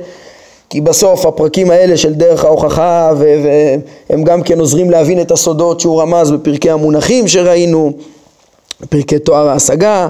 כי 0.70 0.80
בסוף 0.80 1.26
הפרקים 1.26 1.70
האלה 1.70 1.96
של 1.96 2.14
דרך 2.14 2.44
ההוכחה, 2.44 3.12
והם 3.16 4.24
גם 4.24 4.42
כן 4.42 4.60
עוזרים 4.60 4.90
להבין 4.90 5.20
את 5.20 5.30
הסודות 5.30 5.80
שהוא 5.80 6.00
רמז 6.00 6.30
בפרקי 6.30 6.70
המונחים 6.70 7.28
שראינו, 7.28 7.92
פרקי 8.88 9.18
תואר 9.18 9.48
ההשגה, 9.48 10.08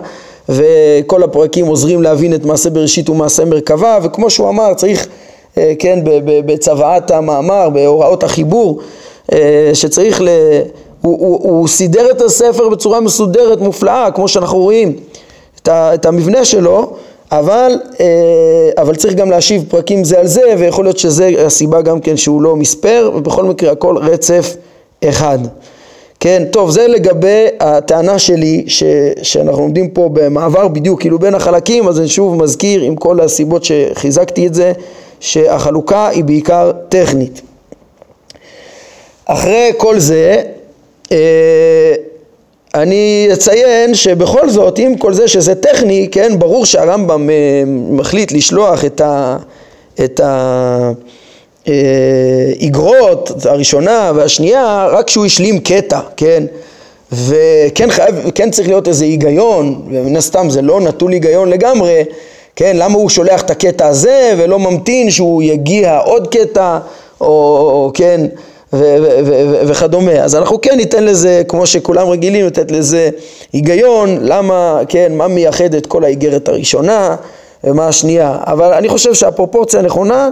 וכל 0.49 1.23
הפרקים 1.23 1.67
עוזרים 1.67 2.03
להבין 2.03 2.35
את 2.35 2.45
מעשה 2.45 2.71
בראשית 2.71 3.09
ומעשה 3.09 3.45
מרכבה, 3.45 3.99
וכמו 4.03 4.31
שהוא 4.31 4.49
אמר, 4.49 4.75
צריך, 4.75 5.07
אה, 5.59 5.73
כן, 5.79 5.99
בצוואת 6.25 7.11
המאמר, 7.11 7.71
בהוראות 7.71 8.25
החיבור, 8.25 8.81
אה, 9.33 9.71
שצריך 9.75 10.21
ל... 10.21 10.29
הוא, 11.03 11.19
הוא, 11.19 11.41
הוא 11.43 11.69
סידר 11.69 12.11
את 12.11 12.21
הספר 12.21 12.69
בצורה 12.69 13.01
מסודרת, 13.01 13.61
מופלאה, 13.61 14.11
כמו 14.11 14.29
שאנחנו 14.29 14.59
רואים 14.59 14.97
את, 15.63 15.69
ה, 15.69 15.95
את 15.95 16.07
המבנה 16.07 16.45
שלו, 16.45 16.93
אבל, 17.33 17.73
אה, 18.01 18.71
אבל 18.79 18.95
צריך 18.97 19.15
גם 19.15 19.31
להשיב 19.31 19.65
פרקים 19.69 20.05
זה 20.05 20.19
על 20.19 20.27
זה, 20.27 20.55
ויכול 20.59 20.85
להיות 20.85 20.99
שזה 20.99 21.31
הסיבה 21.47 21.83
גם 21.83 22.01
כן 22.01 22.17
שהוא 22.17 22.43
לא 22.43 22.57
מספר, 22.57 23.11
ובכל 23.15 23.45
מקרה 23.45 23.73
הכל 23.73 23.97
רצף 23.97 24.57
אחד. 25.05 25.39
כן, 26.21 26.43
טוב, 26.51 26.71
זה 26.71 26.89
לגבי 26.89 27.47
הטענה 27.61 28.19
שלי 28.19 28.65
ש, 28.67 28.83
שאנחנו 29.23 29.63
עומדים 29.63 29.91
פה 29.91 30.11
במעבר 30.13 30.69
בדיוק 30.69 31.01
כאילו 31.01 31.19
בין 31.19 31.35
החלקים, 31.35 31.89
אז 31.89 32.01
אני 32.01 32.09
שוב 32.09 32.43
מזכיר 32.43 32.83
עם 32.83 32.97
כל 32.97 33.21
הסיבות 33.21 33.65
שחיזקתי 33.65 34.47
את 34.47 34.55
זה, 34.55 34.73
שהחלוקה 35.21 36.09
היא 36.09 36.25
בעיקר 36.25 36.73
טכנית. 36.89 37.41
אחרי 39.25 39.73
כל 39.77 39.99
זה, 39.99 40.43
אה, 41.13 41.95
אני 42.75 43.29
אציין 43.33 43.95
שבכל 43.95 44.51
זאת, 44.51 44.79
עם 44.79 44.97
כל 44.97 45.13
זה 45.13 45.29
שזה 45.29 45.55
טכני, 45.55 46.09
כן, 46.13 46.39
ברור 46.39 46.67
שהרמב"ם 46.67 47.31
אה, 47.31 47.35
מחליט 47.67 48.33
לשלוח 48.33 48.85
את 48.85 49.01
ה... 49.01 49.37
את 50.05 50.21
ה 50.21 50.93
האיגרות 51.67 53.33
הראשונה 53.45 54.13
והשנייה 54.15 54.87
רק 54.91 55.07
כשהוא 55.07 55.27
השלים 55.27 55.59
קטע, 55.59 56.01
כן? 56.17 56.45
וכן 57.13 57.91
חייב, 57.91 58.15
כן 58.35 58.51
צריך 58.51 58.69
להיות 58.69 58.89
איזה 58.89 59.05
היגיון, 59.05 59.83
ומן 59.91 60.17
הסתם 60.17 60.51
זה 60.51 60.63
לא 60.63 60.81
נטול 60.81 61.13
היגיון 61.13 61.51
לגמרי, 61.51 62.05
כן, 62.57 62.77
למה 62.77 62.95
הוא 62.95 63.09
שולח 63.09 63.43
את 63.43 63.51
הקטע 63.51 63.87
הזה 63.87 64.35
ולא 64.39 64.59
ממתין 64.59 65.11
שהוא 65.11 65.43
יגיע 65.43 65.99
עוד 65.99 66.29
קטע, 66.29 66.79
או, 67.21 67.27
או 67.27 67.91
כן, 67.95 68.21
ו- 68.73 68.97
ו- 69.03 69.19
ו- 69.27 69.69
וכדומה. 69.69 70.13
אז 70.13 70.35
אנחנו 70.35 70.61
כן 70.61 70.77
ניתן 70.77 71.05
לזה, 71.05 71.43
כמו 71.49 71.67
שכולם 71.67 72.09
רגילים, 72.09 72.47
לתת 72.47 72.71
לזה 72.71 73.11
היגיון, 73.53 74.19
למה, 74.21 74.81
כן, 74.89 75.13
מה 75.15 75.29
מייחד 75.29 75.75
את 75.75 75.87
כל 75.87 76.05
האיגרת 76.05 76.49
הראשונה 76.49 77.17
ומה 77.65 77.89
השנייה. 77.89 78.37
אבל 78.47 78.73
אני 78.73 78.89
חושב 78.89 79.15
שהפרופורציה 79.15 79.81
הנכונה 79.81 80.31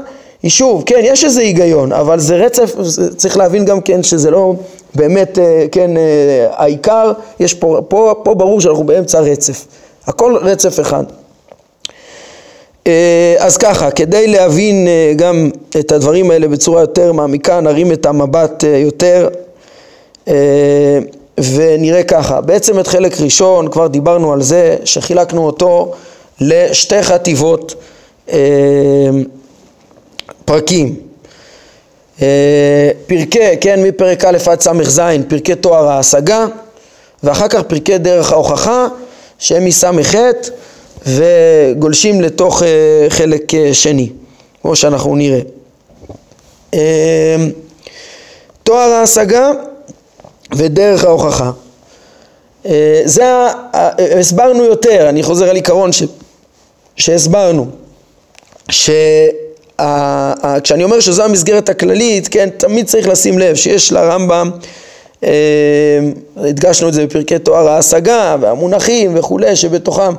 שוב, 0.51 0.83
כן, 0.87 1.01
יש 1.03 1.25
איזה 1.25 1.41
היגיון, 1.41 1.93
אבל 1.93 2.21
זה 2.21 2.37
רצף, 2.37 2.75
צריך 3.17 3.37
להבין 3.37 3.65
גם 3.65 3.81
כן 3.81 4.03
שזה 4.03 4.31
לא 4.31 4.55
באמת, 4.95 5.39
אה, 5.39 5.67
כן, 5.73 5.97
אה, 5.97 6.47
העיקר, 6.51 7.13
יש 7.41 7.55
פה, 7.55 7.81
פה, 7.89 8.15
פה 8.23 8.35
ברור 8.35 8.61
שאנחנו 8.61 8.85
באמצע 8.85 9.21
רצף, 9.21 9.65
הכל 10.07 10.37
רצף 10.37 10.81
אחד. 10.81 11.05
אה, 12.87 13.35
אז 13.39 13.57
ככה, 13.57 13.91
כדי 13.91 14.27
להבין 14.27 14.89
גם 15.17 15.51
את 15.81 15.93
הדברים 15.93 16.31
האלה 16.31 16.49
בצורה 16.49 16.81
יותר 16.81 17.13
מעמיקה, 17.13 17.61
נרים 17.61 17.93
את 17.93 18.07
המבט 18.07 18.65
יותר 18.67 19.29
ונראה 21.39 22.03
ככה, 22.03 22.41
בעצם 22.41 22.81
את 22.81 22.87
חלק 22.87 23.21
ראשון, 23.21 23.69
כבר 23.69 23.87
דיברנו 23.87 24.33
על 24.33 24.43
זה, 24.43 24.77
שחילקנו 24.85 25.47
אותו 25.47 25.93
לשתי 26.41 27.03
חטיבות 27.03 27.75
פרקים. 30.45 30.97
אה, 32.23 32.91
פרקי, 33.07 33.39
כן, 33.61 33.83
מפרק 33.83 34.25
א' 34.25 34.39
עד 34.51 34.61
ס"ז, 34.61 35.01
פרקי 35.29 35.55
תואר 35.55 35.89
ההשגה, 35.89 36.47
ואחר 37.23 37.49
כך 37.49 37.63
פרקי 37.63 37.99
דרך 37.99 38.33
ההוכחה, 38.33 38.87
שהם 39.39 39.65
מס"ח 39.65 40.15
וגולשים 41.07 42.21
לתוך 42.21 42.63
אה, 42.63 43.07
חלק 43.09 43.55
אה, 43.55 43.75
שני, 43.75 44.11
כמו 44.63 44.77
שאנחנו 44.77 45.17
נראה. 45.17 45.41
תואר 48.63 48.91
ההשגה 48.91 49.51
ודרך 50.57 51.05
ההוכחה. 51.05 51.51
זה, 53.05 53.25
הסברנו 54.19 54.65
יותר, 54.65 55.09
אני 55.09 55.23
חוזר 55.23 55.51
על 55.51 55.57
עיקרון 55.57 55.93
ש, 55.93 56.03
שהסברנו, 56.97 57.67
ש... 58.71 58.91
כשאני 60.63 60.85
אומר 60.85 61.01
שזו 61.01 61.25
המסגרת 61.25 61.69
הכללית, 61.69 62.29
כן, 62.29 62.49
תמיד 62.57 62.87
צריך 62.87 63.09
לשים 63.09 63.39
לב 63.39 63.55
שיש 63.55 63.93
לרמב"ם, 63.93 64.51
אה, 65.25 65.31
הדגשנו 66.37 66.89
את 66.89 66.95
זה 66.95 67.07
בפרקי 67.07 67.39
תואר 67.39 67.69
ההשגה 67.69 68.37
והמונחים 68.41 69.19
וכולי 69.19 69.57
שבתוכם, 69.57 70.15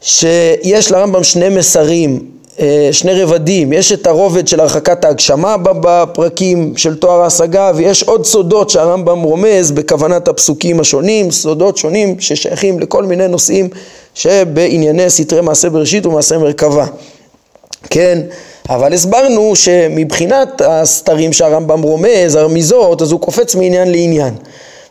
שיש 0.00 0.90
לרמב"ם 0.90 1.24
שני 1.24 1.48
מסרים, 1.48 2.20
אה, 2.60 2.88
שני 2.92 3.22
רבדים, 3.22 3.72
יש 3.72 3.92
את 3.92 4.06
הרובד 4.06 4.48
של 4.48 4.60
הרחקת 4.60 5.04
ההגשמה 5.04 5.56
בפרקים 5.56 6.76
של 6.76 6.94
תואר 6.94 7.22
ההשגה 7.22 7.72
ויש 7.74 8.02
עוד 8.02 8.26
סודות 8.26 8.70
שהרמב"ם 8.70 9.22
רומז 9.22 9.70
בכוונת 9.70 10.28
הפסוקים 10.28 10.80
השונים, 10.80 11.30
סודות 11.30 11.76
שונים 11.76 12.20
ששייכים 12.20 12.80
לכל 12.80 13.04
מיני 13.04 13.28
נושאים 13.28 13.68
שבענייני 14.14 15.10
סתרי 15.10 15.40
מעשה 15.40 15.70
בראשית 15.70 16.06
ומעשה 16.06 16.38
מרכבה, 16.38 16.86
כן? 17.90 18.18
אבל 18.68 18.92
הסברנו 18.92 19.56
שמבחינת 19.56 20.62
הסתרים 20.64 21.32
שהרמב"ם 21.32 21.82
רומז, 21.82 22.34
הרמיזות, 22.34 23.02
אז 23.02 23.12
הוא 23.12 23.20
קופץ 23.20 23.54
מעניין 23.54 23.90
לעניין. 23.92 24.34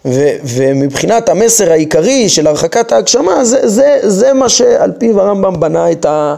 ו- 0.05 0.36
ומבחינת 0.43 1.30
המסר 1.30 1.72
העיקרי 1.72 2.30
של 2.30 2.47
הרחקת 2.47 2.91
ההגשמה, 2.91 3.45
זה, 3.45 3.67
זה, 3.67 3.99
זה 4.01 4.34
מה 4.34 4.49
שעל 4.49 4.91
פיו 4.97 5.22
הרמב"ם 5.22 5.59
בנה 5.59 5.91
את, 5.91 6.05
ה- 6.05 6.36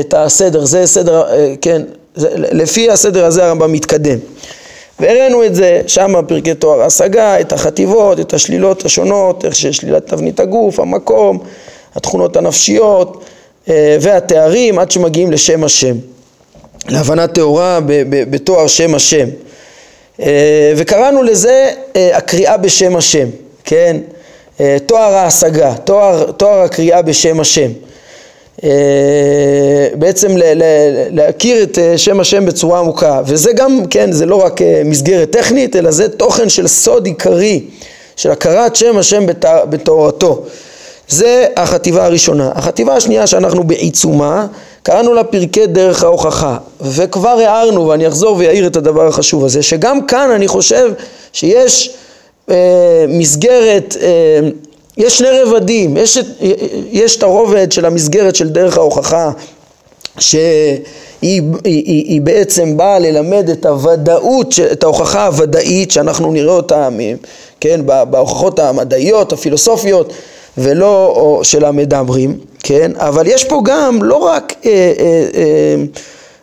את 0.00 0.14
הסדר, 0.16 0.64
זה 0.64 0.86
סדר, 0.86 1.22
אה, 1.22 1.54
כן, 1.60 1.82
זה, 2.14 2.28
לפי 2.34 2.90
הסדר 2.90 3.24
הזה 3.24 3.44
הרמב"ם 3.46 3.72
מתקדם. 3.72 4.18
והראינו 5.00 5.44
את 5.44 5.54
זה, 5.54 5.80
שם 5.86 6.14
פרקי 6.28 6.54
תואר 6.54 6.82
השגה, 6.82 7.40
את 7.40 7.52
החטיבות, 7.52 8.20
את 8.20 8.34
השלילות 8.34 8.84
השונות, 8.84 9.44
איך 9.44 9.54
ששלילת 9.54 10.06
תבנית 10.06 10.40
הגוף, 10.40 10.80
המקום, 10.80 11.38
התכונות 11.94 12.36
הנפשיות 12.36 13.24
אה, 13.68 13.96
והתארים, 14.00 14.78
עד 14.78 14.90
שמגיעים 14.90 15.30
לשם 15.32 15.64
השם. 15.64 15.96
להבנה 16.88 17.26
טהורה 17.26 17.78
בתואר 18.08 18.66
שם 18.66 18.94
השם. 18.94 19.28
אה, 20.20 20.72
וקראנו 20.76 21.22
לזה 21.22 21.70
אה, 21.96 22.16
הקריאה 22.16 22.56
בשם 22.56 22.96
השם, 22.96 23.28
כן? 23.64 23.96
אה, 24.60 24.76
תואר 24.86 25.14
ההשגה, 25.14 25.74
תואר, 25.84 26.32
תואר 26.32 26.60
הקריאה 26.60 27.02
בשם 27.02 27.40
השם. 27.40 27.70
בעצם 29.94 30.32
להכיר 31.10 31.62
את 31.62 31.78
שם 31.96 32.20
השם 32.20 32.46
בצורה 32.46 32.78
עמוקה, 32.78 33.20
וזה 33.26 33.52
גם, 33.52 33.80
כן, 33.90 34.12
זה 34.12 34.26
לא 34.26 34.36
רק 34.36 34.60
מסגרת 34.84 35.30
טכנית, 35.30 35.76
אלא 35.76 35.90
זה 35.90 36.08
תוכן 36.08 36.48
של 36.48 36.68
סוד 36.68 37.06
עיקרי, 37.06 37.60
של 38.16 38.30
הכרת 38.30 38.76
שם 38.76 38.98
השם 38.98 39.26
בתורתו. 39.68 40.42
זה 41.08 41.46
החטיבה 41.56 42.04
הראשונה. 42.04 42.52
החטיבה 42.54 42.96
השנייה 42.96 43.26
שאנחנו 43.26 43.64
בעיצומה 43.64 44.46
קראנו 44.84 45.14
לה 45.14 45.24
פרקי 45.24 45.66
דרך 45.66 46.04
ההוכחה, 46.04 46.56
וכבר 46.80 47.28
הערנו, 47.28 47.88
ואני 47.88 48.08
אחזור 48.08 48.36
ואעיר 48.38 48.66
את 48.66 48.76
הדבר 48.76 49.06
החשוב 49.06 49.44
הזה, 49.44 49.62
שגם 49.62 50.06
כאן 50.06 50.30
אני 50.30 50.48
חושב 50.48 50.92
שיש 51.32 51.94
אה, 52.50 53.04
מסגרת, 53.08 53.96
אה, 54.00 54.48
יש 54.96 55.18
שני 55.18 55.28
רבדים, 55.42 55.96
יש, 55.96 56.18
יש 56.90 57.16
את 57.16 57.22
הרובד 57.22 57.72
של 57.72 57.84
המסגרת 57.84 58.34
של 58.34 58.48
דרך 58.48 58.78
ההוכחה, 58.78 59.30
שהיא 60.18 60.80
היא, 61.22 61.42
היא, 61.64 62.04
היא 62.04 62.20
בעצם 62.20 62.76
באה 62.76 62.98
ללמד 62.98 63.50
את 63.50 63.66
הוודאות, 63.66 64.54
את 64.72 64.82
ההוכחה 64.82 65.26
הוודאית 65.26 65.90
שאנחנו 65.90 66.32
נראה 66.32 66.52
אותה, 66.52 66.88
כן, 67.60 67.80
בהוכחות 67.86 68.58
המדעיות, 68.58 69.32
הפילוסופיות, 69.32 70.12
ולא 70.58 71.40
של 71.42 71.64
המדברים. 71.64 72.38
כן? 72.62 72.92
אבל 72.96 73.26
יש 73.26 73.44
פה 73.44 73.62
גם 73.64 74.02
לא 74.02 74.16
רק 74.16 74.54
אה, 74.66 74.70
אה, 74.70 75.26
אה, 75.34 75.74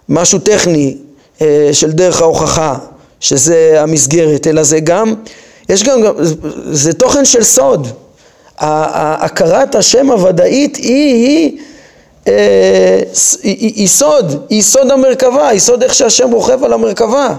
משהו 0.10 0.40
טכני 0.40 0.98
אה, 1.42 1.70
של 1.72 1.92
דרך 1.92 2.22
ההוכחה, 2.22 2.76
שזה 3.20 3.82
המסגרת, 3.82 4.48
אלא 4.48 4.64
זה 4.64 4.80
גם, 4.80 5.14
יש 5.70 5.84
גם, 5.84 6.02
זה 6.72 6.94
תוכן 6.94 7.26
של 7.26 7.44
סוד. 7.44 7.88
הכרת 8.58 9.76
השם 9.76 10.12
הוודאית 10.12 10.76
היא, 10.76 11.14
היא, 11.14 11.60
אה, 12.28 13.00
היא, 13.44 13.74
היא 13.76 13.88
סוד, 13.88 14.46
היא 14.50 14.62
סוד 14.62 14.92
המרכבה, 14.92 15.48
היא 15.48 15.60
סוד 15.60 15.84
איך 15.84 15.94
שהשם 15.94 16.32
רוכב 16.32 16.64
על 16.64 16.74
המרכבה. 16.74 17.36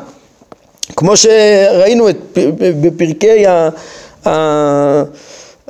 כמו 0.97 1.17
שראינו 1.17 2.09
את, 2.09 2.17
בפרקי 2.59 3.45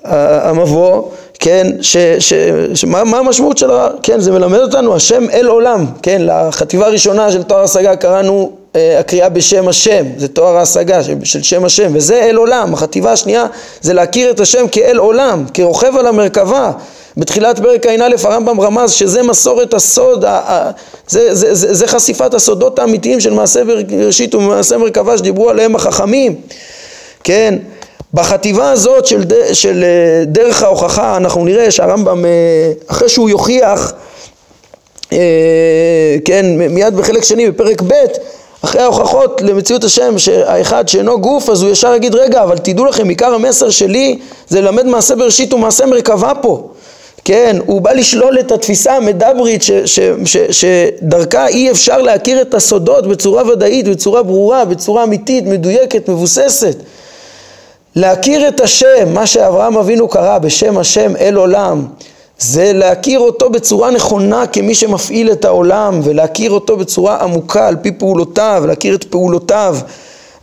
המבוא, 0.04 1.02
כן, 1.38 1.66
ש, 1.80 1.96
ש, 2.18 2.32
ש, 2.74 2.84
מה, 2.84 3.04
מה 3.04 3.18
המשמעות 3.18 3.58
של, 3.58 3.70
כן, 4.02 4.20
זה 4.20 4.32
מלמד 4.32 4.58
אותנו, 4.58 4.94
השם 4.94 5.30
אל 5.32 5.46
עולם, 5.46 5.86
כן, 6.02 6.22
לחטיבה 6.24 6.86
הראשונה 6.86 7.32
של 7.32 7.42
תואר 7.42 7.62
השגה 7.62 7.96
קראנו 7.96 8.52
אה, 8.76 8.98
הקריאה 8.98 9.28
בשם 9.28 9.68
השם, 9.68 10.06
זה 10.16 10.28
תואר 10.28 10.56
ההשגה 10.56 11.02
של, 11.02 11.14
של 11.24 11.42
שם 11.42 11.64
השם, 11.64 11.90
וזה 11.94 12.22
אל 12.22 12.36
עולם, 12.36 12.74
החטיבה 12.74 13.12
השנייה 13.12 13.46
זה 13.80 13.92
להכיר 13.92 14.30
את 14.30 14.40
השם 14.40 14.68
כאל 14.72 14.98
עולם, 14.98 15.44
כרוכב 15.54 15.96
על 15.96 16.06
המרכבה, 16.06 16.70
בתחילת 17.16 17.58
פרק 17.58 17.86
ע"א 17.86 18.14
הרמב"ם 18.24 18.60
רמז 18.60 18.92
שזה 18.92 19.22
מסורת 19.22 19.74
הסוד, 19.74 20.24
זה, 21.08 21.34
זה, 21.34 21.54
זה, 21.54 21.74
זה 21.74 21.86
חשיפת 21.86 22.34
הסודות 22.34 22.78
האמיתיים 22.78 23.20
של 23.20 23.32
מעשה 23.34 23.60
בראשית 23.64 24.34
ומעשה 24.34 24.78
מרכבה 24.78 25.18
שדיברו 25.18 25.50
עליהם 25.50 25.76
החכמים, 25.76 26.34
כן, 27.24 27.54
בחטיבה 28.14 28.70
הזאת 28.70 29.06
של, 29.06 29.24
ד, 29.24 29.32
של 29.52 29.84
אה, 29.84 30.24
דרך 30.24 30.62
ההוכחה 30.62 31.16
אנחנו 31.16 31.44
נראה 31.44 31.70
שהרמב"ם 31.70 32.24
אה, 32.24 32.30
אחרי 32.86 33.08
שהוא 33.08 33.30
יוכיח 33.30 33.92
אה, 35.12 36.16
כן 36.24 36.46
מיד 36.56 36.96
בחלק 36.96 37.24
שני 37.24 37.50
בפרק 37.50 37.82
ב' 37.82 37.92
אחרי 38.64 38.82
ההוכחות 38.82 39.42
למציאות 39.42 39.84
השם 39.84 40.18
שהאחד 40.18 40.88
שאינו 40.88 41.20
גוף 41.20 41.48
אז 41.50 41.62
הוא 41.62 41.70
ישר 41.70 41.94
יגיד 41.94 42.14
רגע 42.14 42.42
אבל 42.42 42.58
תדעו 42.58 42.84
לכם 42.84 43.08
עיקר 43.08 43.34
המסר 43.34 43.70
שלי 43.70 44.18
זה 44.48 44.60
ללמד 44.60 44.86
מעשה 44.86 45.16
בראשית 45.16 45.52
ומעשה 45.52 45.86
מרכבה 45.86 46.32
פה. 46.42 46.68
כן, 47.24 47.56
הוא 47.66 47.80
בא 47.80 47.92
לשלול 47.92 48.38
את 48.40 48.52
התפיסה 48.52 48.96
המדברית 48.96 49.62
ש, 49.62 49.70
ש, 49.70 50.00
ש, 50.24 50.36
שדרכה 50.50 51.46
אי 51.46 51.70
אפשר 51.70 51.98
להכיר 51.98 52.42
את 52.42 52.54
הסודות 52.54 53.06
בצורה 53.06 53.48
ודאית, 53.48 53.88
בצורה 53.88 54.22
ברורה, 54.22 54.64
בצורה 54.64 55.04
אמיתית, 55.04 55.44
מדויקת, 55.44 56.08
מבוססת 56.08 56.76
להכיר 57.96 58.48
את 58.48 58.60
השם, 58.60 59.14
מה 59.14 59.26
שאברהם 59.26 59.76
אבינו 59.76 60.08
קרא 60.08 60.38
בשם 60.38 60.78
השם 60.78 61.16
אל 61.16 61.34
עולם, 61.34 61.86
זה 62.38 62.72
להכיר 62.72 63.20
אותו 63.20 63.50
בצורה 63.50 63.90
נכונה 63.90 64.46
כמי 64.46 64.74
שמפעיל 64.74 65.32
את 65.32 65.44
העולם 65.44 66.00
ולהכיר 66.04 66.50
אותו 66.50 66.76
בצורה 66.76 67.16
עמוקה 67.20 67.68
על 67.68 67.76
פי 67.82 67.92
פעולותיו, 67.92 68.64
להכיר 68.66 68.94
את 68.94 69.04
פעולותיו, 69.04 69.78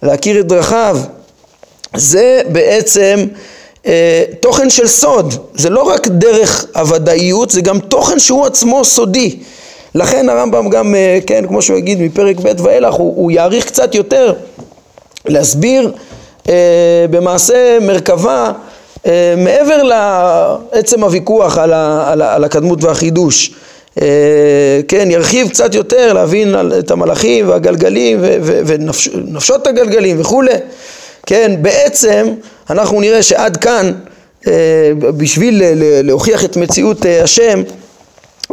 להכיר 0.04 0.40
את 0.40 0.48
דרכיו. 0.48 1.00
זה 1.96 2.42
בעצם 2.52 3.26
אה, 3.86 4.24
תוכן 4.40 4.70
של 4.70 4.88
סוד, 4.88 5.34
זה 5.54 5.70
לא 5.70 5.82
רק 5.82 6.08
דרך 6.08 6.66
הוודאיות, 6.76 7.50
זה 7.50 7.62
גם 7.62 7.80
תוכן 7.80 8.20
שהוא 8.20 8.46
עצמו 8.46 8.86
סודי. 8.86 9.40
לכן 9.96 10.30
הרמב"ם 10.30 10.70
גם, 10.70 10.96
אה, 10.96 11.20
כן, 11.28 11.48
כמו 11.48 11.62
שהוא 11.62 11.78
יגיד 11.78 12.02
מפרק 12.02 12.36
ב' 12.40 12.66
ואילך, 12.66 12.94
הוא, 12.94 13.14
הוא 13.16 13.32
יעריך 13.32 13.66
קצת 13.66 13.96
יותר 13.96 14.34
להסביר 15.26 15.92
במעשה 17.10 17.78
מרכבה 17.82 18.52
אה, 19.06 19.34
מעבר 19.38 19.84
לעצם 19.84 21.04
הוויכוח 21.04 21.58
על, 21.58 21.74
ה, 21.74 22.12
על, 22.12 22.22
ה, 22.22 22.36
על 22.36 22.44
הקדמות 22.44 22.84
והחידוש. 22.84 23.52
אה, 24.02 24.08
כן, 24.88 25.12
ירחיב 25.12 25.50
קצת 25.50 25.76
יותר, 25.76 26.14
להבין 26.14 26.56
את 26.80 26.92
המלאכים 26.92 27.50
והגלגלים 27.50 28.20
ונפשות 28.42 29.68
הגלגלים 29.68 30.22
וכולי. 30.22 30.52
כן, 31.26 31.56
בעצם 31.62 32.28
אנחנו 32.70 33.02
נראה 33.02 33.24
שעד 33.24 33.58
כאן, 33.58 33.92
אה, 34.48 34.54
בשביל 35.18 35.62
להוכיח 36.04 36.46
את 36.46 36.58
מציאות 36.58 37.06
אה, 37.06 37.24
השם, 37.24 37.64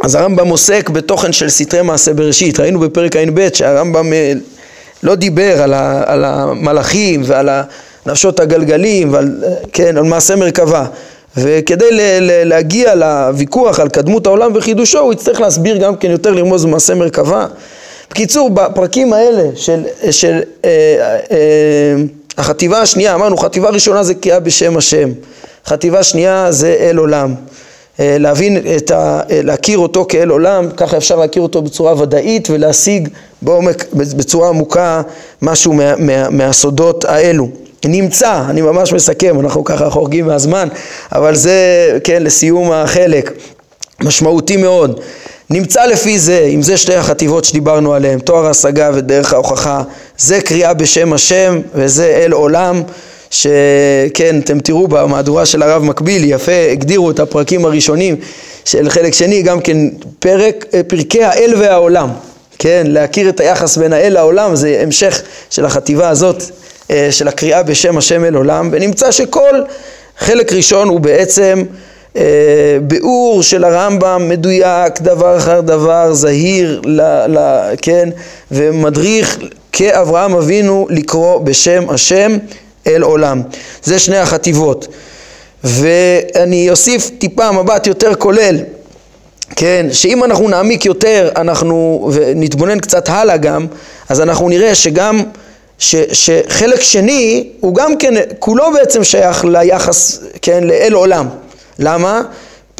אז 0.03 0.15
הרמב"ם 0.15 0.47
עוסק 0.47 0.89
בתוכן 0.89 1.33
של 1.33 1.49
סתרי 1.49 1.81
מעשה 1.81 2.13
בראשית. 2.13 2.59
ראינו 2.59 2.79
בפרק 2.79 3.15
ע"ב 3.15 3.47
שהרמב"ם 3.53 4.13
לא 5.03 5.15
דיבר 5.15 5.61
על, 5.61 5.73
ה, 5.73 6.03
על 6.05 6.25
המלאכים 6.25 7.21
ועל 7.25 7.49
נפשות 8.05 8.39
הגלגלים 8.39 9.13
ועל 9.13 9.43
כן, 9.73 9.97
על 9.97 10.03
מעשה 10.03 10.35
מרכבה. 10.35 10.85
וכדי 11.37 11.91
ל- 11.91 12.19
ל- 12.21 12.43
להגיע 12.49 12.95
לוויכוח 12.95 13.79
על 13.79 13.89
קדמות 13.89 14.27
העולם 14.27 14.51
וחידושו 14.55 14.99
הוא 14.99 15.13
יצטרך 15.13 15.41
להסביר 15.41 15.77
גם 15.77 15.95
כן 15.95 16.11
יותר 16.11 16.31
לרמוז 16.31 16.65
במעשה 16.65 16.95
מרכבה. 16.95 17.47
בקיצור 18.11 18.49
בפרקים 18.49 19.13
האלה 19.13 19.43
של, 19.55 19.83
של 20.11 20.39
אה, 20.65 20.69
אה, 21.31 21.95
החטיבה 22.37 22.81
השנייה 22.81 23.13
אמרנו 23.15 23.37
חטיבה 23.37 23.69
ראשונה 23.69 24.03
זה 24.03 24.13
קריאה 24.13 24.39
בשם 24.39 24.77
השם 24.77 25.09
חטיבה 25.65 26.03
שנייה 26.03 26.51
זה 26.51 26.75
אל 26.79 26.97
עולם 26.97 27.29
אה, 27.29 27.35
להבין 27.99 28.57
את 28.77 28.91
ה... 28.91 29.21
אה, 29.31 29.41
להכיר 29.43 29.77
אותו 29.77 30.05
כאל 30.09 30.29
עולם 30.29 30.69
ככה 30.77 30.97
אפשר 30.97 31.15
להכיר 31.15 31.41
אותו 31.41 31.61
בצורה 31.61 32.01
ודאית 32.01 32.49
ולהשיג 32.49 33.09
בעומק 33.41 33.85
בצורה 33.93 34.49
עמוקה 34.49 35.01
משהו 35.41 35.73
מה, 35.73 35.95
מה, 35.95 36.29
מהסודות 36.29 37.05
האלו. 37.05 37.49
נמצא, 37.85 38.43
אני 38.49 38.61
ממש 38.61 38.93
מסכם, 38.93 39.39
אנחנו 39.39 39.63
ככה 39.63 39.89
חורגים 39.89 40.25
מהזמן, 40.25 40.67
אבל 41.11 41.35
זה, 41.35 41.97
כן, 42.03 42.23
לסיום 42.23 42.71
החלק, 42.71 43.31
משמעותי 44.01 44.57
מאוד. 44.57 44.99
נמצא 45.49 45.85
לפי 45.85 46.19
זה, 46.19 46.49
אם 46.53 46.61
זה 46.61 46.77
שתי 46.77 46.95
החטיבות 46.95 47.45
שדיברנו 47.45 47.93
עליהן, 47.93 48.19
תואר 48.19 48.45
ההשגה 48.45 48.91
ודרך 48.93 49.33
ההוכחה, 49.33 49.81
זה 50.17 50.41
קריאה 50.41 50.73
בשם 50.73 51.13
השם 51.13 51.59
וזה 51.75 52.05
אל 52.05 52.31
עולם, 52.31 52.83
שכן, 53.29 54.39
אתם 54.43 54.59
תראו 54.59 54.87
במהדורה 54.87 55.45
של 55.45 55.61
הרב 55.61 55.83
מקביל, 55.83 56.23
יפה, 56.25 56.71
הגדירו 56.71 57.11
את 57.11 57.19
הפרקים 57.19 57.65
הראשונים 57.65 58.15
של 58.65 58.89
חלק 58.89 59.13
שני, 59.13 59.41
גם 59.41 59.61
כן 59.61 59.77
פרק, 60.19 60.65
פרקי 60.87 61.23
האל 61.23 61.53
והעולם, 61.57 62.09
כן, 62.59 62.83
להכיר 62.87 63.29
את 63.29 63.39
היחס 63.39 63.77
בין 63.77 63.93
האל 63.93 64.13
לעולם, 64.13 64.55
זה 64.55 64.79
המשך 64.83 65.21
של 65.49 65.65
החטיבה 65.65 66.09
הזאת 66.09 66.43
אה, 66.91 67.07
של 67.11 67.27
הקריאה 67.27 67.63
בשם 67.63 67.97
השם 67.97 68.25
אל 68.25 68.35
עולם, 68.35 68.69
ונמצא 68.71 69.11
שכל 69.11 69.61
חלק 70.17 70.53
ראשון 70.53 70.87
הוא 70.87 70.99
בעצם 70.99 71.63
אה, 72.17 72.23
ביאור 72.81 73.43
של 73.43 73.63
הרמב"ם 73.63 74.29
מדויק, 74.29 75.01
דבר 75.01 75.37
אחר 75.37 75.61
דבר, 75.61 76.13
זהיר, 76.13 76.81
ל, 76.85 77.01
ל, 77.27 77.39
כן, 77.81 78.09
ומדריך 78.51 79.39
כאברהם 79.71 80.35
אבינו 80.35 80.87
לקרוא 80.89 81.39
בשם 81.39 81.89
השם 81.89 82.37
אל 82.87 83.01
עולם. 83.01 83.41
זה 83.83 83.99
שני 83.99 84.17
החטיבות. 84.17 84.87
ואני 85.63 86.69
אוסיף 86.69 87.09
טיפה 87.17 87.51
מבט 87.51 87.87
יותר 87.87 88.15
כולל, 88.15 88.55
כן, 89.55 89.85
שאם 89.91 90.23
אנחנו 90.23 90.47
נעמיק 90.47 90.85
יותר, 90.85 91.29
אנחנו, 91.35 92.09
ונתבונן 92.13 92.79
קצת 92.79 93.09
הלאה 93.09 93.37
גם, 93.37 93.65
אז 94.09 94.21
אנחנו 94.21 94.49
נראה 94.49 94.75
שגם 94.75 95.23
ש, 95.79 95.95
שחלק 96.11 96.81
שני 96.81 97.49
הוא 97.59 97.75
גם 97.75 97.97
כן, 97.97 98.13
כולו 98.39 98.73
בעצם 98.73 99.03
שייך 99.03 99.45
ליחס, 99.45 100.19
כן, 100.41 100.63
לאל 100.63 100.93
עולם. 100.93 101.27
למה? 101.79 102.21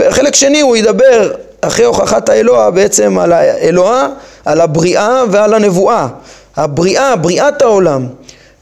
חלק 0.09 0.35
שני 0.35 0.61
הוא 0.61 0.77
ידבר 0.77 1.31
אחרי 1.61 1.85
הוכחת 1.85 2.29
האלוה 2.29 2.71
בעצם 2.71 3.19
על 3.19 3.33
האלוה, 3.33 4.07
על 4.45 4.61
הבריאה 4.61 5.23
ועל 5.31 5.53
הנבואה. 5.53 6.07
הבריאה, 6.57 7.15
בריאת 7.15 7.61
העולם, 7.61 8.07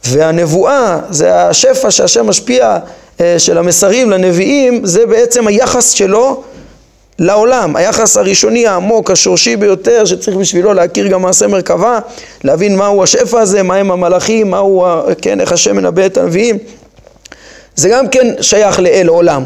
והנבואה 0.07 0.99
זה 1.09 1.35
השפע 1.35 1.91
שהשם 1.91 2.27
משפיע 2.27 2.77
אה, 3.21 3.35
של 3.37 3.57
המסרים 3.57 4.09
לנביאים, 4.09 4.85
זה 4.85 5.05
בעצם 5.05 5.47
היחס 5.47 5.91
שלו 5.91 6.43
לעולם, 7.19 7.75
היחס 7.75 8.17
הראשוני 8.17 8.67
העמוק, 8.67 9.11
השורשי 9.11 9.55
ביותר, 9.55 10.05
שצריך 10.05 10.37
בשבילו 10.37 10.73
להכיר 10.73 11.07
גם 11.07 11.21
מעשה 11.21 11.47
מרכבה, 11.47 11.99
להבין 12.43 12.75
מהו 12.75 13.03
השפע 13.03 13.39
הזה, 13.39 13.63
מהם 13.63 13.91
המלאכים, 13.91 14.51
מהו, 14.51 14.85
כן, 15.21 15.41
איך 15.41 15.51
השם 15.51 15.75
מנבא 15.75 16.05
את 16.05 16.17
הנביאים, 16.17 16.57
זה 17.75 17.89
גם 17.89 18.07
כן 18.07 18.27
שייך 18.41 18.79
לאל 18.79 19.07
עולם, 19.07 19.43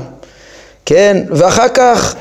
כן, 0.85 1.23
ואחר 1.29 1.67
כך 1.73 2.15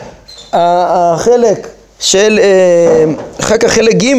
החלק 0.52 1.68
של, 2.00 2.40
אה, 2.42 3.04
אחר 3.40 3.56
כך 3.56 3.70
חלק 3.72 3.94
ג' 3.94 4.14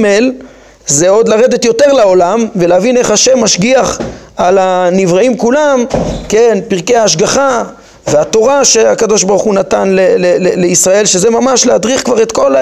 זה 0.89 1.09
עוד 1.09 1.27
לרדת 1.27 1.65
יותר 1.65 1.93
לעולם 1.93 2.47
ולהבין 2.55 2.97
איך 2.97 3.11
השם 3.11 3.39
משגיח 3.39 3.99
על 4.37 4.57
הנבראים 4.57 5.37
כולם, 5.37 5.85
כן, 6.29 6.57
פרקי 6.67 6.95
ההשגחה 6.95 7.63
והתורה 8.07 8.65
שהקדוש 8.65 9.23
ברוך 9.23 9.43
הוא 9.43 9.53
נתן 9.53 9.89
ל- 9.89 9.99
ל- 10.17 10.47
ל- 10.47 10.59
לישראל, 10.59 11.05
שזה 11.05 11.29
ממש 11.29 11.65
להדריך 11.65 12.03
כבר 12.05 12.21
את 12.21 12.31
כל, 12.31 12.55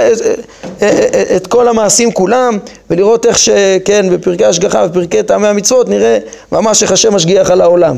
את 1.36 1.47
כל 1.47 1.67
המעשים 1.67 2.11
כולם, 2.11 2.57
ולראות 2.89 3.25
איך 3.25 3.39
שכן, 3.39 4.09
בפרקי 4.11 4.45
השגחה 4.45 4.86
ופרקי 4.89 5.23
טעמי 5.23 5.47
המצוות, 5.47 5.89
נראה 5.89 6.17
ממש 6.51 6.84
איך 6.84 6.91
השם 6.91 7.13
משגיח 7.15 7.51
על 7.51 7.61
העולם. 7.61 7.97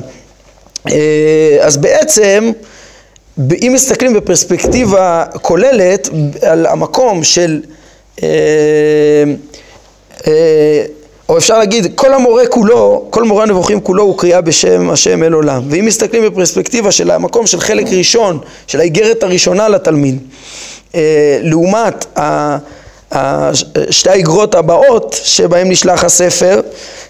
אה, 0.89 1.57
אז 1.61 1.77
בעצם, 1.77 2.51
אם 3.51 3.71
מסתכלים 3.73 4.13
בפרספקטיבה 4.13 5.23
כוללת 5.41 6.09
על 6.41 6.65
המקום 6.65 7.23
של 7.23 7.61
אה, 8.23 8.27
אה, 8.27 9.23
או 11.29 11.37
אפשר 11.37 11.57
להגיד, 11.59 11.87
כל 11.95 12.13
המורה 12.13 12.47
כולו, 12.47 13.07
כל 13.09 13.23
מורה 13.23 13.43
הנבוכים 13.43 13.81
כולו 13.81 14.03
הוא 14.03 14.17
קריאה 14.17 14.41
בשם 14.41 14.89
השם 14.89 15.23
אל 15.23 15.33
עולם. 15.33 15.63
ואם 15.69 15.85
מסתכלים 15.85 16.23
בפרספקטיבה 16.25 16.91
של 16.91 17.11
המקום 17.11 17.47
של 17.47 17.59
חלק 17.59 17.87
ראשון, 17.91 18.39
של 18.67 18.79
האיגרת 18.79 19.23
הראשונה 19.23 19.69
לתלמיד, 19.69 20.19
אה, 20.95 21.39
לעומת 21.41 22.05
שתי 23.89 24.09
האיגרות 24.09 24.55
הבאות 24.55 25.19
שבהן 25.23 25.71
נשלח 25.71 26.03
הספר, 26.03 26.61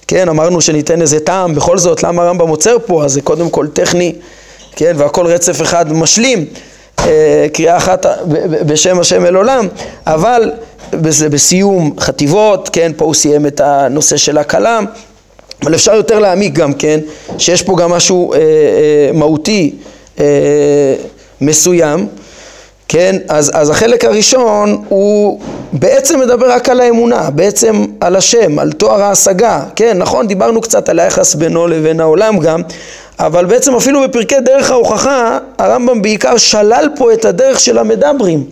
כן, 0.08 0.30
אמרנו 0.30 0.62
שניתן 0.62 1.02
איזה 1.02 1.20
טעם, 1.20 1.56
בכל 1.56 1.78
זאת, 1.78 2.04
למה 2.04 2.24
הרמב"ם 2.24 2.48
עוצר 2.48 2.78
פה? 2.86 3.06
אז 3.06 3.14
זה 3.14 3.22
קודם 3.22 3.50
כל 3.50 3.68
טכני, 3.68 4.16
כן, 4.76 4.94
והכל 4.98 5.26
רצף 5.26 5.62
אחד 5.62 5.94
משלים, 5.94 6.40
אה, 6.40 6.69
קריאה 7.54 7.78
אחת 7.78 8.06
בשם 8.68 9.00
השם 9.00 9.26
אל 9.26 9.36
עולם, 9.36 9.68
אבל 10.08 10.52
בזה 10.94 11.30
בסיום 11.30 11.96
חטיבות, 12.00 12.70
כן, 12.74 12.92
פה 12.98 13.06
הוא 13.06 13.14
סיים 13.14 13.46
את 13.46 13.60
הנושא 13.60 14.18
של 14.18 14.38
הכלם, 14.38 14.86
אבל 15.64 15.76
אפשר 15.76 15.96
יותר 15.96 16.20
להעמיק 16.20 16.54
גם 16.54 16.74
כן, 16.74 17.00
שיש 17.38 17.62
פה 17.62 17.76
גם 17.78 17.92
משהו 17.92 18.34
אה, 18.34 18.38
אה, 18.38 18.44
מהותי 19.14 19.76
אה, 20.20 20.26
מסוים, 21.42 22.08
כן, 22.88 23.16
אז, 23.28 23.52
אז 23.54 23.70
החלק 23.70 24.06
הראשון 24.06 24.84
הוא 24.90 25.40
בעצם 25.74 26.20
מדבר 26.20 26.52
רק 26.52 26.70
על 26.70 26.82
האמונה, 26.82 27.30
בעצם 27.30 27.86
על 28.00 28.16
השם, 28.16 28.60
על 28.60 28.72
תואר 28.72 29.02
ההשגה, 29.02 29.64
כן, 29.76 29.98
נכון, 29.98 30.28
דיברנו 30.28 30.62
קצת 30.62 30.90
על 30.90 31.00
היחס 31.00 31.36
בינו 31.36 31.68
לבין 31.68 32.00
העולם 32.00 32.40
גם, 32.40 32.62
אבל 33.20 33.46
בעצם 33.46 33.76
אפילו 33.76 34.02
בפרקי 34.02 34.40
דרך 34.40 34.72
ההוכחה, 34.72 35.38
הרמב"ם 35.58 36.02
בעיקר 36.02 36.38
שלל 36.38 36.90
פה 36.96 37.14
את 37.14 37.26
הדרך 37.26 37.60
של 37.60 37.78
המדברים. 37.78 38.46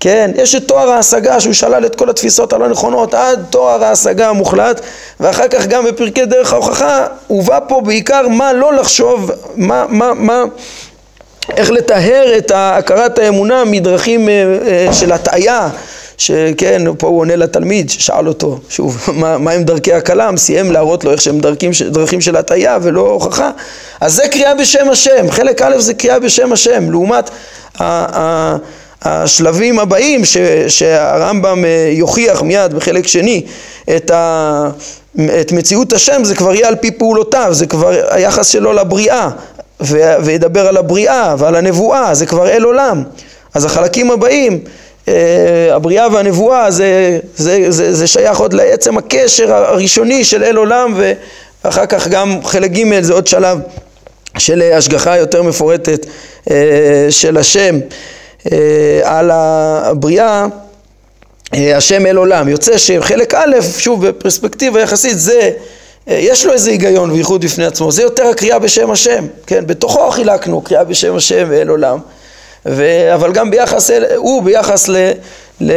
כן, 0.00 0.30
יש 0.34 0.54
את 0.54 0.68
תואר 0.68 0.90
ההשגה 0.90 1.40
שהוא 1.40 1.52
שלל 1.52 1.86
את 1.86 1.96
כל 1.96 2.10
התפיסות 2.10 2.52
הלא 2.52 2.68
נכונות 2.68 3.14
עד 3.14 3.44
תואר 3.50 3.84
ההשגה 3.84 4.28
המוחלט 4.28 4.80
ואחר 5.20 5.48
כך 5.48 5.66
גם 5.66 5.84
בפרקי 5.84 6.26
דרך 6.26 6.52
ההוכחה 6.52 7.06
הובא 7.26 7.58
פה 7.68 7.80
בעיקר 7.80 8.28
מה 8.28 8.52
לא 8.52 8.72
לחשוב, 8.72 9.30
מה, 9.56 9.84
מה, 9.88 10.14
מה, 10.14 10.44
איך 11.56 11.70
לטהר 11.70 12.38
את 12.38 12.52
הכרת 12.54 13.18
האמונה 13.18 13.64
מדרכים 13.64 14.28
אה, 14.28 14.58
אה, 14.66 14.92
של 14.92 15.12
הטעיה 15.12 15.68
שכן, 16.18 16.82
פה 16.98 17.06
הוא 17.06 17.20
עונה 17.20 17.36
לתלמיד 17.36 17.90
ששאל 17.90 18.28
אותו, 18.28 18.58
שוב, 18.68 18.96
מה, 19.20 19.38
מה 19.38 19.50
עם 19.50 19.64
דרכי 19.64 19.92
הכלם, 19.92 20.36
סיים 20.36 20.72
להראות 20.72 21.04
לו 21.04 21.12
איך 21.12 21.20
שהם 21.20 21.40
דרכים, 21.40 21.70
דרכים 21.90 22.20
של 22.20 22.36
הטעיה 22.36 22.78
ולא 22.82 23.00
הוכחה, 23.00 23.50
אז 24.00 24.14
זה 24.14 24.28
קריאה 24.28 24.54
בשם 24.54 24.90
השם, 24.90 25.30
חלק 25.30 25.62
א' 25.62 25.78
זה 25.78 25.94
קריאה 25.94 26.18
בשם 26.18 26.52
השם, 26.52 26.90
לעומת 26.90 27.30
ה, 27.78 27.84
ה, 27.84 28.56
השלבים 29.02 29.78
הבאים 29.78 30.24
ש, 30.24 30.36
שהרמב"ם 30.68 31.64
אה, 31.64 31.90
יוכיח 31.92 32.42
מיד 32.42 32.74
בחלק 32.74 33.06
שני 33.06 33.46
את, 33.96 34.10
ה, 34.10 34.70
את 35.40 35.52
מציאות 35.52 35.92
השם 35.92 36.24
זה 36.24 36.34
כבר 36.34 36.54
יהיה 36.54 36.68
על 36.68 36.76
פי 36.76 36.90
פעולותיו, 36.90 37.48
זה 37.50 37.66
כבר 37.66 38.00
היחס 38.10 38.48
שלו 38.48 38.72
לבריאה 38.72 39.28
וידבר 40.20 40.68
על 40.68 40.76
הבריאה 40.76 41.34
ועל 41.38 41.56
הנבואה, 41.56 42.14
זה 42.14 42.26
כבר 42.26 42.48
אל 42.48 42.62
עולם. 42.62 43.02
אז 43.54 43.64
החלקים 43.64 44.10
הבאים, 44.10 44.60
הבריאה 45.72 46.06
והנבואה, 46.12 46.70
זה, 46.70 47.18
זה, 47.36 47.66
זה, 47.68 47.94
זה 47.94 48.06
שייך 48.06 48.38
עוד 48.38 48.52
לעצם 48.52 48.98
הקשר 48.98 49.52
הראשוני 49.52 50.24
של 50.24 50.44
אל 50.44 50.56
עולם, 50.56 51.00
ואחר 51.64 51.86
כך 51.86 52.08
גם 52.08 52.40
חלק 52.44 52.70
ג' 52.70 53.00
זה 53.00 53.12
עוד 53.12 53.26
שלב 53.26 53.58
של 54.38 54.62
השגחה 54.62 55.16
יותר 55.16 55.42
מפורטת 55.42 56.06
אה, 56.50 57.06
של 57.10 57.36
השם 57.36 57.78
על 59.02 59.30
הבריאה. 59.32 60.46
השם 61.52 62.06
אל 62.06 62.16
עולם. 62.16 62.48
יוצא 62.48 62.78
שחלק 62.78 63.34
א', 63.34 63.56
שוב 63.78 64.06
בפרספקטיבה 64.06 64.80
יחסית, 64.80 65.18
זה 65.18 65.50
יש 66.06 66.46
לו 66.46 66.52
איזה 66.52 66.70
היגיון 66.70 67.10
וייחוד 67.10 67.44
בפני 67.44 67.64
עצמו, 67.64 67.92
זה 67.92 68.02
יותר 68.02 68.26
הקריאה 68.26 68.58
בשם 68.58 68.90
השם, 68.90 69.26
כן, 69.46 69.66
בתוכו 69.66 70.10
חילקנו 70.10 70.60
קריאה 70.60 70.84
בשם 70.84 71.16
השם 71.16 71.46
ואל 71.50 71.68
עולם, 71.68 71.98
ו... 72.68 73.14
אבל 73.14 73.32
גם 73.32 73.50
ביחס, 73.50 73.90
אל... 73.90 74.04
הוא 74.16 74.42
ביחס 74.42 74.88
ל... 74.88 74.96
ל... 75.60 75.72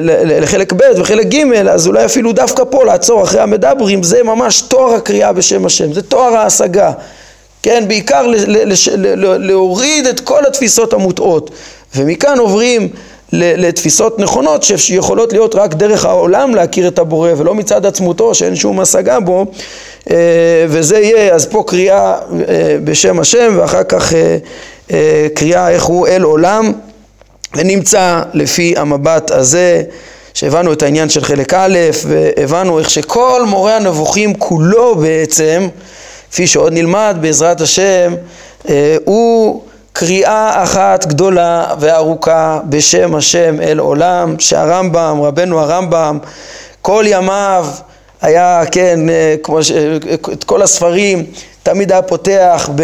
ל... 0.00 0.42
לחלק 0.42 0.72
ב' 0.72 0.82
וחלק 0.96 1.26
ג', 1.26 1.52
אז 1.70 1.86
אולי 1.86 2.04
אפילו 2.04 2.32
דווקא 2.32 2.62
פה 2.70 2.84
לעצור 2.84 3.22
אחרי 3.22 3.40
המדברים, 3.40 4.02
זה 4.02 4.22
ממש 4.22 4.60
תואר 4.60 4.94
הקריאה 4.94 5.32
בשם 5.32 5.66
השם, 5.66 5.92
זה 5.92 6.02
תואר 6.02 6.36
ההשגה, 6.36 6.92
כן, 7.62 7.84
בעיקר 7.88 8.26
ל... 8.26 8.34
ל... 8.46 8.72
ל... 8.96 9.46
להוריד 9.46 10.06
את 10.06 10.20
כל 10.20 10.46
התפיסות 10.46 10.92
המוטעות, 10.92 11.50
ומכאן 11.96 12.38
עוברים 12.38 12.88
לתפיסות 13.32 14.18
נכונות 14.18 14.62
שיכולות 14.62 15.32
להיות 15.32 15.54
רק 15.54 15.74
דרך 15.74 16.04
העולם 16.04 16.54
להכיר 16.54 16.88
את 16.88 16.98
הבורא 16.98 17.30
ולא 17.36 17.54
מצד 17.54 17.86
עצמותו 17.86 18.34
שאין 18.34 18.56
שום 18.56 18.80
השגה 18.80 19.20
בו 19.20 19.46
אה, 20.10 20.16
וזה 20.68 20.98
יהיה 20.98 21.34
אז 21.34 21.46
פה 21.46 21.64
קריאה 21.66 22.14
אה, 22.48 22.76
בשם 22.84 23.20
השם 23.20 23.54
ואחר 23.58 23.82
כך 23.82 24.12
אה, 24.92 25.26
קריאה 25.34 25.70
איך 25.70 25.84
הוא 25.84 26.08
אל 26.08 26.22
עולם 26.22 26.72
ונמצא 27.56 28.22
לפי 28.34 28.74
המבט 28.76 29.30
הזה 29.30 29.82
שהבנו 30.34 30.72
את 30.72 30.82
העניין 30.82 31.08
של 31.08 31.24
חלק 31.24 31.54
א' 31.54 31.78
והבנו 32.04 32.78
איך 32.78 32.90
שכל 32.90 33.42
מורה 33.46 33.76
הנבוכים 33.76 34.34
כולו 34.34 34.94
בעצם 34.94 35.68
כפי 36.30 36.46
שעוד 36.46 36.72
נלמד 36.72 37.16
בעזרת 37.20 37.60
השם 37.60 38.14
הוא 39.04 39.62
קריאה 39.92 40.62
אחת 40.62 41.06
גדולה 41.06 41.66
וארוכה 41.80 42.60
בשם 42.68 43.14
השם 43.14 43.60
אל 43.60 43.78
עולם, 43.78 44.34
שהרמב"ם, 44.38 45.20
רבנו 45.22 45.60
הרמב"ם, 45.60 46.18
כל 46.82 47.04
ימיו 47.06 47.66
היה, 48.22 48.62
כן, 48.70 49.08
אה, 49.08 49.34
כמו 49.42 49.62
ש... 49.62 49.70
את 50.32 50.44
כל 50.44 50.62
הספרים 50.62 51.24
תמיד 51.62 51.92
היה 51.92 52.02
פותח 52.02 52.70
ב... 52.74 52.82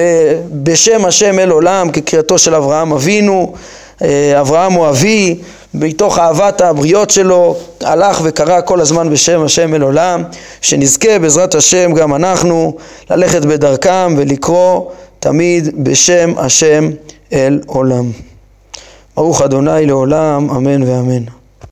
בשם 0.63 1.05
השם 1.05 1.39
אל 1.39 1.51
עולם 1.51 1.91
כקריאתו 1.91 2.39
של 2.39 2.55
אברהם 2.55 2.93
אבינו, 2.93 3.55
אה, 4.03 4.41
אברהם 4.41 4.73
הוא 4.73 4.89
אבי, 4.89 5.39
מתוך 5.75 6.19
אהבת 6.19 6.61
הבריות 6.61 7.11
שלו 7.11 7.57
הלך 7.81 8.21
וקרא 8.25 8.61
כל 8.61 8.81
הזמן 8.81 9.11
בשם 9.11 9.45
השם 9.45 9.75
אל 9.75 9.83
עולם, 9.83 10.23
שנזכה 10.61 11.19
בעזרת 11.19 11.55
השם 11.55 11.93
גם 11.93 12.15
אנחנו 12.15 12.77
ללכת 13.11 13.45
בדרכם 13.45 14.15
ולקרוא 14.19 14.91
תמיד 15.21 15.85
בשם 15.85 16.33
השם 16.37 16.91
אל 17.33 17.61
עולם. 17.67 18.11
ברוך 19.17 19.43
אדוני 19.43 19.87
לעולם, 19.87 20.51
אמן 20.51 20.83
ואמן. 20.83 21.38